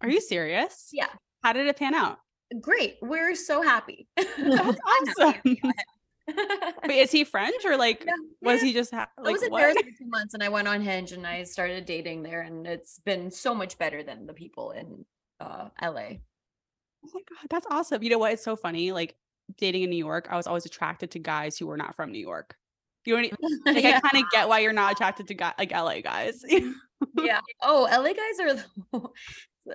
Are 0.00 0.08
you 0.08 0.20
serious? 0.20 0.88
Yeah. 0.92 1.08
How 1.42 1.52
did 1.52 1.66
it 1.66 1.76
pan 1.76 1.94
out? 1.94 2.18
Great. 2.60 2.96
We're 3.02 3.34
so 3.34 3.62
happy. 3.62 4.06
That's 4.16 4.78
awesome. 5.18 5.56
Wait, 6.86 7.00
is 7.00 7.10
he 7.10 7.24
French 7.24 7.64
or 7.64 7.76
like 7.76 8.04
No, 8.06 8.12
was 8.42 8.60
yeah. 8.60 8.66
he 8.68 8.72
just 8.72 8.92
ha- 8.94 9.08
I 9.18 9.22
like 9.22 9.32
was 9.32 9.42
in 9.42 9.50
what? 9.50 9.60
Paris 9.60 9.76
for 9.78 9.82
two 9.98 10.08
months 10.08 10.34
and 10.34 10.42
I 10.42 10.48
went 10.48 10.68
on 10.68 10.80
Hinge 10.80 11.12
and 11.12 11.26
I 11.26 11.42
started 11.44 11.84
dating 11.84 12.22
there 12.22 12.42
and 12.42 12.66
it's 12.66 12.98
been 13.00 13.30
so 13.30 13.54
much 13.54 13.76
better 13.78 14.02
than 14.02 14.26
the 14.26 14.32
people 14.32 14.70
in 14.72 15.04
uh 15.40 15.68
LA. 15.82 16.18
Oh 17.04 17.10
my 17.14 17.20
god, 17.28 17.46
that's 17.50 17.66
awesome. 17.70 18.02
You 18.02 18.10
know 18.10 18.18
what? 18.18 18.32
It's 18.32 18.44
so 18.44 18.54
funny. 18.56 18.92
Like 18.92 19.16
dating 19.58 19.82
in 19.82 19.90
New 19.90 19.96
York, 19.96 20.28
I 20.30 20.36
was 20.36 20.46
always 20.46 20.66
attracted 20.66 21.10
to 21.12 21.18
guys 21.18 21.58
who 21.58 21.66
were 21.66 21.76
not 21.76 21.96
from 21.96 22.12
New 22.12 22.20
York. 22.20 22.56
You 23.04 23.16
know 23.20 23.22
what 23.22 23.32
I 23.42 23.46
mean? 23.48 23.60
Like 23.74 23.84
Yeah. 23.84 24.00
I 24.02 24.08
kind 24.08 24.24
of 24.24 24.30
get 24.30 24.48
why 24.48 24.60
you're 24.60 24.72
not 24.72 24.92
attracted 24.92 25.26
to 25.28 25.34
guy, 25.34 25.52
like 25.58 25.72
LA 25.72 26.00
guys. 26.02 26.44
yeah. 27.18 27.40
Oh, 27.62 27.88
LA 27.90 28.12
guys 28.12 28.62
are 28.94 29.02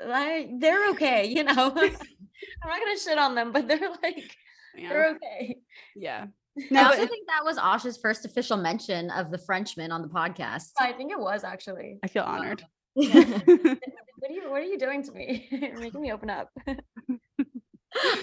like 0.07 0.49
they're 0.59 0.89
okay, 0.91 1.25
you 1.27 1.43
know. 1.43 1.73
I'm 1.75 2.69
not 2.69 2.79
gonna 2.79 2.97
shit 2.97 3.17
on 3.17 3.35
them, 3.35 3.51
but 3.51 3.67
they're 3.67 3.89
like 4.01 4.35
yeah. 4.77 4.89
they're 4.89 5.09
okay. 5.15 5.57
yeah. 5.95 6.27
I 6.75 6.83
also 6.83 7.01
but 7.01 7.09
think 7.09 7.27
that 7.27 7.45
was 7.45 7.57
Osh's 7.57 7.97
first 7.97 8.25
official 8.25 8.57
mention 8.57 9.11
of 9.11 9.31
the 9.31 9.37
Frenchman 9.37 9.91
on 9.91 10.01
the 10.01 10.07
podcast. 10.07 10.71
I 10.79 10.91
think 10.91 11.11
it 11.11 11.19
was 11.19 11.43
actually. 11.43 11.99
I 12.03 12.07
feel 12.07 12.23
honored. 12.23 12.63
What 14.19 14.31
are 14.31 14.33
you 14.33 14.49
what 14.49 14.61
are 14.61 14.65
you 14.65 14.79
doing 14.79 15.03
to 15.03 15.11
me? 15.11 15.47
You're 15.51 15.79
making 15.79 16.01
me 16.01 16.11
open 16.11 16.29
up. 16.29 16.49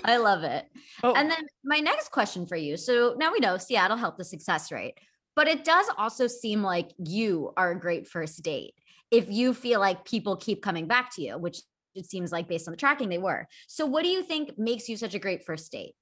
I 0.05 0.17
love 0.17 0.43
it. 0.43 0.67
oh, 1.03 1.14
And 1.14 1.31
then 1.31 1.38
my 1.64 1.79
next 1.79 2.11
question 2.11 2.47
for 2.47 2.57
you. 2.57 2.77
So 2.77 3.14
now 3.17 3.33
we 3.33 3.38
know 3.38 3.59
Seattle 3.59 3.97
helped 3.97 4.19
the 4.19 4.25
success 4.25 4.73
rate, 4.73 4.95
but 5.37 5.49
it 5.49 5.64
does 5.64 5.87
also 5.97 6.27
seem 6.27 6.62
like 6.62 6.90
you 6.99 7.53
are 7.57 7.71
a 7.71 7.81
great 7.81 8.09
first 8.09 8.43
date 8.43 8.75
if 9.11 9.31
you 9.31 9.55
feel 9.55 9.81
like 9.81 10.05
people 10.05 10.37
keep 10.37 10.62
coming 10.62 10.88
back 10.88 11.14
to 11.14 11.23
you, 11.23 11.38
which 11.38 11.61
it 11.95 12.07
seems 12.07 12.33
like 12.33 12.49
based 12.49 12.67
on 12.67 12.73
the 12.73 12.77
tracking 12.77 13.09
they 13.09 13.19
were. 13.19 13.47
So 13.69 13.87
what 13.87 14.03
do 14.03 14.09
you 14.09 14.23
think 14.23 14.59
makes 14.59 14.88
you 14.88 14.97
such 14.97 15.14
a 15.14 15.21
great 15.21 15.45
first 15.45 15.71
date? 15.71 15.95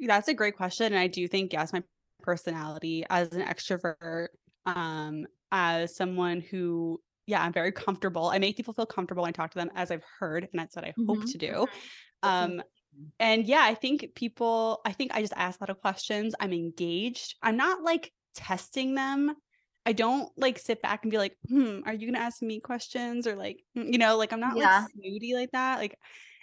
That's 0.00 0.28
a 0.28 0.34
great 0.34 0.56
question. 0.56 0.86
And 0.86 0.98
I 0.98 1.06
do 1.06 1.26
think, 1.28 1.52
yes, 1.52 1.72
my 1.72 1.82
personality 2.22 3.04
as 3.10 3.32
an 3.32 3.42
extrovert, 3.42 4.28
um, 4.66 5.26
as 5.52 5.94
someone 5.94 6.40
who, 6.40 7.00
yeah, 7.26 7.42
I'm 7.42 7.52
very 7.52 7.72
comfortable. 7.72 8.26
I 8.26 8.38
make 8.38 8.56
people 8.56 8.74
feel 8.74 8.86
comfortable 8.86 9.22
when 9.22 9.30
I 9.30 9.32
talk 9.32 9.50
to 9.52 9.58
them, 9.58 9.70
as 9.74 9.90
I've 9.90 10.04
heard, 10.18 10.44
and 10.44 10.58
that's 10.60 10.76
what 10.76 10.84
I 10.84 10.94
hope 11.06 11.24
Mhm. 11.24 11.26
to 11.26 11.38
do. 11.38 11.66
Um, 12.22 12.62
and 13.20 13.46
yeah, 13.46 13.62
I 13.62 13.74
think 13.74 14.14
people, 14.16 14.80
I 14.86 14.92
think 14.92 15.14
I 15.14 15.20
just 15.20 15.34
ask 15.36 15.60
a 15.60 15.64
lot 15.64 15.70
of 15.70 15.80
questions. 15.80 16.34
I'm 16.40 16.52
engaged. 16.52 17.36
I'm 17.42 17.56
not 17.56 17.82
like 17.82 18.12
testing 18.34 18.94
them. 18.94 19.34
I 19.86 19.92
don't 19.92 20.32
like 20.38 20.58
sit 20.58 20.82
back 20.82 21.04
and 21.04 21.10
be 21.10 21.18
like, 21.18 21.36
hmm, 21.48 21.80
are 21.86 21.94
you 21.94 22.06
gonna 22.06 22.24
ask 22.24 22.42
me 22.42 22.60
questions? 22.60 23.26
Or 23.26 23.36
like, 23.36 23.64
mm, 23.76 23.92
you 23.92 23.98
know, 23.98 24.16
like 24.18 24.32
I'm 24.32 24.40
not 24.40 24.56
Yeah. 24.56 24.58
like 24.58 24.74
snooty 24.74 25.34
like 25.34 25.52
that. 25.52 25.78
Like, 25.78 25.98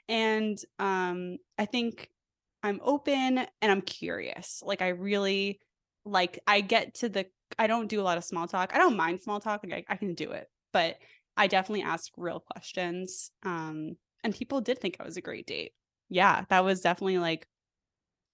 and 0.10 0.58
um, 0.80 1.38
I 1.58 1.66
think 1.66 2.10
I'm 2.64 2.80
open 2.84 3.38
and 3.40 3.72
I'm 3.72 3.82
curious. 3.82 4.62
Like 4.66 4.82
I 4.82 4.90
really 4.90 5.60
like 6.06 6.40
I 6.48 6.62
get 6.62 6.96
to 6.96 7.10
the 7.10 7.26
I 7.60 7.68
don't 7.68 7.88
do 7.88 8.02
a 8.02 8.04
lot 8.04 8.18
of 8.18 8.24
small 8.24 8.48
talk. 8.48 8.72
I 8.74 8.78
don't 8.78 8.98
mind 8.98 9.22
small 9.22 9.40
talk. 9.40 9.62
Like 9.64 9.86
I, 9.90 9.94
I 9.94 9.98
can 9.98 10.14
do 10.14 10.32
it, 10.32 10.48
but 10.72 10.98
I 11.38 11.48
definitely 11.48 11.84
ask 11.84 12.12
real 12.18 12.40
questions. 12.40 13.32
Um, 13.44 13.98
and 14.24 14.36
people 14.36 14.62
did 14.62 14.80
think 14.80 14.98
I 15.00 15.04
was 15.04 15.18
a 15.18 15.22
great 15.22 15.48
date. 15.48 15.74
Yeah, 16.10 16.46
that 16.50 16.64
was 16.64 16.82
definitely 16.82 17.18
like 17.20 17.48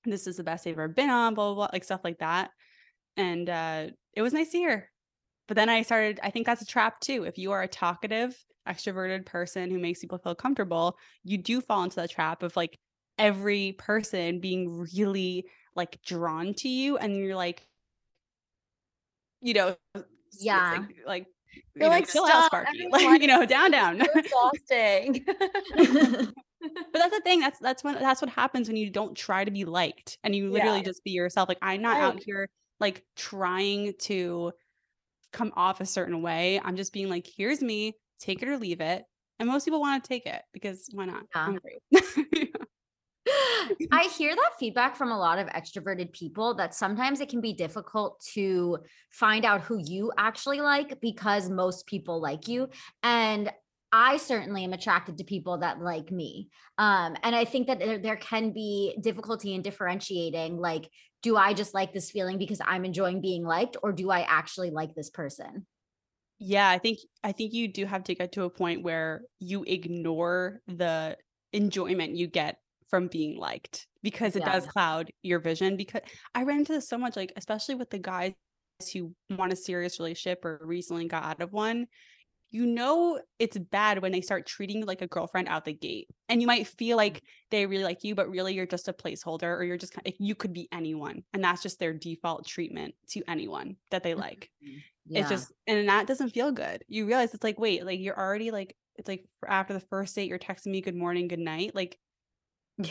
this 0.05 0.27
is 0.27 0.37
the 0.37 0.43
best 0.43 0.63
they've 0.63 0.73
ever 0.73 0.87
been 0.87 1.09
on, 1.09 1.33
blah 1.33 1.53
blah 1.53 1.55
blah, 1.55 1.69
like 1.73 1.83
stuff 1.83 2.01
like 2.03 2.19
that. 2.19 2.51
And 3.17 3.49
uh 3.49 3.87
it 4.13 4.21
was 4.21 4.33
nice 4.33 4.51
to 4.51 4.57
hear. 4.57 4.91
But 5.47 5.55
then 5.55 5.69
I 5.69 5.81
started, 5.81 6.19
I 6.23 6.29
think 6.29 6.45
that's 6.45 6.61
a 6.61 6.65
trap 6.65 6.99
too. 6.99 7.23
If 7.23 7.37
you 7.37 7.51
are 7.53 7.63
a 7.63 7.67
talkative, 7.67 8.35
extroverted 8.67 9.25
person 9.25 9.71
who 9.71 9.79
makes 9.79 10.01
people 10.01 10.17
feel 10.17 10.35
comfortable, 10.35 10.97
you 11.23 11.37
do 11.37 11.61
fall 11.61 11.83
into 11.83 12.01
the 12.01 12.07
trap 12.07 12.43
of 12.43 12.55
like 12.57 12.77
every 13.17 13.73
person 13.73 14.39
being 14.39 14.85
really 14.95 15.47
like 15.75 16.01
drawn 16.03 16.53
to 16.55 16.69
you 16.69 16.97
and 16.97 17.15
you're 17.17 17.35
like 17.35 17.67
you 19.41 19.53
know 19.53 19.75
Yeah. 20.39 20.71
like, 20.71 20.95
like 21.05 21.27
you 21.75 21.81
You're 21.81 21.89
know, 21.89 21.91
like, 21.91 22.07
chill 22.11 22.25
out 22.25 22.43
sparky 22.43 22.87
like 22.91 23.21
you 23.21 23.27
know 23.27 23.45
down 23.45 23.71
down 23.71 24.01
So 24.03 24.11
exhausting. 24.15 25.25
but 26.93 26.99
that's 26.99 27.15
the 27.15 27.21
thing 27.21 27.39
that's 27.39 27.59
that's 27.59 27.83
when 27.83 27.95
that's 27.95 28.21
what 28.21 28.29
happens 28.29 28.67
when 28.67 28.77
you 28.77 28.89
don't 28.89 29.15
try 29.15 29.43
to 29.43 29.51
be 29.51 29.65
liked 29.65 30.17
and 30.23 30.35
you 30.35 30.51
literally 30.51 30.81
Yeah. 30.81 30.83
just 30.83 31.03
be 31.03 31.11
yourself 31.11 31.49
like 31.49 31.57
i'm 31.61 31.81
not 31.81 31.99
out 31.99 32.19
here 32.23 32.49
like 32.79 33.05
trying 33.15 33.93
to 33.99 34.51
come 35.33 35.53
off 35.55 35.81
a 35.81 35.85
certain 35.87 36.21
way 36.21 36.59
i'm 36.63 36.77
just 36.77 36.93
being 36.93 37.09
like 37.09 37.27
here's 37.37 37.61
me 37.61 37.93
take 38.19 38.41
it 38.43 38.49
or 38.49 38.57
leave 38.57 38.81
it 38.81 39.05
and 39.39 39.49
most 39.49 39.65
people 39.65 39.81
want 39.81 40.03
to 40.03 40.07
take 40.07 40.25
it 40.25 40.43
because 40.53 40.89
why 40.93 41.05
not 41.05 41.25
Yeah. 41.35 41.53
great 41.61 41.83
I 43.91 44.09
hear 44.17 44.35
that 44.35 44.51
feedback 44.59 44.95
from 44.95 45.11
a 45.11 45.17
lot 45.17 45.39
of 45.39 45.47
extroverted 45.47 46.11
people 46.13 46.53
that 46.55 46.73
sometimes 46.73 47.19
it 47.19 47.29
can 47.29 47.41
be 47.41 47.53
difficult 47.53 48.19
to 48.33 48.79
find 49.11 49.45
out 49.45 49.61
who 49.61 49.79
you 49.83 50.11
actually 50.17 50.61
like 50.61 50.99
because 51.01 51.49
most 51.49 51.85
people 51.87 52.21
like 52.21 52.47
you. 52.47 52.69
And 53.03 53.51
I 53.91 54.17
certainly 54.17 54.63
am 54.63 54.73
attracted 54.73 55.17
to 55.17 55.23
people 55.23 55.59
that 55.59 55.81
like 55.81 56.11
me. 56.11 56.49
Um, 56.77 57.15
and 57.23 57.35
I 57.35 57.45
think 57.45 57.67
that 57.67 57.79
there, 57.79 57.99
there 57.99 58.17
can 58.17 58.51
be 58.51 58.97
difficulty 59.01 59.53
in 59.53 59.61
differentiating 59.61 60.57
like, 60.57 60.89
do 61.23 61.37
I 61.37 61.53
just 61.53 61.73
like 61.73 61.93
this 61.93 62.11
feeling 62.11 62.37
because 62.37 62.61
I'm 62.63 62.85
enjoying 62.85 63.21
being 63.21 63.43
liked, 63.43 63.77
or 63.81 63.91
do 63.91 64.11
I 64.11 64.21
actually 64.21 64.69
like 64.69 64.93
this 64.93 65.09
person? 65.09 65.65
yeah 66.39 66.69
i 66.69 66.77
think 66.77 66.99
i 67.23 67.31
think 67.31 67.53
you 67.53 67.67
do 67.67 67.85
have 67.85 68.03
to 68.03 68.15
get 68.15 68.31
to 68.31 68.43
a 68.43 68.49
point 68.49 68.83
where 68.83 69.21
you 69.39 69.63
ignore 69.65 70.61
the 70.67 71.17
enjoyment 71.53 72.15
you 72.15 72.27
get 72.27 72.59
from 72.89 73.07
being 73.07 73.37
liked 73.37 73.87
because 74.03 74.35
it 74.35 74.43
Yeah. 74.45 74.53
does 74.53 74.65
cloud 74.67 75.11
your 75.23 75.39
vision 75.39 75.77
because 75.77 76.01
i 76.35 76.43
ran 76.43 76.59
into 76.59 76.73
this 76.73 76.87
so 76.87 76.97
much 76.97 77.15
like 77.15 77.33
especially 77.35 77.75
with 77.75 77.89
the 77.89 77.99
guys 77.99 78.33
who 78.93 79.13
want 79.29 79.53
a 79.53 79.55
serious 79.55 79.99
relationship 79.99 80.45
or 80.45 80.59
recently 80.63 81.07
got 81.07 81.23
out 81.23 81.41
of 81.41 81.51
one 81.51 81.87
you 82.49 82.65
know 82.65 83.19
it's 83.39 83.57
bad 83.57 84.01
when 84.01 84.11
they 84.11 84.21
start 84.21 84.45
treating 84.45 84.77
you 84.77 84.85
like 84.85 85.01
a 85.01 85.07
girlfriend 85.07 85.47
out 85.47 85.65
the 85.65 85.73
gate 85.73 86.07
and 86.29 86.41
you 86.41 86.47
might 86.47 86.67
feel 86.67 86.97
mm-hmm. 86.97 87.15
like 87.15 87.23
they 87.51 87.65
really 87.65 87.83
like 87.83 88.03
you 88.03 88.15
but 88.15 88.29
really 88.29 88.53
you're 88.53 88.65
just 88.65 88.87
a 88.87 88.93
placeholder 88.93 89.57
or 89.57 89.63
you're 89.63 89.77
just 89.77 89.93
kind 89.93 90.05
like 90.05 90.15
you 90.19 90.35
could 90.35 90.53
be 90.53 90.67
anyone 90.71 91.23
and 91.33 91.43
that's 91.43 91.61
just 91.61 91.79
their 91.79 91.93
default 91.93 92.47
treatment 92.47 92.93
to 93.09 93.21
anyone 93.27 93.75
that 93.91 94.03
they 94.03 94.11
mm-hmm. 94.11 94.21
like. 94.21 94.49
It's 95.09 95.29
just 95.29 95.53
and 95.67 95.87
that 95.87 96.05
doesn't 96.05 96.31
feel 96.31 96.51
good. 96.51 96.83
You 96.87 97.05
realize 97.05 97.33
it's 97.33 97.43
like 97.43 97.59
wait 97.59 97.85
like 97.85 97.99
you're 97.99 98.17
already 98.17 98.51
like 98.51 98.75
it's 98.95 99.07
like 99.07 99.25
after 99.47 99.73
the 99.73 99.79
first 99.79 100.15
date 100.15 100.27
you're 100.27 100.39
texting 100.39 100.67
me 100.67 100.81
good 100.81 100.95
morning 100.95 101.27
good 101.27 101.39
night 101.39 101.73
like 101.75 101.97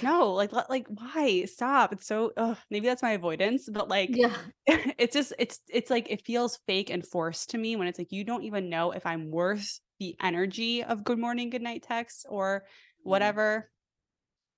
no 0.02 0.32
like 0.32 0.52
like 0.68 0.86
why 0.88 1.44
stop 1.44 1.92
it's 1.92 2.06
so 2.06 2.32
ugh, 2.36 2.56
maybe 2.70 2.86
that's 2.86 3.02
my 3.02 3.12
avoidance 3.12 3.68
but 3.72 3.88
like 3.88 4.10
yeah. 4.12 4.34
it's 4.98 5.14
just 5.14 5.32
it's 5.38 5.60
it's 5.68 5.90
like 5.90 6.10
it 6.10 6.24
feels 6.24 6.58
fake 6.66 6.90
and 6.90 7.06
forced 7.06 7.50
to 7.50 7.58
me 7.58 7.76
when 7.76 7.86
it's 7.86 7.98
like 7.98 8.10
you 8.10 8.24
don't 8.24 8.42
even 8.42 8.68
know 8.68 8.90
if 8.90 9.06
i'm 9.06 9.30
worth 9.30 9.78
the 10.00 10.16
energy 10.20 10.82
of 10.82 11.04
good 11.04 11.18
morning 11.18 11.50
good 11.50 11.62
night 11.62 11.84
texts 11.84 12.26
or 12.28 12.64
whatever 13.04 13.70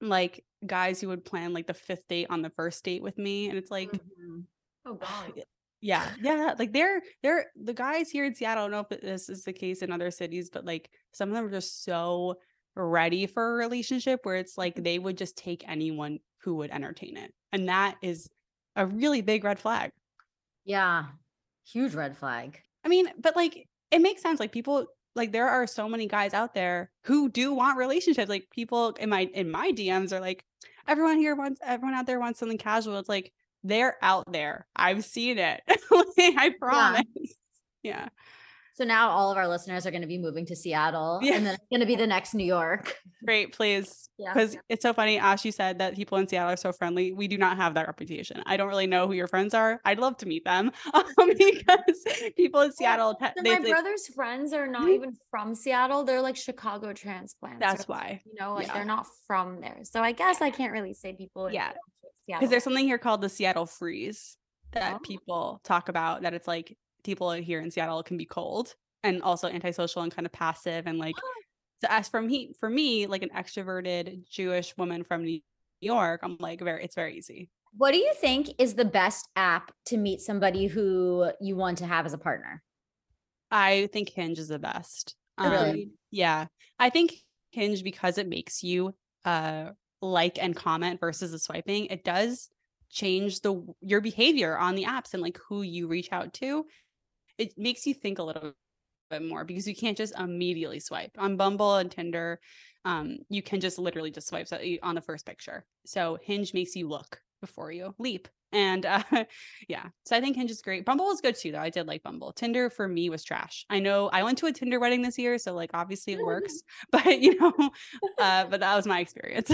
like 0.00 0.44
guys 0.66 1.00
who 1.00 1.08
would 1.08 1.24
plan 1.24 1.52
like 1.52 1.66
the 1.66 1.74
fifth 1.74 2.08
date 2.08 2.26
on 2.30 2.40
the 2.40 2.50
first 2.50 2.82
date 2.84 3.02
with 3.02 3.18
me 3.18 3.48
and 3.48 3.58
it's 3.58 3.70
like 3.70 3.90
Mhm. 3.92 4.44
oh 4.86 4.94
god. 4.94 5.42
yeah 5.80 6.08
yeah 6.22 6.54
like 6.58 6.72
they're 6.72 7.02
they're 7.22 7.46
the 7.62 7.74
guys 7.74 8.08
here 8.10 8.24
in 8.24 8.34
seattle 8.34 8.64
i 8.64 8.66
don't 8.66 8.72
know 8.72 8.86
if 8.90 9.00
this 9.02 9.28
is 9.28 9.44
the 9.44 9.52
case 9.52 9.82
in 9.82 9.92
other 9.92 10.10
cities 10.10 10.48
but 10.50 10.64
like 10.64 10.90
some 11.12 11.28
of 11.28 11.34
them 11.34 11.44
are 11.44 11.50
just 11.50 11.84
so 11.84 12.36
ready 12.86 13.26
for 13.26 13.54
a 13.54 13.56
relationship 13.56 14.20
where 14.24 14.36
it's 14.36 14.56
like 14.58 14.74
mm-hmm. 14.74 14.84
they 14.84 14.98
would 14.98 15.18
just 15.18 15.36
take 15.36 15.64
anyone 15.68 16.18
who 16.42 16.56
would 16.56 16.70
entertain 16.70 17.16
it 17.16 17.32
and 17.52 17.68
that 17.68 17.96
is 18.02 18.28
a 18.76 18.86
really 18.86 19.22
big 19.22 19.44
red 19.44 19.58
flag. 19.58 19.90
Yeah. 20.64 21.06
Huge 21.66 21.94
red 21.94 22.16
flag. 22.16 22.60
i 22.84 22.88
mean 22.88 23.06
but 23.20 23.36
like 23.36 23.66
it 23.90 24.00
makes 24.00 24.22
sense 24.22 24.40
like 24.40 24.52
people 24.52 24.86
like 25.14 25.32
there 25.32 25.48
are 25.48 25.66
so 25.66 25.88
many 25.88 26.06
guys 26.06 26.32
out 26.32 26.54
there 26.54 26.90
who 27.04 27.28
do 27.28 27.52
want 27.52 27.76
relationships 27.76 28.28
like 28.28 28.46
people 28.50 28.90
in 29.00 29.08
my 29.08 29.22
in 29.34 29.50
my 29.50 29.72
dms 29.72 30.12
are 30.12 30.20
like 30.20 30.44
everyone 30.86 31.18
here 31.18 31.34
wants 31.34 31.60
everyone 31.64 31.94
out 31.94 32.06
there 32.06 32.18
wants 32.18 32.38
something 32.38 32.58
casual. 32.58 32.98
It's 32.98 33.08
like 33.08 33.32
they're 33.62 33.96
out 34.02 34.32
there. 34.32 34.66
I've 34.74 35.04
seen 35.04 35.38
it. 35.38 35.60
I 36.18 36.54
promise. 36.58 37.04
Yeah 37.82 38.08
So 38.78 38.84
now 38.84 39.10
all 39.10 39.32
of 39.32 39.36
our 39.36 39.48
listeners 39.48 39.86
are 39.88 39.90
going 39.90 40.02
to 40.02 40.06
be 40.06 40.18
moving 40.18 40.46
to 40.46 40.54
Seattle, 40.54 41.18
Yeah. 41.20 41.34
and 41.34 41.44
then 41.44 41.54
it's 41.54 41.64
going 41.68 41.80
to 41.80 41.86
be 41.86 41.96
the 41.96 42.06
next 42.06 42.32
New 42.32 42.44
York. 42.46 42.94
Great, 43.24 43.52
please. 43.52 44.08
Yeah. 44.18 44.32
Because 44.32 44.56
it's 44.68 44.82
so 44.82 44.92
funny. 44.92 45.18
Ash, 45.18 45.44
you 45.44 45.50
said 45.50 45.80
that 45.80 45.96
people 45.96 46.16
in 46.18 46.28
Seattle 46.28 46.52
are 46.52 46.56
so 46.56 46.70
friendly. 46.70 47.12
We 47.12 47.26
do 47.26 47.36
not 47.38 47.56
have 47.56 47.74
that 47.74 47.88
reputation. 47.88 48.40
I 48.46 48.56
don't 48.56 48.68
really 48.68 48.86
know 48.86 49.08
who 49.08 49.14
your 49.14 49.26
friends 49.26 49.52
are. 49.52 49.80
I'd 49.84 49.98
love 49.98 50.16
to 50.18 50.26
meet 50.26 50.44
them 50.44 50.70
um, 50.94 51.04
because 51.36 52.04
people 52.36 52.60
in 52.60 52.70
Seattle, 52.70 53.16
te- 53.16 53.26
So 53.36 53.42
they, 53.42 53.54
my 53.56 53.60
they- 53.64 53.70
brother's 53.70 54.06
friends 54.14 54.52
are 54.52 54.68
not 54.68 54.82
Mhm. 54.82 54.94
even 54.94 55.16
from 55.28 55.56
Seattle. 55.56 56.04
They're 56.04 56.22
like 56.22 56.36
Chicago 56.36 56.92
transplants. 56.92 57.58
that's 57.58 57.82
or, 57.82 57.94
why. 57.94 58.20
You 58.26 58.34
know, 58.38 58.54
like 58.54 58.68
Yeah. 58.68 58.74
they're 58.74 58.84
not 58.84 59.06
from 59.26 59.60
there. 59.60 59.80
So 59.82 60.02
I 60.02 60.12
guess 60.12 60.40
I 60.40 60.50
can't 60.50 60.72
really 60.72 60.94
say 60.94 61.14
people. 61.14 61.50
Yeah. 61.50 61.72
Because 62.28 62.48
there's 62.50 62.62
something 62.62 62.84
here 62.86 62.98
called 62.98 63.22
the 63.22 63.28
Seattle 63.28 63.66
freeze 63.66 64.36
that 64.72 64.94
Oh. 64.94 64.98
people 65.02 65.60
talk 65.64 65.88
about. 65.88 66.22
That 66.22 66.34
it's 66.34 66.46
like 66.46 66.76
people 67.08 67.32
here 67.32 67.60
in 67.60 67.70
Seattle 67.70 68.02
can 68.02 68.18
be 68.18 68.26
cold 68.26 68.74
and 69.02 69.22
also 69.22 69.48
antisocial 69.48 70.02
and 70.02 70.14
kind 70.14 70.26
of 70.26 70.32
passive 70.32 70.86
and 70.86 70.98
like. 70.98 71.14
So 71.80 71.86
as 71.88 72.08
for 72.08 72.20
me, 72.20 72.52
for 72.60 72.68
me, 72.68 73.06
like 73.06 73.22
an 73.22 73.30
extroverted 73.34 74.28
Jewish 74.28 74.76
woman 74.76 75.04
from 75.04 75.24
New 75.24 75.40
York, 75.80 76.20
I'm 76.22 76.36
like 76.38 76.60
very. 76.60 76.84
It's 76.84 76.96
very 76.96 77.16
easy. 77.16 77.48
What 77.76 77.92
do 77.92 77.98
you 77.98 78.12
think 78.14 78.48
is 78.58 78.74
the 78.74 78.84
best 78.84 79.28
app 79.36 79.72
to 79.86 79.96
meet 79.96 80.20
somebody 80.20 80.66
who 80.66 81.30
you 81.40 81.56
want 81.56 81.78
to 81.78 81.86
have 81.86 82.04
as 82.04 82.12
a 82.12 82.18
partner? 82.18 82.62
I 83.50 83.88
think 83.92 84.10
Hinge 84.10 84.38
is 84.38 84.48
the 84.48 84.58
best. 84.58 85.14
Really? 85.40 85.84
Um, 85.84 85.92
yeah, 86.10 86.46
I 86.78 86.90
think 86.90 87.14
Hinge 87.52 87.82
because 87.82 88.18
it 88.18 88.28
makes 88.28 88.62
you 88.62 88.94
uh 89.24 89.70
like 90.02 90.42
and 90.42 90.54
comment 90.54 91.00
versus 91.00 91.30
the 91.30 91.38
swiping, 91.38 91.86
it 91.86 92.04
does 92.04 92.48
change 92.90 93.40
the 93.40 93.62
your 93.80 94.00
behavior 94.00 94.56
on 94.58 94.74
the 94.74 94.84
apps 94.84 95.14
and 95.14 95.22
like 95.22 95.38
who 95.48 95.62
you 95.62 95.86
reach 95.86 96.08
out 96.12 96.32
to. 96.34 96.66
It 97.38 97.54
makes 97.56 97.86
you 97.86 97.94
think 97.94 98.18
a 98.18 98.22
little 98.22 98.52
bit 99.10 99.22
more 99.22 99.44
because 99.44 99.66
you 99.66 99.74
can't 99.74 99.96
just 99.96 100.18
immediately 100.18 100.80
swipe 100.80 101.12
on 101.18 101.36
Bumble 101.36 101.76
and 101.76 101.90
Tinder. 101.90 102.40
Um, 102.84 103.18
you 103.28 103.42
can 103.42 103.60
just 103.60 103.78
literally 103.78 104.10
just 104.10 104.28
swipe 104.28 104.48
on 104.82 104.94
the 104.94 105.00
first 105.00 105.26
picture. 105.26 105.64
So 105.86 106.18
Hinge 106.22 106.54
makes 106.54 106.76
you 106.76 106.88
look 106.88 107.20
before 107.40 107.72
you 107.72 107.94
leap. 107.98 108.28
And 108.52 108.86
uh, 108.86 109.02
yeah, 109.68 109.86
so 110.04 110.16
I 110.16 110.20
think 110.20 110.36
Hinge 110.36 110.50
is 110.50 110.62
great. 110.62 110.84
Bumble 110.84 111.06
was 111.06 111.20
good 111.20 111.34
too, 111.34 111.52
though. 111.52 111.60
I 111.60 111.70
did 111.70 111.86
like 111.86 112.02
Bumble. 112.02 112.32
Tinder 112.32 112.70
for 112.70 112.88
me 112.88 113.10
was 113.10 113.24
trash. 113.24 113.66
I 113.68 113.78
know 113.78 114.08
I 114.08 114.22
went 114.22 114.38
to 114.38 114.46
a 114.46 114.52
Tinder 114.52 114.80
wedding 114.80 115.02
this 115.02 115.18
year, 115.18 115.38
so 115.38 115.54
like 115.54 115.70
obviously 115.74 116.14
it 116.14 116.20
works, 116.24 116.62
but 116.92 117.20
you 117.20 117.38
know, 117.38 117.52
uh, 118.18 118.46
but 118.46 118.60
that 118.60 118.76
was 118.76 118.86
my 118.86 119.00
experience. 119.00 119.50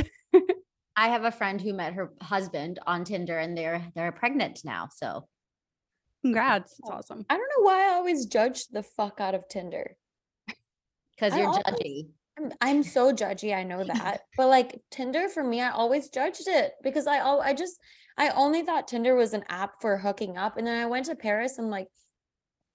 I 0.97 1.09
have 1.09 1.25
a 1.25 1.33
friend 1.33 1.61
who 1.61 1.75
met 1.75 1.95
her 1.95 2.13
husband 2.23 2.79
on 2.87 3.05
Tinder 3.05 3.39
and 3.39 3.59
they're 3.59 3.85
they're 3.97 4.13
pregnant 4.13 4.61
now. 4.65 4.89
So 4.95 5.27
Congrats. 6.25 6.73
It's 6.79 6.91
oh, 6.91 6.95
awesome. 6.95 7.27
I 7.29 7.37
don't 7.37 7.51
know 7.59 7.65
why 7.65 7.91
I 7.91 7.95
always 7.95 8.25
judge 8.25 8.69
the 8.69 8.83
fuck 8.83 9.21
out 9.21 9.35
of 9.35 9.47
Tinder. 9.49 9.97
because 11.15 11.37
you're 11.37 11.49
always- 11.49 11.63
judgy. 11.65 12.09
I'm, 12.37 12.53
I'm 12.61 12.83
so 12.83 13.13
judgy. 13.13 13.55
I 13.55 13.63
know 13.63 13.85
that. 13.85 14.23
But 14.37 14.49
like 14.49 14.81
Tinder 14.91 15.29
for 15.29 15.45
me, 15.45 15.61
I 15.61 15.71
always 15.71 16.09
judged 16.09 16.49
it 16.49 16.73
because 16.83 17.07
I 17.07 17.19
al- 17.19 17.43
I 17.43 17.53
just 17.55 17.79
I 18.17 18.31
only 18.31 18.63
thought 18.63 18.89
Tinder 18.89 19.15
was 19.15 19.35
an 19.35 19.45
app 19.49 19.81
for 19.81 19.99
hooking 19.99 20.37
up. 20.37 20.57
And 20.57 20.67
then 20.67 20.81
I 20.81 20.87
went 20.87 21.07
to 21.07 21.15
Paris 21.15 21.59
and 21.59 21.71
like 21.71 21.89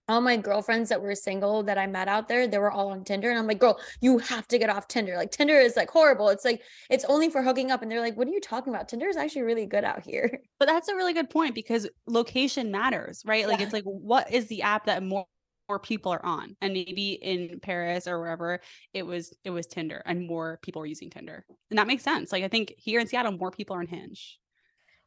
all 0.10 0.22
my 0.22 0.36
girlfriends 0.36 0.89
that 0.89 1.01
were 1.01 1.16
single 1.16 1.64
that 1.64 1.78
I 1.78 1.88
met 1.88 2.07
out 2.07 2.28
there, 2.28 2.47
they 2.47 2.57
were 2.57 2.72
all 2.72 2.89
on 2.89 3.03
Tinder. 3.03 3.30
And 3.30 3.39
I'm 3.39 3.47
like, 3.47 3.60
girl, 3.60 3.80
you 4.01 4.18
have 4.18 4.47
to 4.49 4.57
get 4.57 4.70
off 4.70 4.88
Tinder. 4.88 5.16
Like 5.16 5.32
Tinder 5.32 5.53
is 5.55 5.76
like 5.78 5.89
horrible. 5.89 6.30
It's 6.30 6.43
like 6.43 6.62
it's 6.89 7.05
only 7.05 7.30
for 7.30 7.41
hooking 7.43 7.72
up. 7.72 7.82
And 7.82 7.91
they're 7.91 8.01
like, 8.01 8.18
what 8.18 8.28
are 8.28 8.32
you 8.32 8.41
talking 8.41 8.74
about? 8.74 8.89
Tinder 8.89 9.07
is 9.07 9.16
actually 9.18 9.43
really 9.43 9.66
good 9.66 9.84
out 9.84 10.03
here. 10.03 10.39
But 10.60 10.68
that's 10.68 10.89
a 10.89 10.95
really 10.95 11.14
good 11.14 11.30
point 11.30 11.55
because 11.55 11.88
location 12.05 12.70
matters, 12.72 13.22
right? 13.26 13.47
Like 13.47 13.60
Yeah. 13.60 13.66
it's 13.66 13.74
like 13.74 13.86
what 13.86 14.30
is 14.32 14.47
the 14.47 14.64
app 14.64 14.88
that 14.88 15.03
more 15.03 15.26
more 15.70 15.80
people 15.80 16.12
are 16.12 16.26
on? 16.26 16.55
And 16.62 16.74
maybe 16.74 17.12
in 17.12 17.60
Paris 17.62 18.07
or 18.07 18.20
wherever 18.20 18.60
it 18.93 19.05
was 19.05 19.34
it 19.43 19.51
was 19.51 19.68
Tinder 19.68 20.01
and 20.05 20.28
more 20.28 20.60
people 20.64 20.82
were 20.82 20.86
using 20.88 21.10
Tinder. 21.10 21.45
And 21.70 21.78
that 21.78 21.88
makes 21.88 22.03
sense. 22.03 22.32
Like 22.32 22.43
I 22.43 22.47
think 22.49 22.74
here 22.78 22.99
in 22.99 23.07
Seattle 23.07 23.32
more 23.32 23.51
people 23.51 23.76
are 23.76 23.80
on 23.80 23.88
Hinge. 23.88 24.39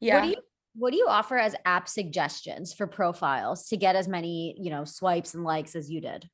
Yeah. 0.01 0.15
What 0.17 0.23
do 0.23 0.29
you 0.31 0.37
what 0.75 0.91
do 0.91 0.97
you 0.97 1.07
offer 1.09 1.37
as 1.39 1.55
app 1.65 1.89
suggestions 1.89 2.73
for 2.73 2.87
profiles 2.87 3.67
to 3.69 3.77
get 3.77 3.97
as 3.97 4.09
many, 4.09 4.57
you 4.59 4.71
know, 4.71 4.85
swipes 4.85 5.35
and 5.35 5.45
likes 5.45 5.75
as 5.77 5.91
you 5.91 6.01
did? 6.01 6.29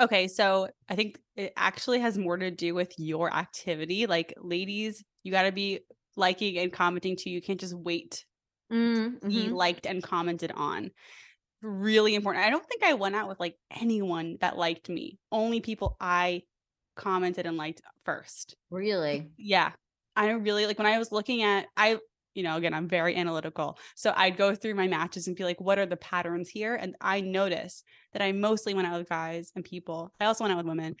Okay, 0.00 0.28
so 0.28 0.68
I 0.88 0.94
think 0.94 1.18
it 1.34 1.52
actually 1.56 1.98
has 2.00 2.16
more 2.16 2.36
to 2.36 2.50
do 2.50 2.74
with 2.74 2.94
your 2.98 3.32
activity. 3.34 4.06
Like 4.06 4.32
ladies, 4.38 5.04
you 5.24 5.32
got 5.32 5.42
to 5.42 5.52
be 5.52 5.80
liking 6.16 6.56
and 6.58 6.72
commenting 6.72 7.16
too. 7.16 7.30
You 7.30 7.42
can't 7.42 7.60
just 7.60 7.74
wait 7.74 8.24
Mm, 8.70 9.20
be 9.26 9.50
mhm. 9.50 9.52
liked 9.52 9.86
and 9.86 10.02
commented 10.02 10.52
on. 10.52 10.90
Really 11.62 12.14
important. 12.14 12.44
I 12.44 12.50
don't 12.50 12.66
think 12.66 12.82
I 12.84 12.94
went 12.94 13.16
out 13.16 13.28
with 13.28 13.40
like 13.40 13.56
anyone 13.70 14.38
that 14.40 14.58
liked 14.58 14.88
me. 14.88 15.18
Only 15.32 15.60
people 15.60 15.96
I 16.00 16.44
commented 16.96 17.46
and 17.46 17.56
liked 17.56 17.82
first. 18.04 18.56
Really? 18.70 19.30
Yeah. 19.36 19.72
I 20.16 20.30
really 20.30 20.66
like 20.66 20.78
when 20.78 20.86
I 20.86 20.98
was 20.98 21.12
looking 21.12 21.42
at 21.42 21.68
I 21.76 21.98
you 22.38 22.44
know, 22.44 22.56
again, 22.56 22.72
I'm 22.72 22.86
very 22.86 23.16
analytical. 23.16 23.78
So 23.96 24.14
I'd 24.16 24.36
go 24.36 24.54
through 24.54 24.76
my 24.76 24.86
matches 24.86 25.26
and 25.26 25.34
be 25.36 25.42
like, 25.42 25.60
what 25.60 25.76
are 25.76 25.86
the 25.86 25.96
patterns 25.96 26.48
here? 26.48 26.76
And 26.76 26.94
I 27.00 27.20
noticed 27.20 27.82
that 28.12 28.22
I 28.22 28.30
mostly 28.30 28.74
went 28.74 28.86
out 28.86 28.96
with 28.96 29.08
guys 29.08 29.50
and 29.56 29.64
people. 29.64 30.14
I 30.20 30.26
also 30.26 30.44
went 30.44 30.52
out 30.52 30.58
with 30.58 30.66
women 30.66 30.94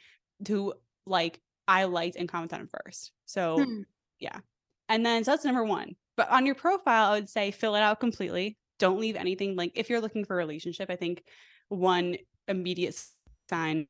who 0.48 0.74
like 1.06 1.40
I 1.68 1.84
liked 1.84 2.16
and 2.16 2.28
commented 2.28 2.58
on 2.58 2.66
first. 2.66 3.12
So 3.24 3.62
Hmm. 3.64 3.82
yeah. 4.18 4.40
And 4.88 5.06
then 5.06 5.22
so 5.22 5.30
that's 5.30 5.44
number 5.44 5.62
one. 5.64 5.94
But 6.16 6.28
on 6.28 6.44
your 6.44 6.56
profile, 6.56 7.12
I 7.12 7.14
would 7.14 7.28
say 7.28 7.52
fill 7.52 7.76
it 7.76 7.82
out 7.82 8.00
completely. 8.00 8.58
Don't 8.80 8.98
leave 8.98 9.14
anything 9.14 9.54
like 9.54 9.70
if 9.76 9.88
you're 9.88 10.00
looking 10.00 10.24
for 10.24 10.34
a 10.34 10.38
relationship, 10.38 10.90
I 10.90 10.96
think 10.96 11.22
one 11.68 12.16
immediate 12.48 13.00
sign 13.48 13.86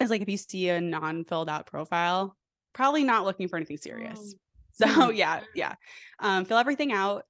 is 0.00 0.10
like 0.10 0.22
if 0.22 0.28
you 0.28 0.36
see 0.36 0.70
a 0.70 0.80
non-filled 0.80 1.48
out 1.48 1.66
profile, 1.66 2.36
probably 2.72 3.04
not 3.04 3.24
looking 3.24 3.46
for 3.46 3.56
anything 3.56 3.76
serious. 3.76 4.34
So 4.80 4.86
Mhm. 5.10 5.10
yeah, 5.10 5.44
yeah. 5.54 5.74
Um, 6.20 6.44
fill 6.44 6.58
everything 6.58 6.92
out. 6.92 7.24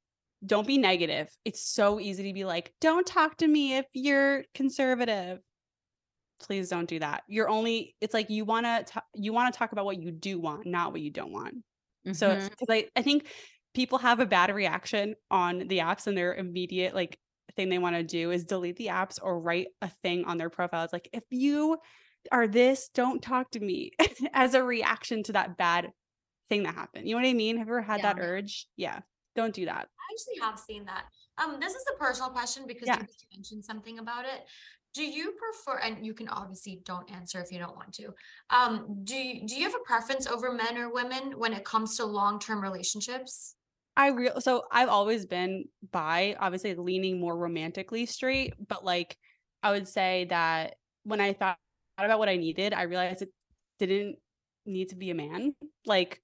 Don't 0.44 0.66
be 0.66 0.78
negative. 0.78 1.28
It's 1.44 1.60
so 1.62 1.98
easy 1.98 2.24
to 2.24 2.32
be 2.32 2.44
like, 2.44 2.74
don't 2.80 3.06
talk 3.06 3.38
to 3.38 3.48
me 3.48 3.76
if 3.76 3.86
you're 3.94 4.44
conservative. 4.54 5.40
Please 6.40 6.68
don't 6.68 6.88
do 6.88 7.00
that. 7.00 7.24
You're 7.26 7.48
only 7.48 7.96
it's 8.00 8.14
like 8.14 8.30
you 8.30 8.44
want 8.44 8.64
to 8.88 9.02
you 9.14 9.32
want 9.32 9.52
to 9.52 9.58
talk 9.58 9.72
about 9.72 9.84
what 9.84 10.00
you 10.00 10.12
do 10.12 10.38
want, 10.38 10.66
not 10.66 10.92
what 10.92 11.00
you 11.00 11.10
don't 11.10 11.32
want. 11.32 11.56
So 12.12 12.36
Mhm. 12.36 12.48
because 12.50 12.68
I, 12.70 12.88
I 12.94 13.02
think 13.02 13.32
people 13.74 13.98
have 13.98 14.20
a 14.20 14.26
bad 14.26 14.54
reaction 14.54 15.16
on 15.30 15.66
the 15.68 15.78
apps 15.78 16.06
and 16.06 16.16
their 16.16 16.34
immediate 16.34 16.94
like 16.94 17.18
thing 17.56 17.70
they 17.70 17.78
want 17.78 17.96
to 17.96 18.04
do 18.04 18.30
is 18.30 18.44
delete 18.44 18.76
the 18.76 18.86
apps 18.86 19.18
or 19.20 19.40
write 19.40 19.68
a 19.82 19.88
thing 19.88 20.24
on 20.26 20.38
their 20.38 20.50
profile. 20.50 20.84
It's 20.84 20.92
like 20.92 21.08
if 21.12 21.24
you 21.30 21.78
are 22.30 22.46
this, 22.46 22.88
don't 22.90 23.20
talk 23.22 23.50
to 23.52 23.60
me 23.60 23.92
as 24.32 24.54
a 24.54 24.62
reaction 24.62 25.24
to 25.24 25.32
that 25.32 25.56
bad 25.56 25.90
thing 26.48 26.62
that 26.64 26.74
happened. 26.74 27.06
You 27.06 27.14
know 27.14 27.22
what 27.22 27.28
I 27.28 27.34
mean? 27.34 27.58
Have 27.58 27.68
you 27.68 27.74
ever 27.74 27.82
had 27.82 28.02
that 28.02 28.18
urge? 28.18 28.66
Yeah. 28.76 29.00
Don't 29.36 29.54
do 29.54 29.66
that. 29.66 29.88
I 29.88 30.14
actually 30.14 30.40
have 30.40 30.58
seen 30.58 30.84
that. 30.86 31.04
Um, 31.42 31.60
this 31.60 31.72
is 31.72 31.84
a 31.94 31.98
personal 31.98 32.30
question 32.30 32.64
because 32.66 32.88
Yeah. 32.88 33.00
you 33.00 33.06
mentioned 33.36 33.64
something 33.64 33.98
about 33.98 34.24
it. 34.24 34.46
Do 34.94 35.04
you 35.04 35.32
prefer, 35.32 35.78
and 35.78 36.04
you 36.04 36.14
can 36.14 36.28
obviously 36.28 36.80
don't 36.84 37.08
answer 37.10 37.40
if 37.40 37.52
you 37.52 37.58
don't 37.58 37.76
want 37.76 37.92
to. 37.94 38.14
Um, 38.50 39.00
do 39.04 39.14
you, 39.14 39.46
do 39.46 39.54
you 39.54 39.64
have 39.64 39.74
a 39.74 39.84
preference 39.84 40.26
over 40.26 40.50
men 40.50 40.76
or 40.78 40.92
women 40.92 41.38
when 41.38 41.52
it 41.52 41.64
comes 41.64 41.96
to 41.98 42.06
long-term 42.06 42.60
relationships? 42.62 43.54
I 43.96 44.08
real 44.08 44.40
so 44.40 44.64
I've 44.70 44.88
always 44.88 45.26
been 45.26 45.64
by 45.90 46.36
obviously 46.38 46.74
leaning 46.76 47.18
more 47.18 47.36
romantically 47.36 48.06
straight, 48.06 48.54
but 48.68 48.84
like 48.84 49.16
I 49.62 49.72
would 49.72 49.88
say 49.88 50.26
that 50.30 50.76
when 51.02 51.20
I 51.20 51.32
thought 51.32 51.58
about 51.98 52.20
what 52.20 52.28
I 52.28 52.36
needed, 52.36 52.72
I 52.72 52.82
realized 52.82 53.22
it 53.22 53.32
didn't 53.78 54.16
need 54.66 54.90
to 54.90 54.96
be 54.96 55.10
a 55.10 55.14
man. 55.14 55.54
Like, 55.84 56.22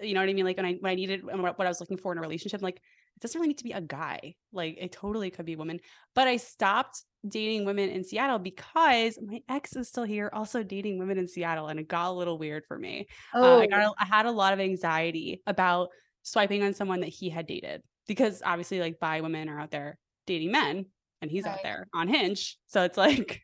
you 0.00 0.14
know 0.14 0.20
what 0.20 0.28
I 0.28 0.32
mean? 0.32 0.44
Like 0.44 0.56
when 0.56 0.66
I 0.66 0.74
when 0.80 0.92
I 0.92 0.94
needed 0.94 1.24
what 1.24 1.60
I 1.60 1.68
was 1.68 1.80
looking 1.80 1.96
for 1.96 2.12
in 2.12 2.18
a 2.18 2.20
relationship, 2.20 2.62
like 2.62 2.76
it 2.76 3.20
doesn't 3.20 3.38
really 3.38 3.48
need 3.48 3.58
to 3.58 3.64
be 3.64 3.72
a 3.72 3.80
guy. 3.80 4.34
Like 4.52 4.76
it 4.80 4.92
totally 4.92 5.30
could 5.30 5.46
be 5.46 5.54
a 5.54 5.58
woman. 5.58 5.80
But 6.14 6.28
I 6.28 6.36
stopped 6.36 7.02
dating 7.26 7.64
women 7.64 7.90
in 7.90 8.04
Seattle 8.04 8.38
because 8.38 9.18
my 9.24 9.40
ex 9.48 9.76
is 9.76 9.88
still 9.88 10.04
here, 10.04 10.30
also 10.32 10.62
dating 10.62 10.98
women 10.98 11.18
in 11.18 11.28
Seattle, 11.28 11.68
and 11.68 11.78
it 11.78 11.88
got 11.88 12.10
a 12.10 12.12
little 12.12 12.38
weird 12.38 12.64
for 12.66 12.78
me. 12.78 13.06
Uh, 13.34 13.58
I 13.58 13.66
got 13.66 13.80
a, 13.80 13.92
I 13.98 14.04
had 14.04 14.26
a 14.26 14.30
lot 14.30 14.52
of 14.52 14.60
anxiety 14.60 15.42
about 15.46 15.88
swiping 16.22 16.62
on 16.62 16.74
someone 16.74 17.00
that 17.00 17.08
he 17.08 17.28
had 17.28 17.46
dated 17.46 17.82
because 18.06 18.42
obviously 18.44 18.80
like 18.80 18.98
bi 19.00 19.20
women 19.20 19.48
are 19.48 19.60
out 19.60 19.70
there 19.70 19.98
dating 20.26 20.52
men 20.52 20.86
and 21.20 21.30
he's 21.30 21.46
out 21.46 21.62
there 21.62 21.86
on 21.94 22.08
Hinge. 22.08 22.58
So 22.66 22.82
it's 22.82 22.96
like 22.96 23.42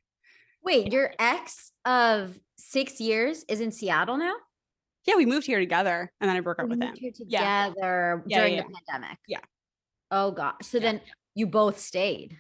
Wait, 0.63 0.93
your 0.93 1.13
ex 1.19 1.73
of 1.85 2.39
six 2.57 3.01
years 3.01 3.45
is 3.49 3.61
in 3.61 3.71
Seattle 3.71 4.17
now? 4.17 4.35
Yeah, 5.09 5.17
we 5.17 5.25
moved 5.25 5.47
here 5.47 5.59
together 5.59 6.13
and 6.21 6.29
then 6.29 6.37
I 6.37 6.41
broke 6.41 6.59
up 6.59 6.67
You 6.67 6.69
with 6.69 6.83
him. 6.83 6.95
here 6.95 7.13
together 7.13 8.23
Yeah, 8.27 8.39
during 8.41 8.55
yeah, 8.57 8.63
the 8.63 8.75
pandemic. 8.87 9.19
Yeah. 9.27 9.41
Oh 10.11 10.33
gosh. 10.33 10.57
So 10.65 10.79
then 10.79 11.01
you 11.35 11.47
both 11.47 11.79
stayed. 11.81 12.37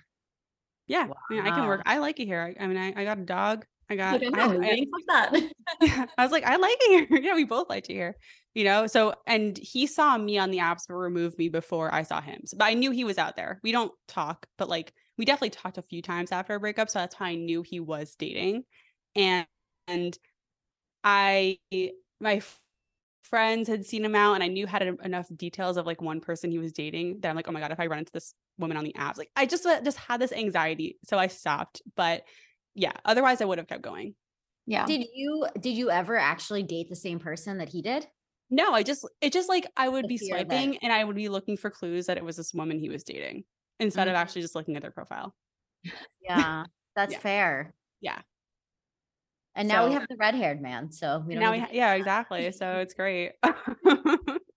Yeah, 0.86 1.08
I, 1.30 1.32
mean, 1.32 1.46
I 1.46 1.50
can 1.50 1.66
work. 1.66 1.80
I 1.86 1.96
like 1.96 2.20
it 2.20 2.26
here. 2.26 2.54
I, 2.58 2.62
I 2.62 2.66
mean, 2.66 2.76
I, 2.76 2.92
I 2.94 3.04
got 3.04 3.16
a 3.18 3.22
dog. 3.22 3.64
I 3.88 3.96
got. 3.96 4.20
Like, 4.20 4.34
I, 4.34 4.42
I- 4.42 4.48
moving. 4.48 4.90
That. 5.06 5.32
I 6.18 6.22
was 6.22 6.30
like, 6.30 6.44
I 6.44 6.56
like 6.56 6.76
it 6.80 7.08
here. 7.08 7.18
yeah, 7.22 7.34
we 7.34 7.44
both 7.44 7.70
liked 7.70 7.88
it 7.88 7.94
here. 7.94 8.16
You 8.54 8.64
know, 8.64 8.86
so 8.86 9.14
and 9.26 9.56
he 9.56 9.86
saw 9.86 10.18
me 10.18 10.36
on 10.36 10.50
the 10.50 10.58
apps 10.58 10.82
but 10.88 10.96
removed 10.96 11.38
me 11.38 11.48
before 11.48 11.92
I 11.94 12.02
saw 12.02 12.20
him. 12.20 12.42
So, 12.44 12.58
but 12.58 12.66
I 12.66 12.74
knew 12.74 12.90
he 12.90 13.04
was 13.04 13.16
out 13.16 13.34
there. 13.34 13.60
We 13.62 13.72
don't 13.72 13.92
talk, 14.08 14.46
but 14.58 14.68
like 14.68 14.92
we 15.16 15.24
definitely 15.24 15.50
talked 15.50 15.78
a 15.78 15.82
few 15.82 16.02
times 16.02 16.32
after 16.32 16.52
our 16.52 16.58
breakup. 16.58 16.90
So 16.90 16.98
that's 16.98 17.14
how 17.14 17.24
I 17.24 17.34
knew 17.34 17.62
he 17.62 17.80
was 17.80 18.14
dating. 18.18 18.64
And 19.14 19.46
and 19.86 20.18
I 21.02 21.58
my 22.20 22.36
f- 22.36 22.60
friends 23.22 23.68
had 23.68 23.84
seen 23.84 24.04
him 24.04 24.14
out 24.14 24.34
and 24.34 24.42
I 24.42 24.48
knew 24.48 24.66
had 24.66 24.82
enough 24.82 25.26
details 25.36 25.76
of 25.76 25.86
like 25.86 26.00
one 26.00 26.20
person 26.20 26.50
he 26.50 26.58
was 26.58 26.72
dating 26.72 27.20
that 27.20 27.28
I'm 27.28 27.36
like, 27.36 27.48
oh 27.48 27.52
my 27.52 27.60
God, 27.60 27.72
if 27.72 27.80
I 27.80 27.86
run 27.86 27.98
into 28.00 28.12
this 28.12 28.32
woman 28.58 28.76
on 28.76 28.84
the 28.84 28.94
apps, 28.94 29.18
like 29.18 29.30
I 29.36 29.46
just 29.46 29.64
uh, 29.66 29.80
just 29.82 29.98
had 29.98 30.20
this 30.20 30.32
anxiety. 30.32 30.98
So 31.04 31.18
I 31.18 31.26
stopped. 31.26 31.82
But 31.96 32.22
yeah, 32.74 32.92
otherwise 33.04 33.40
I 33.40 33.44
would 33.44 33.58
have 33.58 33.68
kept 33.68 33.82
going. 33.82 34.14
Yeah. 34.66 34.86
Did 34.86 35.06
you 35.14 35.46
did 35.60 35.76
you 35.76 35.90
ever 35.90 36.16
actually 36.16 36.62
date 36.62 36.88
the 36.88 36.96
same 36.96 37.18
person 37.18 37.58
that 37.58 37.68
he 37.68 37.82
did? 37.82 38.06
No, 38.50 38.72
I 38.72 38.82
just 38.82 39.06
it 39.20 39.32
just 39.32 39.48
like 39.48 39.66
I 39.76 39.88
would 39.88 40.04
The 40.04 40.08
be 40.08 40.18
fear 40.18 40.38
that- 40.38 40.46
swiping 40.50 40.78
and 40.78 40.92
I 40.92 41.04
would 41.04 41.16
be 41.16 41.28
looking 41.28 41.56
for 41.56 41.70
clues 41.70 42.06
that 42.06 42.16
it 42.16 42.24
was 42.24 42.36
this 42.36 42.54
woman 42.54 42.78
he 42.78 42.88
was 42.88 43.04
dating 43.04 43.44
instead 43.80 44.08
of 44.08 44.14
Mhm. 44.14 44.18
actually 44.18 44.42
just 44.42 44.54
looking 44.54 44.76
at 44.76 44.82
their 44.82 44.90
profile. 44.90 45.34
Yeah, 46.22 46.64
that's 46.96 47.12
Yeah. 47.12 47.18
fair. 47.18 47.74
Yeah. 48.00 48.20
And 49.58 49.68
now 49.68 49.86
we 49.86 49.92
have 49.94 50.06
the 50.08 50.16
red 50.16 50.34
haired 50.34 50.60
man. 50.62 50.90
So 50.92 51.18
we 51.26 51.34
And 51.34 51.40
don't 51.40 51.44
now 51.44 51.52
we 51.52 51.58
ha- 51.58 51.68
yeah, 51.72 51.94
exactly. 51.94 52.50
So 52.52 52.78
it's 52.78 52.94
great. 52.94 53.32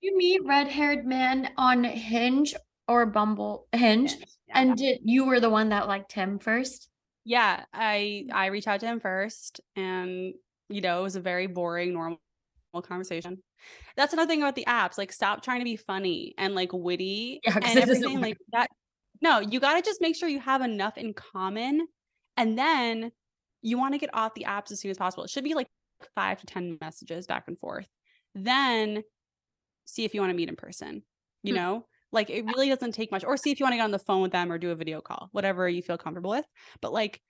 you 0.01 0.17
meet 0.17 0.43
red-haired 0.45 1.05
man 1.05 1.53
on 1.57 1.83
Hinge 1.83 2.53
or 2.87 3.05
Bumble? 3.05 3.67
Hinge. 3.73 4.15
Yeah. 4.47 4.61
And 4.61 4.77
did 4.77 4.99
you 5.03 5.25
were 5.25 5.39
the 5.39 5.49
one 5.49 5.69
that 5.69 5.87
liked 5.87 6.11
him 6.13 6.39
first? 6.39 6.89
yeah, 7.23 7.65
I 7.73 8.25
I 8.33 8.47
reached 8.47 8.67
out 8.67 8.79
to 8.79 8.87
him 8.87 8.99
first 8.99 9.61
and 9.75 10.33
you 10.69 10.81
know, 10.81 10.99
it 10.99 11.03
was 11.03 11.15
a 11.17 11.21
very 11.21 11.47
boring 11.47 11.93
normal 11.93 12.19
conversation. 12.81 13.43
That's 13.97 14.13
another 14.13 14.27
thing 14.27 14.41
about 14.41 14.55
the 14.55 14.65
apps. 14.65 14.97
Like, 14.97 15.11
stop 15.11 15.43
trying 15.43 15.59
to 15.59 15.65
be 15.65 15.75
funny 15.75 16.33
and 16.37 16.55
like 16.55 16.71
witty 16.73 17.41
Yeah, 17.43 17.53
'cause 17.59 17.63
and 17.65 17.79
everything 17.79 18.21
like 18.21 18.37
that. 18.53 18.69
No, 19.21 19.39
you 19.39 19.59
got 19.59 19.75
to 19.75 19.81
just 19.81 20.01
make 20.01 20.15
sure 20.15 20.29
you 20.29 20.39
have 20.39 20.61
enough 20.61 20.97
in 20.97 21.13
common, 21.13 21.87
and 22.37 22.57
then 22.57 23.11
you 23.61 23.77
want 23.77 23.93
to 23.93 23.97
get 23.99 24.13
off 24.13 24.33
the 24.33 24.45
apps 24.47 24.71
as 24.71 24.79
soon 24.79 24.91
as 24.91 24.97
possible. 24.97 25.23
It 25.23 25.29
should 25.29 25.43
be 25.43 25.53
like 25.55 25.67
five 26.15 26.39
to 26.39 26.45
ten 26.45 26.77
messages 26.81 27.27
back 27.27 27.45
and 27.47 27.59
forth. 27.59 27.87
Then 28.35 29.03
see 29.85 30.05
if 30.05 30.13
you 30.13 30.21
want 30.21 30.31
to 30.31 30.35
meet 30.37 30.49
in 30.49 30.55
person. 30.55 31.03
You 31.43 31.53
Hmm. 31.53 31.57
know, 31.57 31.87
like 32.11 32.29
it 32.29 32.45
really 32.45 32.69
doesn't 32.69 32.93
take 32.93 33.11
much. 33.11 33.23
Or 33.23 33.37
see 33.37 33.51
if 33.51 33.59
you 33.59 33.63
want 33.65 33.73
to 33.73 33.77
get 33.77 33.83
on 33.83 33.91
the 33.91 33.99
phone 33.99 34.21
with 34.21 34.31
them 34.31 34.51
or 34.51 34.57
do 34.57 34.71
a 34.71 34.75
video 34.75 35.01
call, 35.01 35.29
whatever 35.31 35.67
you 35.67 35.81
feel 35.81 35.97
comfortable 35.97 36.31
with. 36.31 36.45
But 36.81 36.93
like 36.93 37.21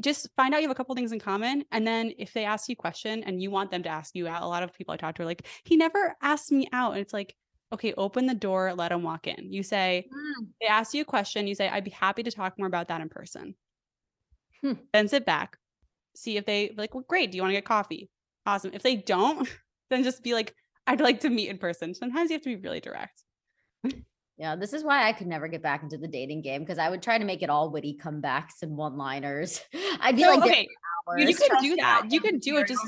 just 0.00 0.28
find 0.36 0.54
out 0.54 0.58
you 0.62 0.68
have 0.68 0.74
a 0.74 0.76
couple 0.76 0.94
things 0.94 1.12
in 1.12 1.18
common 1.18 1.64
and 1.72 1.86
then 1.86 2.12
if 2.18 2.32
they 2.32 2.44
ask 2.44 2.68
you 2.68 2.74
a 2.74 2.76
question 2.76 3.24
and 3.24 3.42
you 3.42 3.50
want 3.50 3.70
them 3.70 3.82
to 3.82 3.88
ask 3.88 4.14
you 4.14 4.28
out 4.28 4.42
a 4.42 4.46
lot 4.46 4.62
of 4.62 4.72
people 4.72 4.94
i 4.94 4.96
talk 4.96 5.14
to 5.16 5.22
are 5.22 5.26
like 5.26 5.46
he 5.64 5.76
never 5.76 6.14
asked 6.22 6.52
me 6.52 6.68
out 6.72 6.92
and 6.92 7.00
it's 7.00 7.12
like 7.12 7.34
okay 7.72 7.92
open 7.94 8.26
the 8.26 8.34
door 8.34 8.72
let 8.74 8.92
him 8.92 9.02
walk 9.02 9.26
in 9.26 9.52
you 9.52 9.62
say 9.62 10.08
Mm. 10.12 10.52
they 10.60 10.68
ask 10.68 10.94
you 10.94 11.02
a 11.02 11.04
question 11.04 11.46
you 11.48 11.54
say 11.54 11.68
i'd 11.68 11.84
be 11.84 11.90
happy 11.90 12.22
to 12.22 12.30
talk 12.30 12.56
more 12.58 12.68
about 12.68 12.88
that 12.88 13.00
in 13.00 13.08
person 13.08 13.56
Hmm. 14.60 14.72
then 14.92 15.08
sit 15.08 15.24
back 15.24 15.58
see 16.18 16.36
if 16.36 16.44
they 16.46 16.74
like 16.76 16.94
well, 16.94 17.04
great 17.08 17.30
do 17.30 17.36
you 17.36 17.42
want 17.42 17.50
to 17.50 17.56
get 17.56 17.64
coffee? 17.64 18.08
Awesome. 18.46 18.70
If 18.74 18.82
they 18.82 18.96
don't 18.96 19.48
then 19.90 20.04
just 20.04 20.22
be 20.22 20.34
like 20.34 20.54
i'd 20.86 21.00
like 21.00 21.20
to 21.20 21.30
meet 21.30 21.48
in 21.48 21.58
person. 21.58 21.94
Sometimes 21.94 22.30
you 22.30 22.34
have 22.34 22.42
to 22.42 22.56
be 22.56 22.56
really 22.56 22.80
direct. 22.80 23.22
Yeah, 24.38 24.54
this 24.54 24.72
is 24.72 24.84
why 24.84 25.08
I 25.08 25.12
could 25.12 25.26
never 25.26 25.48
get 25.48 25.62
back 25.62 25.82
into 25.82 25.98
the 25.98 26.06
dating 26.06 26.42
game 26.42 26.60
because 26.62 26.78
I 26.78 26.88
would 26.88 27.02
try 27.02 27.18
to 27.18 27.24
make 27.24 27.42
it 27.42 27.50
all 27.50 27.70
witty 27.70 27.98
comebacks 28.00 28.62
and 28.62 28.76
one-liners. 28.76 29.60
I'd 30.00 30.14
be 30.14 30.22
So, 30.22 30.28
like, 30.30 30.44
okay. 30.44 30.68
you, 31.16 31.28
you 31.28 31.34
can 31.34 31.60
do 31.60 31.76
that. 31.76 32.04
You 32.08 32.20
can 32.20 32.38
do 32.38 32.56
it. 32.58 32.68
just 32.68 32.82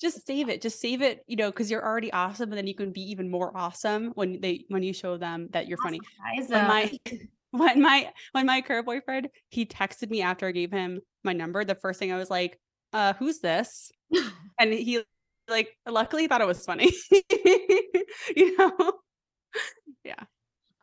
just 0.00 0.26
save 0.26 0.48
it. 0.48 0.60
Just 0.60 0.80
save 0.80 1.00
it 1.02 1.24
you 1.28 1.36
know 1.36 1.50
because 1.50 1.70
you're 1.70 1.84
already 1.84 2.12
awesome 2.12 2.50
and 2.50 2.58
then 2.58 2.66
you 2.66 2.74
can 2.74 2.90
be 2.92 3.02
even 3.10 3.30
more 3.30 3.56
awesome 3.56 4.10
when 4.14 4.40
they 4.40 4.64
when 4.68 4.82
you 4.82 4.92
show 4.92 5.16
them 5.16 5.48
that 5.52 5.68
you're 5.68 5.78
funny. 5.78 6.00
When 6.48 6.52
uh, 6.60 6.66
my 6.68 6.92
when 7.52 7.80
my 7.80 8.12
when 8.32 8.46
my 8.46 8.60
current 8.60 8.84
boyfriend 8.84 9.28
he 9.48 9.64
texted 9.64 10.10
me 10.10 10.20
after 10.20 10.46
i 10.46 10.50
gave 10.52 10.72
him 10.72 11.00
my 11.24 11.32
number. 11.32 11.64
The 11.64 11.74
first 11.76 11.98
thing 12.00 12.12
i 12.12 12.18
was 12.18 12.28
like 12.28 12.58
uh 12.92 13.12
who's 13.14 13.40
this 13.40 13.90
and 14.60 14.72
he 14.72 15.02
like 15.48 15.68
luckily 15.88 16.26
thought 16.26 16.40
it 16.40 16.46
was 16.46 16.64
funny 16.64 16.92
you 18.36 18.56
know 18.56 18.92
yeah 20.04 20.24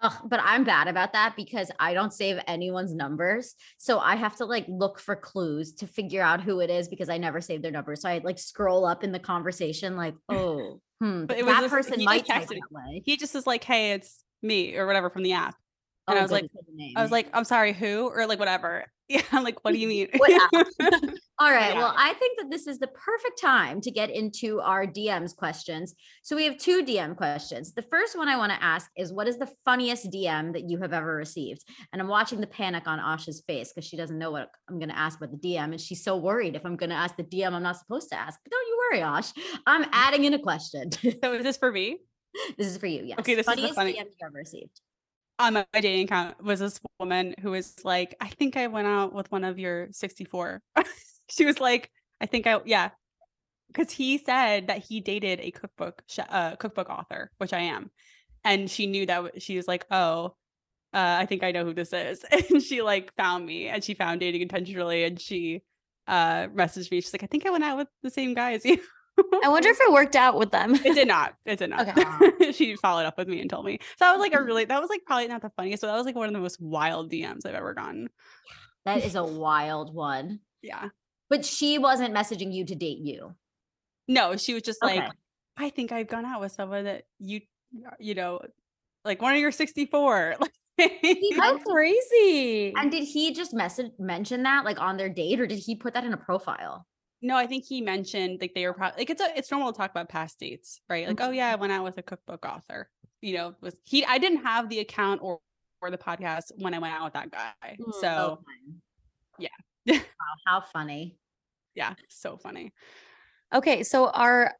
Ugh, 0.01 0.13
but 0.25 0.41
I'm 0.43 0.65
bad 0.65 0.87
about 0.89 1.13
that 1.13 1.35
because 1.37 1.71
I 1.79 1.93
don't 1.93 2.11
save 2.13 2.37
anyone's 2.47 2.93
numbers. 2.93 3.55
So 3.77 3.97
I 3.97 4.17
have 4.17 4.35
to 4.35 4.45
like 4.45 4.65
look 4.67 4.99
for 4.99 5.15
clues 5.15 5.73
to 5.75 5.87
figure 5.87 6.21
out 6.21 6.41
who 6.41 6.59
it 6.59 6.69
is 6.69 6.89
because 6.89 7.07
I 7.09 7.17
never 7.17 7.39
save 7.39 7.61
their 7.61 7.71
numbers. 7.71 8.01
So 8.01 8.09
I 8.09 8.19
like 8.23 8.37
scroll 8.37 8.85
up 8.85 9.03
in 9.05 9.13
the 9.13 9.19
conversation 9.19 9.95
like, 9.95 10.13
oh, 10.29 10.81
hmm, 11.01 11.25
But 11.25 11.37
that 11.45 11.69
person 11.69 12.03
might 12.03 12.25
just 12.25 12.29
type 12.29 12.43
texted 12.49 12.55
me. 12.55 12.61
that 12.69 12.75
way. 12.75 13.01
he 13.05 13.15
just 13.15 13.35
is 13.35 13.47
like 13.47 13.63
hey 13.63 13.93
it's 13.93 14.21
me 14.43 14.75
or 14.75 14.85
whatever 14.85 15.09
from 15.09 15.23
the 15.23 15.31
app 15.33 15.55
and 16.07 16.17
Oh, 16.17 16.19
I 16.19 16.21
was 16.21 16.31
like- 16.31 16.43
it 16.45 16.51
said 16.53 16.63
the 16.67 16.75
name. 16.75 16.93
i 16.95 17.01
was 17.01 17.11
like 17.11 17.27
i'm 17.33 17.43
sorry 17.45 17.73
who 17.73 18.07
or 18.09 18.25
like 18.27 18.39
whatever 18.39 18.85
yeah 19.09 19.21
i'm 19.31 19.43
like 19.43 19.63
what 19.63 19.71
do 19.73 19.77
you 19.79 19.87
mean 19.87 20.07
What 20.17 20.31
All 21.37 21.51
right. 21.51 21.73
Yeah. 21.73 21.79
Well, 21.79 21.93
I 21.97 22.13
think 22.13 22.39
that 22.39 22.49
this 22.49 22.65
is 22.65 22.79
the 22.79 22.87
perfect 22.87 23.41
time 23.41 23.81
to 23.81 23.91
get 23.91 24.09
into 24.09 24.61
our 24.61 24.87
DMs 24.87 25.35
questions. 25.35 25.93
So 26.23 26.33
we 26.33 26.45
have 26.45 26.57
two 26.57 26.81
DM 26.81 27.17
questions. 27.17 27.73
The 27.73 27.81
first 27.81 28.17
one 28.17 28.29
I 28.29 28.37
want 28.37 28.53
to 28.53 28.63
ask 28.63 28.89
is 28.95 29.11
what 29.11 29.27
is 29.27 29.37
the 29.37 29.51
funniest 29.65 30.09
DM 30.13 30.53
that 30.53 30.69
you 30.69 30.77
have 30.77 30.93
ever 30.93 31.13
received? 31.13 31.65
And 31.91 32.01
I'm 32.01 32.07
watching 32.07 32.39
the 32.39 32.47
panic 32.47 32.87
on 32.87 32.99
Asha's 33.01 33.43
face 33.45 33.73
because 33.73 33.85
she 33.85 33.97
doesn't 33.97 34.17
know 34.17 34.31
what 34.31 34.49
I'm 34.69 34.79
going 34.79 34.87
to 34.87 34.97
ask 34.97 35.17
about 35.21 35.31
the 35.31 35.37
DM. 35.49 35.71
And 35.71 35.81
she's 35.81 36.05
so 36.05 36.15
worried 36.15 36.55
if 36.55 36.65
I'm 36.65 36.77
going 36.77 36.89
to 36.91 36.95
ask 36.95 37.17
the 37.17 37.23
DM 37.25 37.51
I'm 37.51 37.63
not 37.63 37.79
supposed 37.79 38.07
to 38.11 38.15
ask. 38.17 38.39
But 38.41 38.51
don't 38.51 38.67
you 38.69 38.79
worry, 38.91 39.01
Ash. 39.01 39.33
I'm 39.67 39.85
adding 39.91 40.23
in 40.23 40.33
a 40.33 40.39
question. 40.39 40.89
so 40.93 41.33
is 41.33 41.43
this 41.43 41.57
for 41.57 41.69
me 41.69 41.97
this 42.57 42.67
is 42.67 42.77
for 42.77 42.87
you. 42.87 43.01
Yes. 43.03 43.19
Okay, 43.19 43.35
this 43.35 43.45
is 43.45 43.45
the 43.47 43.51
funniest 43.55 43.75
funny- 43.75 43.93
DM 43.95 44.05
you 44.05 44.25
ever 44.25 44.37
received. 44.37 44.79
On 45.39 45.53
my 45.55 45.65
dating 45.73 46.05
account 46.05 46.41
was 46.43 46.59
this 46.59 46.79
woman 46.99 47.35
who 47.41 47.51
was 47.51 47.75
like, 47.83 48.15
I 48.21 48.27
think 48.29 48.55
I 48.57 48.67
went 48.67 48.87
out 48.87 49.13
with 49.13 49.31
one 49.31 49.43
of 49.43 49.59
your 49.59 49.87
64. 49.91 50.61
she 51.29 51.45
was 51.45 51.59
like, 51.59 51.91
I 52.21 52.25
think 52.25 52.47
I, 52.47 52.59
yeah. 52.65 52.91
Because 53.67 53.91
he 53.91 54.17
said 54.17 54.67
that 54.67 54.79
he 54.85 55.01
dated 55.01 55.39
a 55.41 55.51
cookbook, 55.51 56.03
uh, 56.29 56.55
cookbook 56.55 56.89
author, 56.89 57.31
which 57.37 57.53
I 57.53 57.61
am. 57.61 57.91
And 58.43 58.69
she 58.69 58.87
knew 58.87 59.05
that 59.07 59.41
she 59.41 59.57
was 59.57 59.67
like, 59.67 59.85
oh, 59.91 60.35
uh, 60.93 61.17
I 61.19 61.25
think 61.25 61.43
I 61.43 61.51
know 61.51 61.65
who 61.65 61.73
this 61.73 61.93
is. 61.93 62.25
And 62.51 62.61
she 62.63 62.81
like 62.81 63.13
found 63.15 63.45
me 63.45 63.67
and 63.67 63.83
she 63.83 63.93
found 63.95 64.21
dating 64.21 64.41
intentionally 64.41 65.03
and 65.03 65.19
she 65.19 65.63
uh 66.07 66.47
messaged 66.47 66.91
me. 66.91 67.01
She's 67.01 67.13
like, 67.13 67.23
I 67.23 67.27
think 67.27 67.45
I 67.45 67.49
went 67.51 67.63
out 67.63 67.77
with 67.77 67.87
the 68.03 68.09
same 68.11 68.33
guy 68.33 68.53
as 68.53 68.65
you. 68.65 68.79
I 69.43 69.49
wonder 69.49 69.69
if 69.69 69.77
it 69.79 69.93
worked 69.93 70.15
out 70.15 70.37
with 70.37 70.51
them. 70.51 70.75
It 70.75 70.93
did 70.95 71.07
not. 71.07 71.35
It 71.45 71.59
did 71.59 71.69
not. 71.69 71.87
Okay. 71.87 72.51
she 72.51 72.75
followed 72.75 73.05
up 73.05 73.17
with 73.17 73.27
me 73.27 73.39
and 73.41 73.49
told 73.49 73.65
me. 73.65 73.79
So 73.81 74.05
that 74.05 74.11
was 74.11 74.19
like 74.19 74.33
a 74.33 74.43
really 74.43 74.65
that 74.65 74.81
was 74.81 74.89
like 74.89 75.01
probably 75.05 75.27
not 75.27 75.41
the 75.41 75.51
funniest, 75.51 75.81
but 75.81 75.87
that 75.87 75.97
was 75.97 76.05
like 76.05 76.15
one 76.15 76.27
of 76.27 76.33
the 76.33 76.39
most 76.39 76.59
wild 76.59 77.11
DMs 77.11 77.45
I've 77.45 77.55
ever 77.55 77.73
gotten. 77.73 78.09
That 78.85 79.03
is 79.03 79.15
a 79.15 79.23
wild 79.23 79.93
one. 79.93 80.39
Yeah. 80.61 80.89
But 81.29 81.45
she 81.45 81.77
wasn't 81.77 82.13
messaging 82.13 82.53
you 82.53 82.65
to 82.65 82.75
date 82.75 82.99
you. 82.99 83.35
No, 84.07 84.35
she 84.35 84.53
was 84.53 84.63
just 84.63 84.83
like, 84.83 84.99
Okay. 84.99 85.11
I 85.57 85.69
think 85.69 85.91
I've 85.91 86.07
gone 86.07 86.25
out 86.25 86.41
with 86.41 86.51
someone 86.51 86.83
that 86.83 87.03
you 87.19 87.41
you 87.99 88.15
know, 88.15 88.39
like 89.03 89.21
one 89.21 89.33
of 89.33 89.39
your 89.39 89.51
64. 89.51 90.35
How 91.37 91.57
crazy. 91.59 92.73
And 92.75 92.91
did 92.91 93.03
he 93.05 93.33
just 93.33 93.53
message 93.53 93.91
mention 93.97 94.43
that 94.43 94.65
like 94.65 94.79
on 94.79 94.97
their 94.97 95.09
date 95.09 95.39
or 95.39 95.47
did 95.47 95.59
he 95.59 95.75
put 95.75 95.93
that 95.93 96.03
in 96.03 96.13
a 96.13 96.17
profile? 96.17 96.85
No, 97.25 97.35
I 97.35 97.47
think 97.47 97.65
he 97.65 97.81
mentioned 97.81 98.37
like 98.39 98.53
they 98.53 98.67
were 98.67 98.73
probably 98.73 98.99
like 99.01 99.09
it's 99.09 99.21
a 99.21 99.35
it's 99.35 99.49
normal 99.49 99.73
to 99.73 99.77
talk 99.77 99.89
about 99.89 100.09
past 100.09 100.39
dates, 100.39 100.79
right? 100.87 101.07
Like, 101.07 101.19
oh 101.21 101.31
yeah, 101.31 101.47
I 101.47 101.51
mm-hmm. 101.53 101.61
went 101.61 101.73
out 101.73 101.83
with 101.83 101.97
a 101.97 102.03
cookbook 102.03 102.45
author. 102.45 102.87
You 103.21 103.33
know, 103.33 103.55
was 103.61 103.75
he 103.83 104.05
I 104.05 104.19
didn't 104.19 104.43
have 104.45 104.69
the 104.69 104.79
account 104.79 105.21
or 105.23 105.39
or 105.81 105.89
the 105.89 105.97
podcast 105.97 106.51
when 106.57 106.75
I 106.75 106.79
went 106.79 106.93
out 106.93 107.03
with 107.05 107.13
that 107.13 107.31
guy. 107.31 107.77
So 107.99 108.39
Okay. 108.39 109.49
yeah. 109.85 109.99
Wow, 110.19 110.35
how 110.45 110.61
funny. 110.61 111.17
yeah, 111.73 111.95
so 112.09 112.37
funny. 112.37 112.73
Okay, 113.53 113.83
so 113.83 114.09
our 114.09 114.53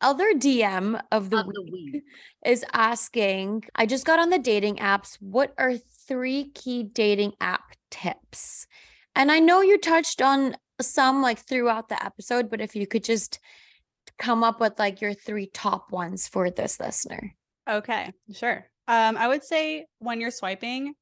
other 0.00 0.32
DM 0.34 1.00
of 1.12 1.30
the 1.30 1.38
Of 1.38 1.46
the 1.46 1.62
week 1.62 1.94
week. 1.94 2.02
is 2.44 2.64
asking 2.72 3.64
I 3.76 3.86
just 3.86 4.04
got 4.04 4.18
on 4.18 4.30
the 4.30 4.38
dating 4.38 4.76
apps. 4.76 5.16
What 5.20 5.54
are 5.56 5.76
three 5.76 6.50
key 6.54 6.82
dating 6.82 7.34
app 7.40 7.62
tips? 7.92 8.66
And 9.14 9.30
I 9.30 9.38
know 9.38 9.62
you 9.62 9.78
touched 9.78 10.20
on 10.20 10.56
some 10.80 11.22
like 11.22 11.38
throughout 11.38 11.88
the 11.88 12.02
episode, 12.04 12.50
but 12.50 12.60
if 12.60 12.76
you 12.76 12.86
could 12.86 13.04
just 13.04 13.38
come 14.18 14.44
up 14.44 14.60
with 14.60 14.78
like 14.78 15.00
your 15.00 15.14
three 15.14 15.46
top 15.46 15.90
ones 15.90 16.28
for 16.28 16.50
this 16.50 16.80
listener. 16.80 17.34
Okay, 17.68 18.12
sure. 18.32 18.66
Um, 18.88 19.16
I 19.16 19.28
would 19.28 19.42
say 19.42 19.86
when 19.98 20.20
you're 20.20 20.30
swiping, 20.30 20.94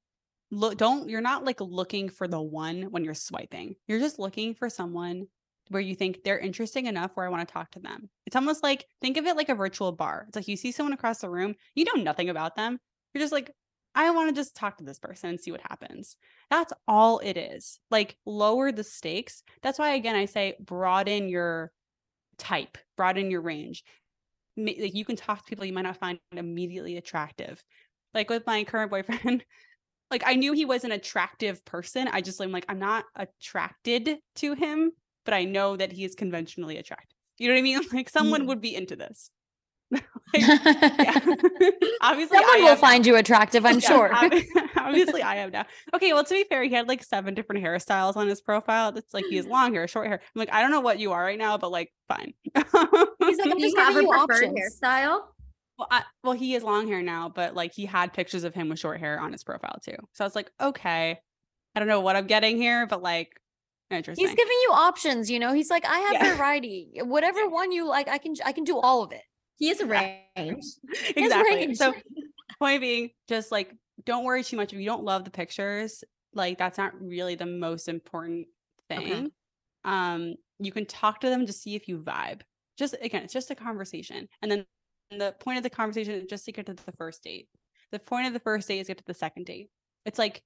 look 0.51 0.77
don't 0.77 1.09
you're 1.09 1.21
not 1.21 1.45
like 1.45 1.61
looking 1.61 2.09
for 2.09 2.29
the 2.29 2.41
one 2.41 2.85
when 2.85 3.05
you're 3.05 3.15
swiping. 3.15 3.77
You're 3.87 4.01
just 4.01 4.19
looking 4.19 4.55
for 4.55 4.71
someone 4.71 5.27
where 5.69 5.83
you 5.83 5.95
think 5.95 6.23
they're 6.23 6.39
interesting 6.39 6.87
enough 6.87 7.13
where 7.15 7.27
I 7.27 7.31
want 7.31 7.47
to 7.47 7.53
talk 7.53 7.71
to 7.73 7.81
them. 7.81 8.09
It's 8.27 8.37
almost 8.37 8.63
like 8.63 8.87
think 9.01 9.17
of 9.17 9.27
it 9.27 9.37
like 9.37 9.49
a 9.49 9.55
virtual 9.55 9.93
bar. 9.93 10.25
It's 10.29 10.37
like 10.37 10.49
you 10.49 10.57
see 10.57 10.73
someone 10.73 10.93
across 10.93 11.19
the 11.19 11.31
room, 11.31 11.55
you 11.75 11.85
know 11.85 12.03
nothing 12.03 12.29
about 12.29 12.57
them. 12.57 12.79
You're 13.13 13.23
just 13.23 13.33
like, 13.33 13.51
I 13.95 14.11
want 14.11 14.29
to 14.29 14.35
just 14.35 14.57
talk 14.57 14.79
to 14.79 14.85
this 14.85 14.99
person 14.99 15.31
and 15.31 15.41
see 15.41 15.53
what 15.53 15.61
happens. 15.61 16.17
That's 16.51 16.73
all 16.89 17.19
it 17.21 17.37
is. 17.37 17.79
Like 17.91 18.17
lower 18.27 18.73
the 18.73 18.85
stakes. 18.85 19.43
That's 19.63 19.79
why 19.79 19.95
again 19.95 20.17
I 20.17 20.25
say 20.27 20.55
broaden 20.61 21.29
your 21.29 21.73
type, 22.39 22.79
broaden 22.97 23.31
your 23.31 23.41
range. 23.41 23.85
Like 24.57 24.95
you 24.95 25.05
can 25.05 25.17
talk 25.17 25.39
to 25.39 25.45
people 25.45 25.65
you 25.65 25.73
might 25.73 25.83
not 25.83 25.97
find 25.99 26.19
immediately 26.33 26.97
attractive. 26.97 27.63
Like 28.13 28.31
with 28.31 28.47
my 28.47 28.65
current 28.65 28.91
boyfriend, 28.91 29.45
like 30.11 30.23
I 30.27 30.35
knew 30.35 30.53
he 30.53 30.65
was 30.65 30.85
an 30.85 30.93
attractive 30.93 31.65
person. 31.65 32.09
I 32.09 32.21
just 32.21 32.41
am 32.41 32.53
like 32.53 32.67
I'm 32.69 32.79
not 32.79 33.05
attracted 33.17 34.19
to 34.37 34.55
him, 34.55 34.93
but 35.25 35.35
I 35.35 35.45
know 35.45 35.77
that 35.77 35.93
he 35.93 36.05
is 36.05 36.15
conventionally 36.15 36.79
attractive. 36.79 37.17
You 37.39 37.49
know 37.49 37.55
what 37.55 37.59
I 37.59 37.63
mean? 37.63 37.81
Like 37.93 38.09
someone 38.11 38.43
Mm. 38.43 38.47
would 38.49 38.61
be 38.61 38.75
into 38.77 38.97
this. 38.97 39.31
Like, 40.35 40.43
yeah. 40.43 41.15
Obviously, 42.01 42.39
I 42.39 42.41
Someone 42.43 42.63
will 42.63 42.69
am 42.71 42.75
now. 42.75 42.77
find 42.77 43.07
you 43.07 43.15
attractive, 43.17 43.65
I'm 43.65 43.79
Yeah, 43.79 43.89
sure. 43.89 44.11
Obviously, 44.77 45.23
I 45.23 45.37
am 45.37 45.51
now. 45.53 45.65
Okay, 45.95 46.13
well, 46.13 46.25
to 46.25 46.35
be 46.35 46.45
fair, 46.49 46.65
he 46.65 46.71
had 46.75 46.89
like 46.89 47.05
seven 47.05 47.35
different 47.35 47.65
hairstyles 47.65 48.17
on 48.17 48.27
his 48.27 48.41
profile. 48.41 48.93
It's 48.97 49.15
like 49.15 49.25
he 49.31 49.37
has 49.37 49.47
long 49.47 49.75
hair, 49.75 49.87
short 49.87 50.09
hair. 50.09 50.21
I'm 50.23 50.39
like, 50.39 50.53
I 50.53 50.61
don't 50.61 50.73
know 50.73 50.81
what 50.81 50.99
you 50.99 51.13
are 51.13 51.23
right 51.23 51.39
now, 51.39 51.57
but 51.59 51.71
like, 51.71 51.93
fine. 52.09 52.35
He's 52.55 52.65
like, 52.65 52.77
I'm 53.23 53.59
Do 53.59 53.59
you 53.59 53.61
just 53.61 53.77
have 53.79 53.95
giving 53.95 54.09
a 54.09 54.11
you 54.19 54.27
preferred 54.27 54.45
options. 54.49 54.81
hairstyle? 54.83 55.21
well, 55.79 55.89
I, 55.91 56.03
well, 56.25 56.33
he 56.35 56.53
has 56.55 56.63
long 56.65 56.89
hair 56.89 57.03
now, 57.03 57.29
but 57.29 57.55
like 57.55 57.73
he 57.73 57.87
had 57.87 58.13
pictures 58.13 58.43
of 58.45 58.55
him 58.55 58.69
with 58.71 58.79
short 58.81 58.99
hair 58.99 59.21
on 59.21 59.31
his 59.33 59.45
profile 59.45 59.79
too. 59.85 59.97
So 60.15 60.25
I 60.25 60.27
was 60.27 60.35
like, 60.35 60.51
okay, 60.61 61.21
I 61.75 61.79
don't 61.79 61.89
know 61.89 62.01
what 62.01 62.17
I'm 62.17 62.27
getting 62.27 62.57
here, 62.57 62.87
but 62.89 63.03
like, 63.03 63.31
interesting. 63.91 64.27
He's 64.27 64.35
giving 64.35 64.57
you 64.65 64.71
options, 64.73 65.31
you 65.31 65.39
know. 65.39 65.53
He's 65.53 65.71
like, 65.71 65.85
I 65.87 65.99
have 65.99 66.13
Yeah. 66.15 66.37
variety. 66.37 66.91
Whatever 67.03 67.49
one 67.49 67.71
you 67.73 67.89
like, 67.89 68.09
I 68.09 68.19
can 68.19 68.35
I 68.45 68.53
can 68.53 68.65
do 68.65 68.79
all 68.79 69.03
of 69.05 69.13
it. 69.13 69.23
He 69.59 69.71
is 69.71 69.81
a 69.81 69.87
range. 69.87 70.65
exactly. 71.17 71.57
range. 71.57 71.79
So 71.79 71.95
point 72.59 72.81
being, 72.81 73.11
just 73.29 73.53
like 73.53 73.73
don't 74.05 74.25
worry 74.25 74.43
too 74.43 74.57
much 74.57 74.73
if 74.73 74.79
you 74.79 74.87
don't 74.87 75.05
love 75.05 75.25
the 75.25 75.31
pictures. 75.31 76.03
Like 76.33 76.59
that's 76.59 76.79
not 76.79 77.01
really 77.01 77.35
the 77.37 77.47
most 77.47 77.89
important 77.89 78.47
Okay. 78.91 79.09
thing. 79.09 79.31
Um, 79.85 80.35
you 80.59 80.73
can 80.73 80.87
talk 80.87 81.21
to 81.21 81.29
them 81.31 81.47
to 81.47 81.53
see 81.53 81.75
if 81.75 81.89
you 81.89 81.99
vibe. 81.99 82.43
just 82.77 82.95
again, 83.01 83.23
it's 83.23 83.33
just 83.33 83.51
a 83.51 83.55
conversation. 83.55 84.29
And 84.43 84.51
then 84.51 84.67
the 85.11 85.35
point 85.39 85.59
of 85.59 85.63
the 85.63 85.71
conversation 85.71 86.15
is 86.15 86.25
just 86.27 86.45
to 86.47 86.53
get 86.53 86.67
to 86.67 86.75
the 86.75 86.93
first 86.93 87.23
date. 87.23 87.49
The 87.93 87.99
point 87.99 88.27
of 88.27 88.33
the 88.33 88.41
first 88.41 88.67
date 88.69 88.81
is 88.81 88.89
get 88.89 88.99
to 88.99 89.05
the 89.07 89.15
second 89.15 89.47
date. 89.47 89.69
It's 90.05 90.19
like 90.19 90.43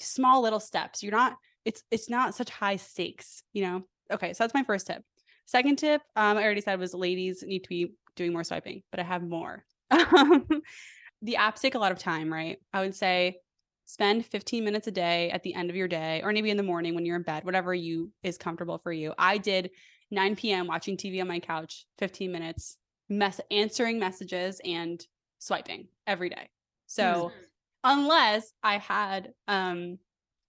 small 0.00 0.42
little 0.42 0.60
steps. 0.60 1.02
You're 1.02 1.12
not, 1.12 1.36
it's 1.64 1.82
it's 1.90 2.08
not 2.08 2.34
such 2.34 2.50
high 2.50 2.76
stakes, 2.76 3.42
you 3.52 3.62
know. 3.62 3.82
Okay, 4.10 4.32
so 4.32 4.44
that's 4.44 4.54
my 4.54 4.64
first 4.64 4.86
tip. 4.86 5.02
Second 5.46 5.76
tip, 5.76 6.02
um, 6.16 6.36
I 6.38 6.44
already 6.44 6.60
said 6.62 6.78
was 6.78 6.94
ladies 6.94 7.42
need 7.46 7.64
to 7.64 7.68
be 7.68 7.94
doing 8.18 8.32
more 8.34 8.44
swiping, 8.44 8.82
but 8.90 9.00
I 9.00 9.04
have 9.04 9.22
more. 9.22 9.64
the 9.90 11.36
apps 11.38 11.60
take 11.60 11.74
a 11.74 11.78
lot 11.78 11.92
of 11.92 11.98
time, 11.98 12.32
right? 12.32 12.58
I 12.72 12.80
would 12.80 12.94
say 12.94 13.38
spend 13.86 14.26
15 14.26 14.64
minutes 14.64 14.86
a 14.86 14.90
day 14.90 15.30
at 15.30 15.42
the 15.42 15.54
end 15.54 15.70
of 15.70 15.76
your 15.76 15.88
day 15.88 16.20
or 16.22 16.30
maybe 16.32 16.50
in 16.50 16.58
the 16.58 16.62
morning 16.62 16.94
when 16.94 17.06
you're 17.06 17.16
in 17.16 17.22
bed 17.22 17.42
whatever 17.42 17.72
you 17.74 18.12
is 18.22 18.36
comfortable 18.36 18.76
for 18.76 18.92
you 18.92 19.14
i 19.16 19.38
did 19.38 19.70
9 20.10 20.36
p.m 20.36 20.66
watching 20.66 20.94
tv 20.94 21.22
on 21.22 21.26
my 21.26 21.40
couch 21.40 21.86
15 21.96 22.30
minutes 22.30 22.76
mess 23.08 23.40
answering 23.50 23.98
messages 23.98 24.60
and 24.62 25.06
swiping 25.38 25.88
every 26.06 26.28
day 26.28 26.50
so 26.86 27.30
Mm. 27.30 27.44
unless 27.84 28.52
i 28.62 28.76
had 28.76 29.32
um 29.48 29.98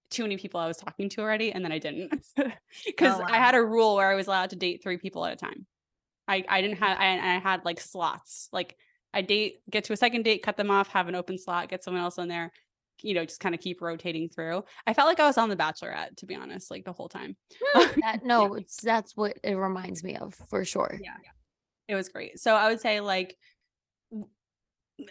too 0.09 0.23
many 0.23 0.35
people 0.35 0.59
i 0.59 0.67
was 0.67 0.75
talking 0.75 1.07
to 1.07 1.21
already 1.21 1.53
and 1.53 1.63
then 1.63 1.71
i 1.71 1.79
didn't 1.79 2.11
because 2.85 3.21
Oh, 3.21 3.23
i 3.25 3.37
had 3.37 3.55
a 3.55 3.63
rule 3.63 3.95
where 3.95 4.11
i 4.11 4.15
was 4.15 4.27
allowed 4.27 4.49
to 4.49 4.57
date 4.57 4.83
three 4.83 4.97
people 4.97 5.25
at 5.25 5.31
a 5.31 5.37
time 5.37 5.65
i 6.29 6.43
i 6.47 6.61
didn't 6.61 6.77
have 6.77 6.97
I, 6.97 7.35
I 7.35 7.39
had 7.39 7.65
like 7.65 7.81
slots 7.81 8.47
like 8.53 8.77
i 9.13 9.21
date 9.21 9.61
get 9.69 9.83
to 9.85 9.93
a 9.93 9.97
second 9.97 10.23
date 10.23 10.43
cut 10.43 10.55
them 10.55 10.71
off 10.71 10.87
have 10.89 11.09
an 11.09 11.15
open 11.15 11.37
slot 11.37 11.67
get 11.67 11.83
someone 11.83 12.03
else 12.03 12.17
in 12.17 12.29
there 12.29 12.51
you 13.03 13.13
know 13.13 13.25
just 13.25 13.39
kind 13.39 13.55
of 13.55 13.61
keep 13.61 13.81
rotating 13.81 14.29
through. 14.29 14.63
I 14.85 14.93
felt 14.93 15.07
like 15.07 15.19
i 15.19 15.25
was 15.25 15.37
on 15.37 15.49
the 15.49 15.55
bachelorette 15.55 16.17
to 16.17 16.25
be 16.25 16.35
honest 16.35 16.71
like 16.71 16.85
the 16.85 16.93
whole 16.93 17.09
time. 17.09 17.35
That 17.73 18.21
no, 18.23 18.55
it's 18.55 18.81
that's 18.81 19.15
what 19.15 19.37
it 19.43 19.55
reminds 19.55 20.03
me 20.03 20.15
of 20.15 20.35
for 20.49 20.65
sure. 20.65 20.99
yeah 21.01 21.15
it 21.87 21.95
was 21.95 22.09
great. 22.09 22.39
So 22.39 22.55
i 22.55 22.69
would 22.69 22.79
say 22.79 22.99
like 22.99 23.37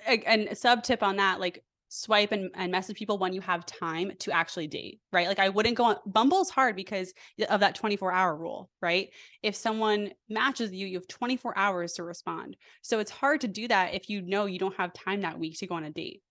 and 0.06 0.48
a 0.48 0.54
sub 0.54 0.82
tip 0.82 1.02
on 1.02 1.16
that 1.16 1.40
like 1.40 1.64
swipe 1.88 2.32
and, 2.32 2.50
and 2.54 2.70
message 2.70 2.96
people 2.96 3.18
when 3.18 3.32
you 3.32 3.40
have 3.40 3.64
time 3.64 4.12
to 4.18 4.30
actually 4.30 4.66
date 4.66 5.00
right? 5.12 5.26
Like 5.26 5.38
i 5.38 5.48
wouldn't 5.48 5.76
go 5.76 5.84
on 5.84 5.96
bumble's 6.06 6.50
hard 6.50 6.76
because 6.76 7.12
of 7.48 7.60
that 7.60 7.74
24 7.74 8.12
hour 8.12 8.36
rule 8.36 8.70
right? 8.82 9.08
If 9.42 9.54
someone 9.54 10.12
matches 10.28 10.72
you 10.72 10.86
you 10.86 10.98
have 10.98 11.08
24 11.08 11.56
hours 11.56 11.94
to 11.94 12.04
respond. 12.04 12.56
So 12.82 12.98
it's 12.98 13.10
hard 13.10 13.40
to 13.42 13.48
do 13.48 13.68
that 13.68 13.94
if 13.94 14.08
you 14.08 14.22
know 14.22 14.46
you 14.46 14.58
don't 14.58 14.76
have 14.76 14.92
time 14.92 15.22
that 15.22 15.38
week 15.38 15.58
to 15.58 15.66
go 15.66 15.76
on 15.76 15.84
a 15.84 15.90
date. 15.90 16.22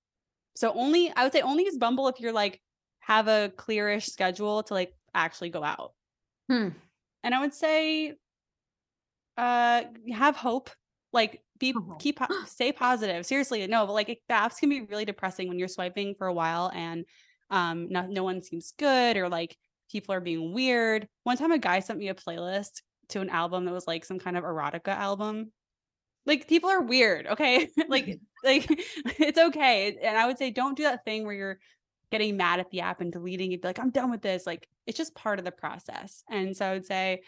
So 0.55 0.71
only 0.73 1.11
i 1.15 1.23
would 1.23 1.33
say 1.33 1.41
only 1.41 1.65
use 1.65 1.77
bumble 1.77 2.07
if 2.07 2.19
you're 2.19 2.33
like 2.33 2.61
have 2.99 3.27
a 3.27 3.51
clearish 3.55 4.05
schedule 4.05 4.63
to 4.63 4.73
like 4.73 4.93
actually 5.13 5.49
go 5.49 5.63
out. 5.63 5.93
Hmm. 6.49 6.69
and 7.23 7.35
i 7.35 7.41
would 7.41 7.53
say 7.53 8.13
uh 9.37 9.83
have 10.13 10.35
hope 10.35 10.69
like 11.13 11.41
be 11.59 11.73
Oh. 11.75 11.95
keep 11.99 12.19
stay 12.47 12.71
positive. 12.71 13.25
Seriously 13.25 13.65
no 13.67 13.85
but 13.85 13.93
like 13.93 14.07
the 14.07 14.33
apps 14.33 14.57
can 14.59 14.69
be 14.69 14.81
really 14.81 15.05
depressing 15.05 15.47
when 15.47 15.59
you're 15.59 15.67
swiping 15.67 16.15
for 16.15 16.27
a 16.27 16.33
while 16.33 16.71
and 16.73 17.05
um 17.49 17.89
no, 17.89 18.05
no 18.07 18.23
one 18.23 18.41
seems 18.41 18.73
good 18.77 19.17
or 19.17 19.29
like 19.29 19.57
people 19.91 20.13
are 20.13 20.19
being 20.21 20.53
weird. 20.53 21.07
One 21.23 21.37
time 21.37 21.51
a 21.51 21.57
guy 21.59 21.79
sent 21.79 21.99
me 21.99 22.09
a 22.09 22.13
playlist 22.15 22.81
to 23.09 23.21
an 23.21 23.29
album 23.29 23.65
that 23.65 23.73
was 23.73 23.87
like 23.87 24.03
some 24.05 24.19
kind 24.19 24.37
of 24.37 24.43
erotica 24.43 24.89
album. 24.89 25.51
Like 26.25 26.47
people 26.47 26.69
are 26.69 26.81
weird 26.81 27.27
okay? 27.27 27.69
Like 27.89 28.19
like 28.43 28.65
it's 28.69 29.39
okay 29.39 29.97
and 30.03 30.17
i 30.17 30.27
would 30.27 30.37
say 30.37 30.51
don't 30.51 30.77
do 30.77 30.83
that 30.83 31.03
thing 31.05 31.25
where 31.25 31.33
you're 31.33 31.59
getting 32.11 32.37
mad 32.37 32.59
at 32.59 32.69
the 32.71 32.81
app 32.81 33.01
and 33.01 33.11
deleting 33.11 33.51
it 33.51 33.61
be 33.61 33.67
like 33.67 33.79
i'm 33.79 33.89
done 33.91 34.11
with 34.11 34.21
this. 34.21 34.45
Like 34.45 34.67
it's 34.85 34.97
just 34.97 35.15
part 35.15 35.39
of 35.39 35.45
the 35.45 35.51
process 35.51 36.23
and 36.29 36.55
so 36.55 36.65
i 36.65 36.73
would 36.73 36.85
say 36.85 37.21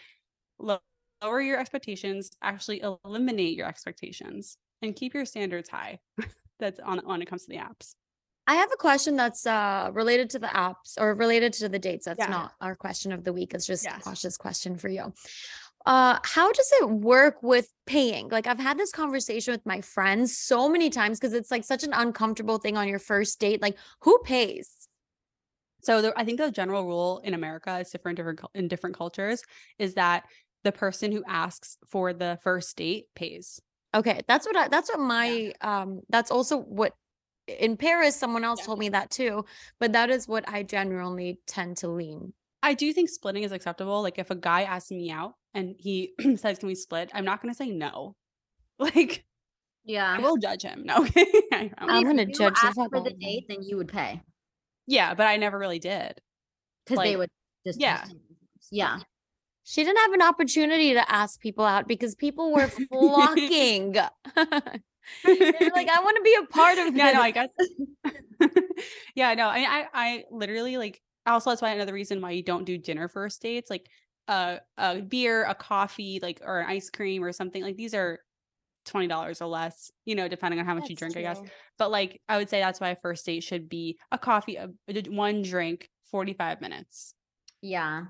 lo- 0.60 0.80
lower 1.22 1.42
your 1.42 1.60
expectations 1.60 2.32
actually 2.42 2.82
eliminate 3.04 3.56
your 3.58 3.68
expectations 3.68 4.58
and 4.82 4.96
keep 4.96 5.14
your 5.14 5.26
standards 5.26 5.70
high 5.70 6.00
that's 6.60 6.80
on 6.80 7.00
when 7.00 7.22
it 7.22 7.28
comes 7.28 7.46
to 7.46 7.50
the 7.50 7.58
apps 7.58 7.96
I 8.48 8.56
have 8.56 8.72
a 8.74 8.78
question 8.78 9.16
that's 9.16 9.46
uh 9.46 9.92
related 9.94 10.32
to 10.32 10.40
the 10.40 10.48
apps 10.48 10.98
or 11.00 11.14
related 11.14 11.54
to 11.54 11.70
the 11.70 11.78
dates. 11.78 12.06
That's 12.06 12.18
Yeah. 12.18 12.32
not 12.32 12.54
our 12.60 12.76
question 12.76 13.12
of 13.12 13.24
the 13.24 13.32
week. 13.32 13.54
It's 13.54 13.68
just 13.68 13.84
Yes. 13.84 14.38
Question 14.38 14.76
for 14.76 14.88
you. 14.90 15.14
Uh 15.86 16.18
how 16.24 16.52
does 16.52 16.72
it 16.82 16.90
work 16.90 17.44
with 17.44 17.72
paying? 17.86 18.28
Like 18.30 18.48
I've 18.48 18.58
had 18.60 18.80
this 18.80 18.92
conversation 18.92 19.52
with 19.52 19.64
my 19.68 19.82
friends 19.82 20.36
so 20.36 20.68
many 20.68 20.90
times 20.90 21.20
because 21.20 21.34
it's 21.34 21.52
like 21.52 21.64
such 21.64 21.84
an 21.84 21.94
uncomfortable 21.94 22.58
thing 22.58 22.76
on 22.76 22.88
your 22.88 22.98
first 22.98 23.40
date. 23.40 23.62
Like 23.62 23.78
who 24.02 24.18
pays? 24.24 24.88
So 25.82 26.02
the, 26.02 26.14
I 26.18 26.26
think 26.26 26.40
the 26.40 26.50
general 26.50 26.86
rule 26.86 27.20
in 27.24 27.36
America 27.36 27.78
is 27.78 27.92
different, 27.92 28.16
different 28.18 28.42
in 28.56 28.68
different 28.68 28.98
cultures 28.98 29.44
is 29.78 29.94
that 29.94 30.24
the 30.64 30.72
person 30.72 31.12
who 31.12 31.24
asks 31.28 31.78
for 31.88 32.14
the 32.14 32.40
first 32.44 32.76
date 32.78 33.06
pays. 33.16 33.62
Okay, 33.96 34.22
that's 34.28 34.46
what 34.46 34.56
I 34.56 34.68
that's 34.68 34.90
what 34.90 35.00
my 35.00 35.54
um 35.62 36.02
that's 36.10 36.32
also 36.32 36.58
what 36.58 36.94
in 37.48 37.78
Paris 37.78 38.16
someone 38.16 38.44
else 38.44 38.60
Yeah. 38.60 38.66
told 38.66 38.80
me 38.80 38.90
that 38.90 39.10
too, 39.10 39.46
but 39.80 39.94
that 39.94 40.10
is 40.10 40.28
what 40.28 40.48
I 40.48 40.64
generally 40.64 41.40
tend 41.48 41.78
to 41.78 41.88
lean. 41.88 42.34
I 42.62 42.74
do 42.74 42.92
think 42.94 43.10
splitting 43.10 43.44
is 43.44 43.52
acceptable. 43.52 44.02
Like 44.02 44.20
if 44.20 44.30
a 44.32 44.36
guy 44.36 44.64
asks 44.64 44.92
me 44.92 45.10
out 45.10 45.34
and 45.54 45.76
he 45.80 46.14
says, 46.36 46.60
"Can 46.60 46.68
we 46.68 46.76
split?" 46.76 47.10
I'm 47.14 47.26
not 47.26 47.42
going 47.42 47.54
to 47.54 47.58
say 47.58 47.70
no. 47.72 48.16
Like 48.80 49.26
Yeah. 49.86 50.16
I 50.18 50.20
will 50.22 50.38
judge 50.38 50.62
him. 50.64 50.84
No, 50.86 51.06
I 51.52 51.72
I'm 51.78 52.04
gonna 52.04 52.26
judge 52.26 52.54
the 52.56 52.68
asked 52.68 52.76
fuck 52.78 52.92
for 52.92 53.02
the 53.04 53.12
date, 53.14 53.46
then 53.50 53.64
you 53.64 53.78
would 53.78 53.88
pay 53.90 54.22
yeah, 54.88 55.14
but 55.14 55.28
I 55.28 55.38
never 55.38 55.58
really 55.60 55.78
did. 55.80 56.20
because 56.86 57.04
they 57.04 57.16
would 57.16 57.30
just 57.66 57.80
yeah. 57.80 57.98
test. 57.98 58.16
Yeah. 58.72 59.00
She 59.70 59.84
didn't 59.84 60.00
have 60.00 60.14
an 60.14 60.24
opportunity 60.24 60.94
to 60.96 61.12
ask 61.12 61.40
people 61.40 61.64
out 61.64 61.88
because 61.88 62.16
people 62.16 62.52
were 62.52 62.68
flocking. 62.90 63.94
Like, 65.24 65.90
I 65.90 66.02
want 66.04 66.18
to 66.18 66.22
be 66.24 66.36
a 66.36 66.46
part 66.48 66.78
of 66.78 66.96
yeah, 66.96 67.12
no. 67.12 67.22
I 67.22 67.32
guess. 67.32 67.50
yeah, 69.16 69.34
no, 69.34 69.48
I, 69.48 69.60
I, 69.60 69.86
I 69.94 70.24
literally 70.30 70.78
like. 70.78 71.02
Also, 71.26 71.50
that's 71.50 71.62
why 71.64 71.72
another 71.72 71.94
reason 71.94 72.22
why 72.22 72.32
you 72.32 72.44
don't 72.44 72.64
do 72.64 72.78
dinner 72.78 73.08
first 73.08 73.42
dates, 73.42 73.72
like 73.72 73.88
uh, 74.28 74.58
a 74.78 75.02
beer, 75.02 75.46
a 75.46 75.56
coffee, 75.56 76.20
like 76.22 76.42
or 76.44 76.60
an 76.60 76.68
ice 76.68 76.90
cream 76.90 77.24
or 77.24 77.32
something. 77.32 77.64
Like 77.64 77.76
these 77.76 77.96
are 77.96 78.20
twenty 78.86 79.08
dollars 79.08 79.42
or 79.42 79.48
less, 79.48 79.92
you 80.06 80.16
know, 80.16 80.28
depending 80.28 80.60
on 80.60 80.66
how 80.66 80.76
much 80.76 80.90
you 80.90 80.96
That's 80.96 81.14
drink, 81.14 81.18
I 81.18 81.34
guess. 81.34 81.42
But 81.80 81.90
like, 81.90 82.22
I 82.30 82.38
would 82.38 82.50
say 82.50 82.60
that's 82.60 82.80
why 82.80 82.90
a 82.90 82.96
first 82.96 83.26
date 83.26 83.44
should 83.44 83.68
be 83.68 83.98
a 84.12 84.18
coffee, 84.18 84.58
a, 84.58 84.70
a- 84.88 85.10
one 85.10 85.42
drink, 85.42 85.90
forty 86.12 86.34
five 86.34 86.62
minutes. 86.62 87.14
Yeah. 87.62 88.06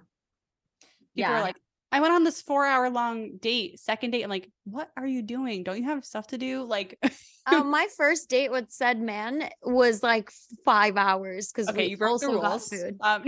People 1.20 1.34
Yeah. 1.34 1.40
are 1.40 1.44
like, 1.44 1.58
I 1.92 2.02
went 2.02 2.14
on 2.14 2.24
this 2.24 2.42
four 2.42 2.66
hour 2.66 2.90
long 2.90 3.38
date, 3.38 3.80
second 3.80 4.12
date. 4.12 4.24
I'm 4.24 4.30
like, 4.30 4.50
what 4.64 4.90
are 4.96 5.08
you 5.08 5.22
doing? 5.22 5.64
Don't 5.64 5.78
you 5.78 5.86
have 5.86 6.06
stuff 6.06 6.28
to 6.28 6.38
do? 6.38 6.64
Like, 6.64 7.00
Uh, 7.52 7.64
my 7.66 7.88
first 7.98 8.30
date 8.30 8.52
with 8.52 8.70
said 8.70 9.00
man 9.02 9.50
was 9.64 10.04
like 10.04 10.32
five 10.66 10.98
hours 10.98 11.52
because 11.52 11.68
okay, 11.70 11.86
we 11.86 11.90
you 11.92 11.98
broke 11.98 12.20
the 12.22 12.28
also 12.28 12.42
got 12.42 12.62
food. 12.62 12.98
Um, 13.02 13.24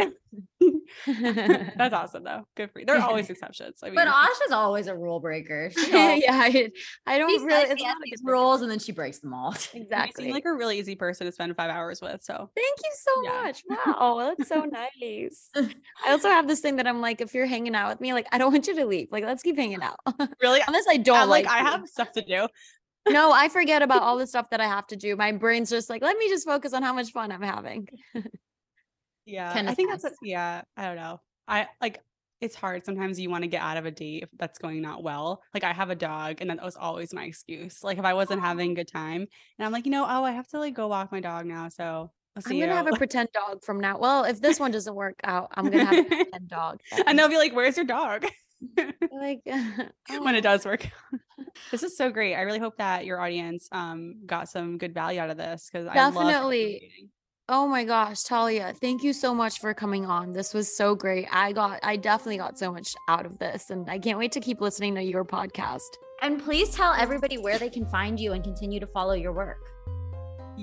that's 1.78 1.94
awesome 1.94 2.24
though. 2.24 2.46
Good 2.56 2.72
for 2.72 2.80
you. 2.80 2.86
There 2.86 2.98
are 2.98 3.02
always 3.08 3.30
exceptions. 3.30 3.80
I 3.84 3.88
mean, 3.88 3.96
But 3.96 4.08
Asha's 4.08 4.52
always 4.52 4.88
a 4.88 4.96
rule 4.96 5.20
breaker. 5.20 5.72
Yeah, 5.90 6.18
I, 6.32 6.70
I 7.06 7.18
don't 7.18 7.30
she 7.40 7.46
really. 7.46 7.64
It's 7.64 7.82
she 7.82 7.88
not 7.88 7.96
has 7.96 7.98
these 8.04 8.20
good 8.22 8.26
break. 8.26 8.34
rules 8.34 8.62
and 8.62 8.70
then 8.72 8.80
she 8.80 8.92
breaks 8.92 9.20
them 9.20 9.34
all. 9.34 9.56
you 9.74 9.82
Exactly. 9.82 10.26
seem 10.26 10.34
like 10.34 10.46
a 10.46 10.54
really 10.54 10.80
easy 10.80 10.96
person 10.96 11.26
to 11.26 11.32
spend 11.32 11.56
five 11.56 11.70
hours 11.70 12.02
with. 12.02 12.24
So 12.24 12.50
Thank 12.56 12.78
you 12.84 12.92
so 12.94 13.12
Yeah. 13.24 13.42
much. 13.44 13.64
Wow, 13.70 14.34
that's 14.38 14.50
so 14.50 14.66
nice. 14.66 15.50
I 15.56 16.12
also 16.12 16.30
have 16.30 16.48
this 16.48 16.60
thing 16.60 16.78
that 16.78 16.88
I'm 16.88 17.02
like, 17.02 17.22
if 17.22 17.34
you're 17.34 17.46
hanging 17.46 17.76
out 17.76 17.90
with 17.90 18.02
me, 18.02 18.14
like 18.14 18.28
I 18.32 18.38
don't 18.38 18.52
want 18.52 18.68
you 18.68 18.76
to 18.76 18.86
leave. 18.86 19.08
Like 19.12 19.24
let's 19.26 19.44
keep 19.44 19.58
hanging 19.58 19.82
out. 19.82 19.98
really, 20.42 20.62
Unless 20.68 20.86
I 20.90 20.98
don't 20.98 21.18
I'm 21.18 21.30
like, 21.30 21.46
like 21.46 21.54
I 21.54 21.70
have 21.70 21.88
stuff 21.88 22.12
to 22.14 22.22
do. 22.22 22.48
No, 23.10 23.32
I 23.32 23.50
forget 23.50 23.82
about 23.82 24.04
all 24.04 24.18
the 24.18 24.28
stuff 24.28 24.50
that 24.52 24.62
I 24.62 24.68
have 24.68 24.88
to 24.88 24.96
do. 24.96 25.16
My 25.16 25.32
brain's 25.32 25.70
just 25.70 25.90
like, 25.90 26.02
let 26.02 26.18
me 26.18 26.30
just 26.30 26.46
focus 26.46 26.74
on 26.74 26.84
how 26.84 26.94
much 26.94 27.12
fun 27.12 27.32
I'm 27.32 27.42
having. 27.42 27.88
Yeah, 29.26 29.54
Can 29.54 29.68
I 29.68 29.74
think 29.74 29.92
that's 29.92 30.04
a- 30.04 30.12
yeah. 30.24 30.64
I 30.76 30.86
don't 30.86 30.96
know. 30.96 31.22
I 31.48 31.68
like 31.80 32.02
it's 32.42 32.56
hard. 32.56 32.86
Sometimes 32.86 33.20
you 33.20 33.30
want 33.30 33.44
to 33.44 33.48
get 33.48 33.62
out 33.62 33.78
of 33.78 33.86
a 33.86 33.92
date 33.92 34.24
if 34.24 34.30
that's 34.38 34.58
going 34.58 34.82
not 34.82 35.04
well. 35.04 35.42
Like 35.54 35.64
I 35.64 35.74
have 35.74 35.92
a 35.92 35.96
dog, 35.96 36.42
and 36.42 36.50
that 36.50 36.62
was 36.62 36.76
always 36.76 37.14
my 37.14 37.26
excuse. 37.26 37.84
Like 37.84 38.00
if 38.00 38.06
I 38.06 38.14
wasn't 38.14 38.42
oh. 38.42 38.44
having 38.44 38.72
a 38.72 38.76
good 38.76 38.88
time, 38.88 39.22
and 39.22 39.66
I'm 39.66 39.72
like, 39.72 39.86
you 39.86 39.92
know, 39.92 40.04
oh, 40.04 40.24
I 40.24 40.32
have 40.32 40.48
to 40.50 40.60
like 40.60 40.74
go 40.74 40.88
walk 40.88 41.12
my 41.12 41.20
dog 41.20 41.46
now. 41.46 41.70
So 41.70 42.12
I'm 42.36 42.42
gonna 42.42 42.56
you. 42.56 42.68
have 42.68 42.88
a 42.88 42.92
pretend 42.98 43.30
dog 43.34 43.64
from 43.64 43.80
now. 43.80 44.00
Well, 44.00 44.24
if 44.24 44.42
this 44.42 44.60
one 44.60 44.72
doesn't 44.72 44.96
work 44.96 45.20
out, 45.24 45.50
I'm 45.54 45.70
gonna 45.70 45.86
have 45.86 46.00
a 46.00 46.04
pretend 46.04 46.48
dog. 46.48 46.80
and 47.06 47.18
they'll 47.18 47.30
be 47.30 47.38
like, 47.38 47.54
"Where's 47.54 47.78
your 47.78 47.86
dog?" 47.86 48.26
like 48.78 49.42
when 49.46 50.36
it 50.36 50.40
"Oh." 50.40 50.42
does 50.42 50.66
work. 50.66 50.90
This 51.72 51.84
is 51.84 51.98
so 51.98 52.10
great. 52.10 52.36
I 52.36 52.42
really 52.42 52.60
hope 52.60 52.78
that 52.78 53.06
your 53.06 53.20
audience 53.20 53.68
um 53.72 54.16
got 54.26 54.50
some 54.50 54.78
good 54.78 54.94
value 54.94 55.20
out 55.20 55.30
of 55.30 55.38
this 55.38 55.70
because 55.72 55.88
I 55.88 55.94
Definitely. 55.94 56.92
Oh 57.50 57.68
my 57.68 57.84
gosh, 57.84 58.24
Talia, 58.24 58.74
thank 58.80 59.04
you 59.04 59.12
so 59.12 59.36
much 59.36 59.60
for 59.60 59.74
coming 59.74 60.06
on. 60.06 60.32
This 60.32 60.54
was 60.54 60.74
so 60.74 60.96
great. 60.96 61.28
I 61.32 61.52
got 61.52 61.80
I 61.84 61.98
definitely 61.98 62.38
got 62.38 62.58
so 62.58 62.72
much 62.72 62.96
out 63.10 63.26
of 63.26 63.40
this 63.40 63.72
and 63.72 63.90
I 63.90 64.00
can't 64.00 64.18
wait 64.18 64.32
to 64.34 64.40
keep 64.40 64.62
listening 64.62 64.96
to 64.96 65.02
your 65.02 65.26
podcast. 65.26 65.90
And 66.22 66.42
please 66.42 66.70
tell 66.70 66.94
everybody 66.94 67.38
where 67.38 67.58
they 67.58 67.70
can 67.70 67.86
find 67.88 68.20
you 68.20 68.34
and 68.34 68.44
continue 68.44 68.80
to 68.80 68.88
follow 68.88 69.14
your 69.14 69.34
work. 69.34 69.58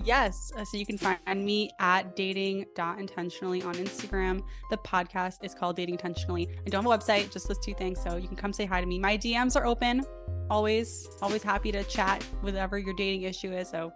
Yes. 0.05 0.53
uh, 0.57 0.65
So 0.65 0.77
you 0.77 0.87
can 0.87 0.97
find 0.97 1.45
me 1.45 1.71
at 1.81 2.15
dating.intentionally 2.15 3.63
on 3.63 3.75
Instagram. 3.75 4.43
The 4.71 4.77
podcast 4.79 5.43
is 5.43 5.55
called 5.55 5.77
Dating 5.77 5.95
Intentionally. 5.95 6.49
I 6.65 6.71
don't 6.71 6.85
have 6.85 6.93
a 6.93 6.97
website, 6.97 7.33
just 7.33 7.49
those 7.49 7.59
two 7.59 7.75
things. 7.75 8.01
So 8.03 8.17
you 8.17 8.29
can 8.29 8.37
come 8.37 8.53
say 8.53 8.65
hi 8.65 8.81
to 8.81 8.87
me. 8.87 8.99
My 8.99 9.19
DMs 9.19 9.57
are 9.57 9.67
open. 9.67 10.03
Always, 10.51 11.09
always 11.23 11.43
happy 11.43 11.73
to 11.73 11.85
chat 11.85 12.23
whatever 12.41 12.79
your 12.79 12.95
dating 12.95 13.23
issue 13.23 13.53
is. 13.53 13.69
So 13.69 13.93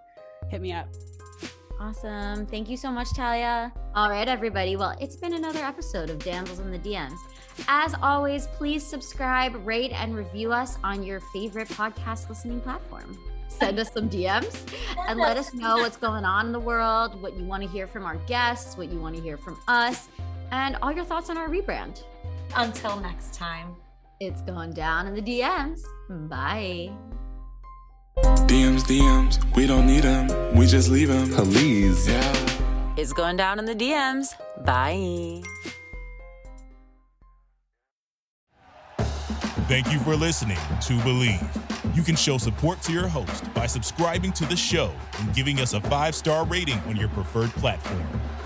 hit 0.50 0.60
me 0.60 0.72
up. 0.72 0.88
Awesome. 1.80 2.46
Thank 2.46 2.68
you 2.70 2.76
so 2.76 2.92
much, 2.92 3.12
Talia. 3.12 3.72
All 3.96 4.08
right, 4.08 4.28
everybody. 4.28 4.76
Well, 4.76 4.96
it's 5.00 5.16
been 5.16 5.34
another 5.34 5.60
episode 5.64 6.10
of 6.10 6.18
Damsels 6.18 6.60
in 6.60 6.70
the 6.70 6.78
DMs. 6.78 7.18
As 7.66 7.94
always, 8.00 8.46
please 8.46 8.84
subscribe, 8.84 9.66
rate, 9.66 9.90
and 9.92 10.14
review 10.14 10.52
us 10.52 10.78
on 10.84 11.02
your 11.02 11.20
favorite 11.32 11.68
podcast 11.68 12.28
listening 12.28 12.60
platform. 12.60 13.18
Send 13.48 13.78
us 13.80 13.92
some 13.92 14.08
DMs 14.08 14.72
and 15.08 15.18
let 15.18 15.36
us 15.36 15.52
know 15.52 15.78
what's 15.78 15.96
going 15.96 16.24
on 16.24 16.46
in 16.46 16.52
the 16.52 16.60
world, 16.60 17.20
what 17.20 17.36
you 17.36 17.44
want 17.44 17.62
to 17.62 17.68
hear 17.68 17.86
from 17.86 18.06
our 18.06 18.16
guests, 18.26 18.76
what 18.76 18.90
you 18.90 18.98
want 18.98 19.16
to 19.16 19.20
hear 19.20 19.36
from 19.36 19.58
us, 19.68 20.08
and 20.52 20.76
all 20.82 20.92
your 20.92 21.04
thoughts 21.04 21.30
on 21.30 21.36
our 21.36 21.48
rebrand. 21.48 22.04
Until 22.54 23.00
next 23.00 23.34
time. 23.34 23.74
It's 24.24 24.40
going 24.42 24.72
down 24.72 25.08
in 25.08 25.16
the 25.16 25.20
DMs. 25.20 25.82
Bye. 26.28 26.92
DMs, 28.46 28.84
DMs, 28.84 29.56
we 29.56 29.66
don't 29.66 29.84
need 29.84 30.04
them, 30.04 30.54
we 30.54 30.64
just 30.64 30.88
leave 30.90 31.08
them. 31.08 31.28
Please. 31.30 32.06
Yeah. 32.06 32.94
It's 32.96 33.12
going 33.12 33.36
down 33.36 33.58
in 33.58 33.64
the 33.64 33.74
DMs. 33.74 34.28
Bye. 34.64 35.42
Thank 39.66 39.92
you 39.92 39.98
for 39.98 40.14
listening 40.14 40.58
to 40.82 40.92
Bleav. 40.98 41.96
You 41.96 42.02
can 42.04 42.14
show 42.14 42.38
support 42.38 42.80
to 42.82 42.92
your 42.92 43.08
host 43.08 43.52
by 43.54 43.66
subscribing 43.66 44.30
to 44.34 44.44
the 44.46 44.56
show 44.56 44.92
and 45.18 45.34
giving 45.34 45.58
us 45.58 45.72
a 45.72 45.80
five 45.80 46.14
star 46.14 46.46
rating 46.46 46.78
on 46.86 46.94
your 46.94 47.08
preferred 47.08 47.50
platform. 47.54 48.06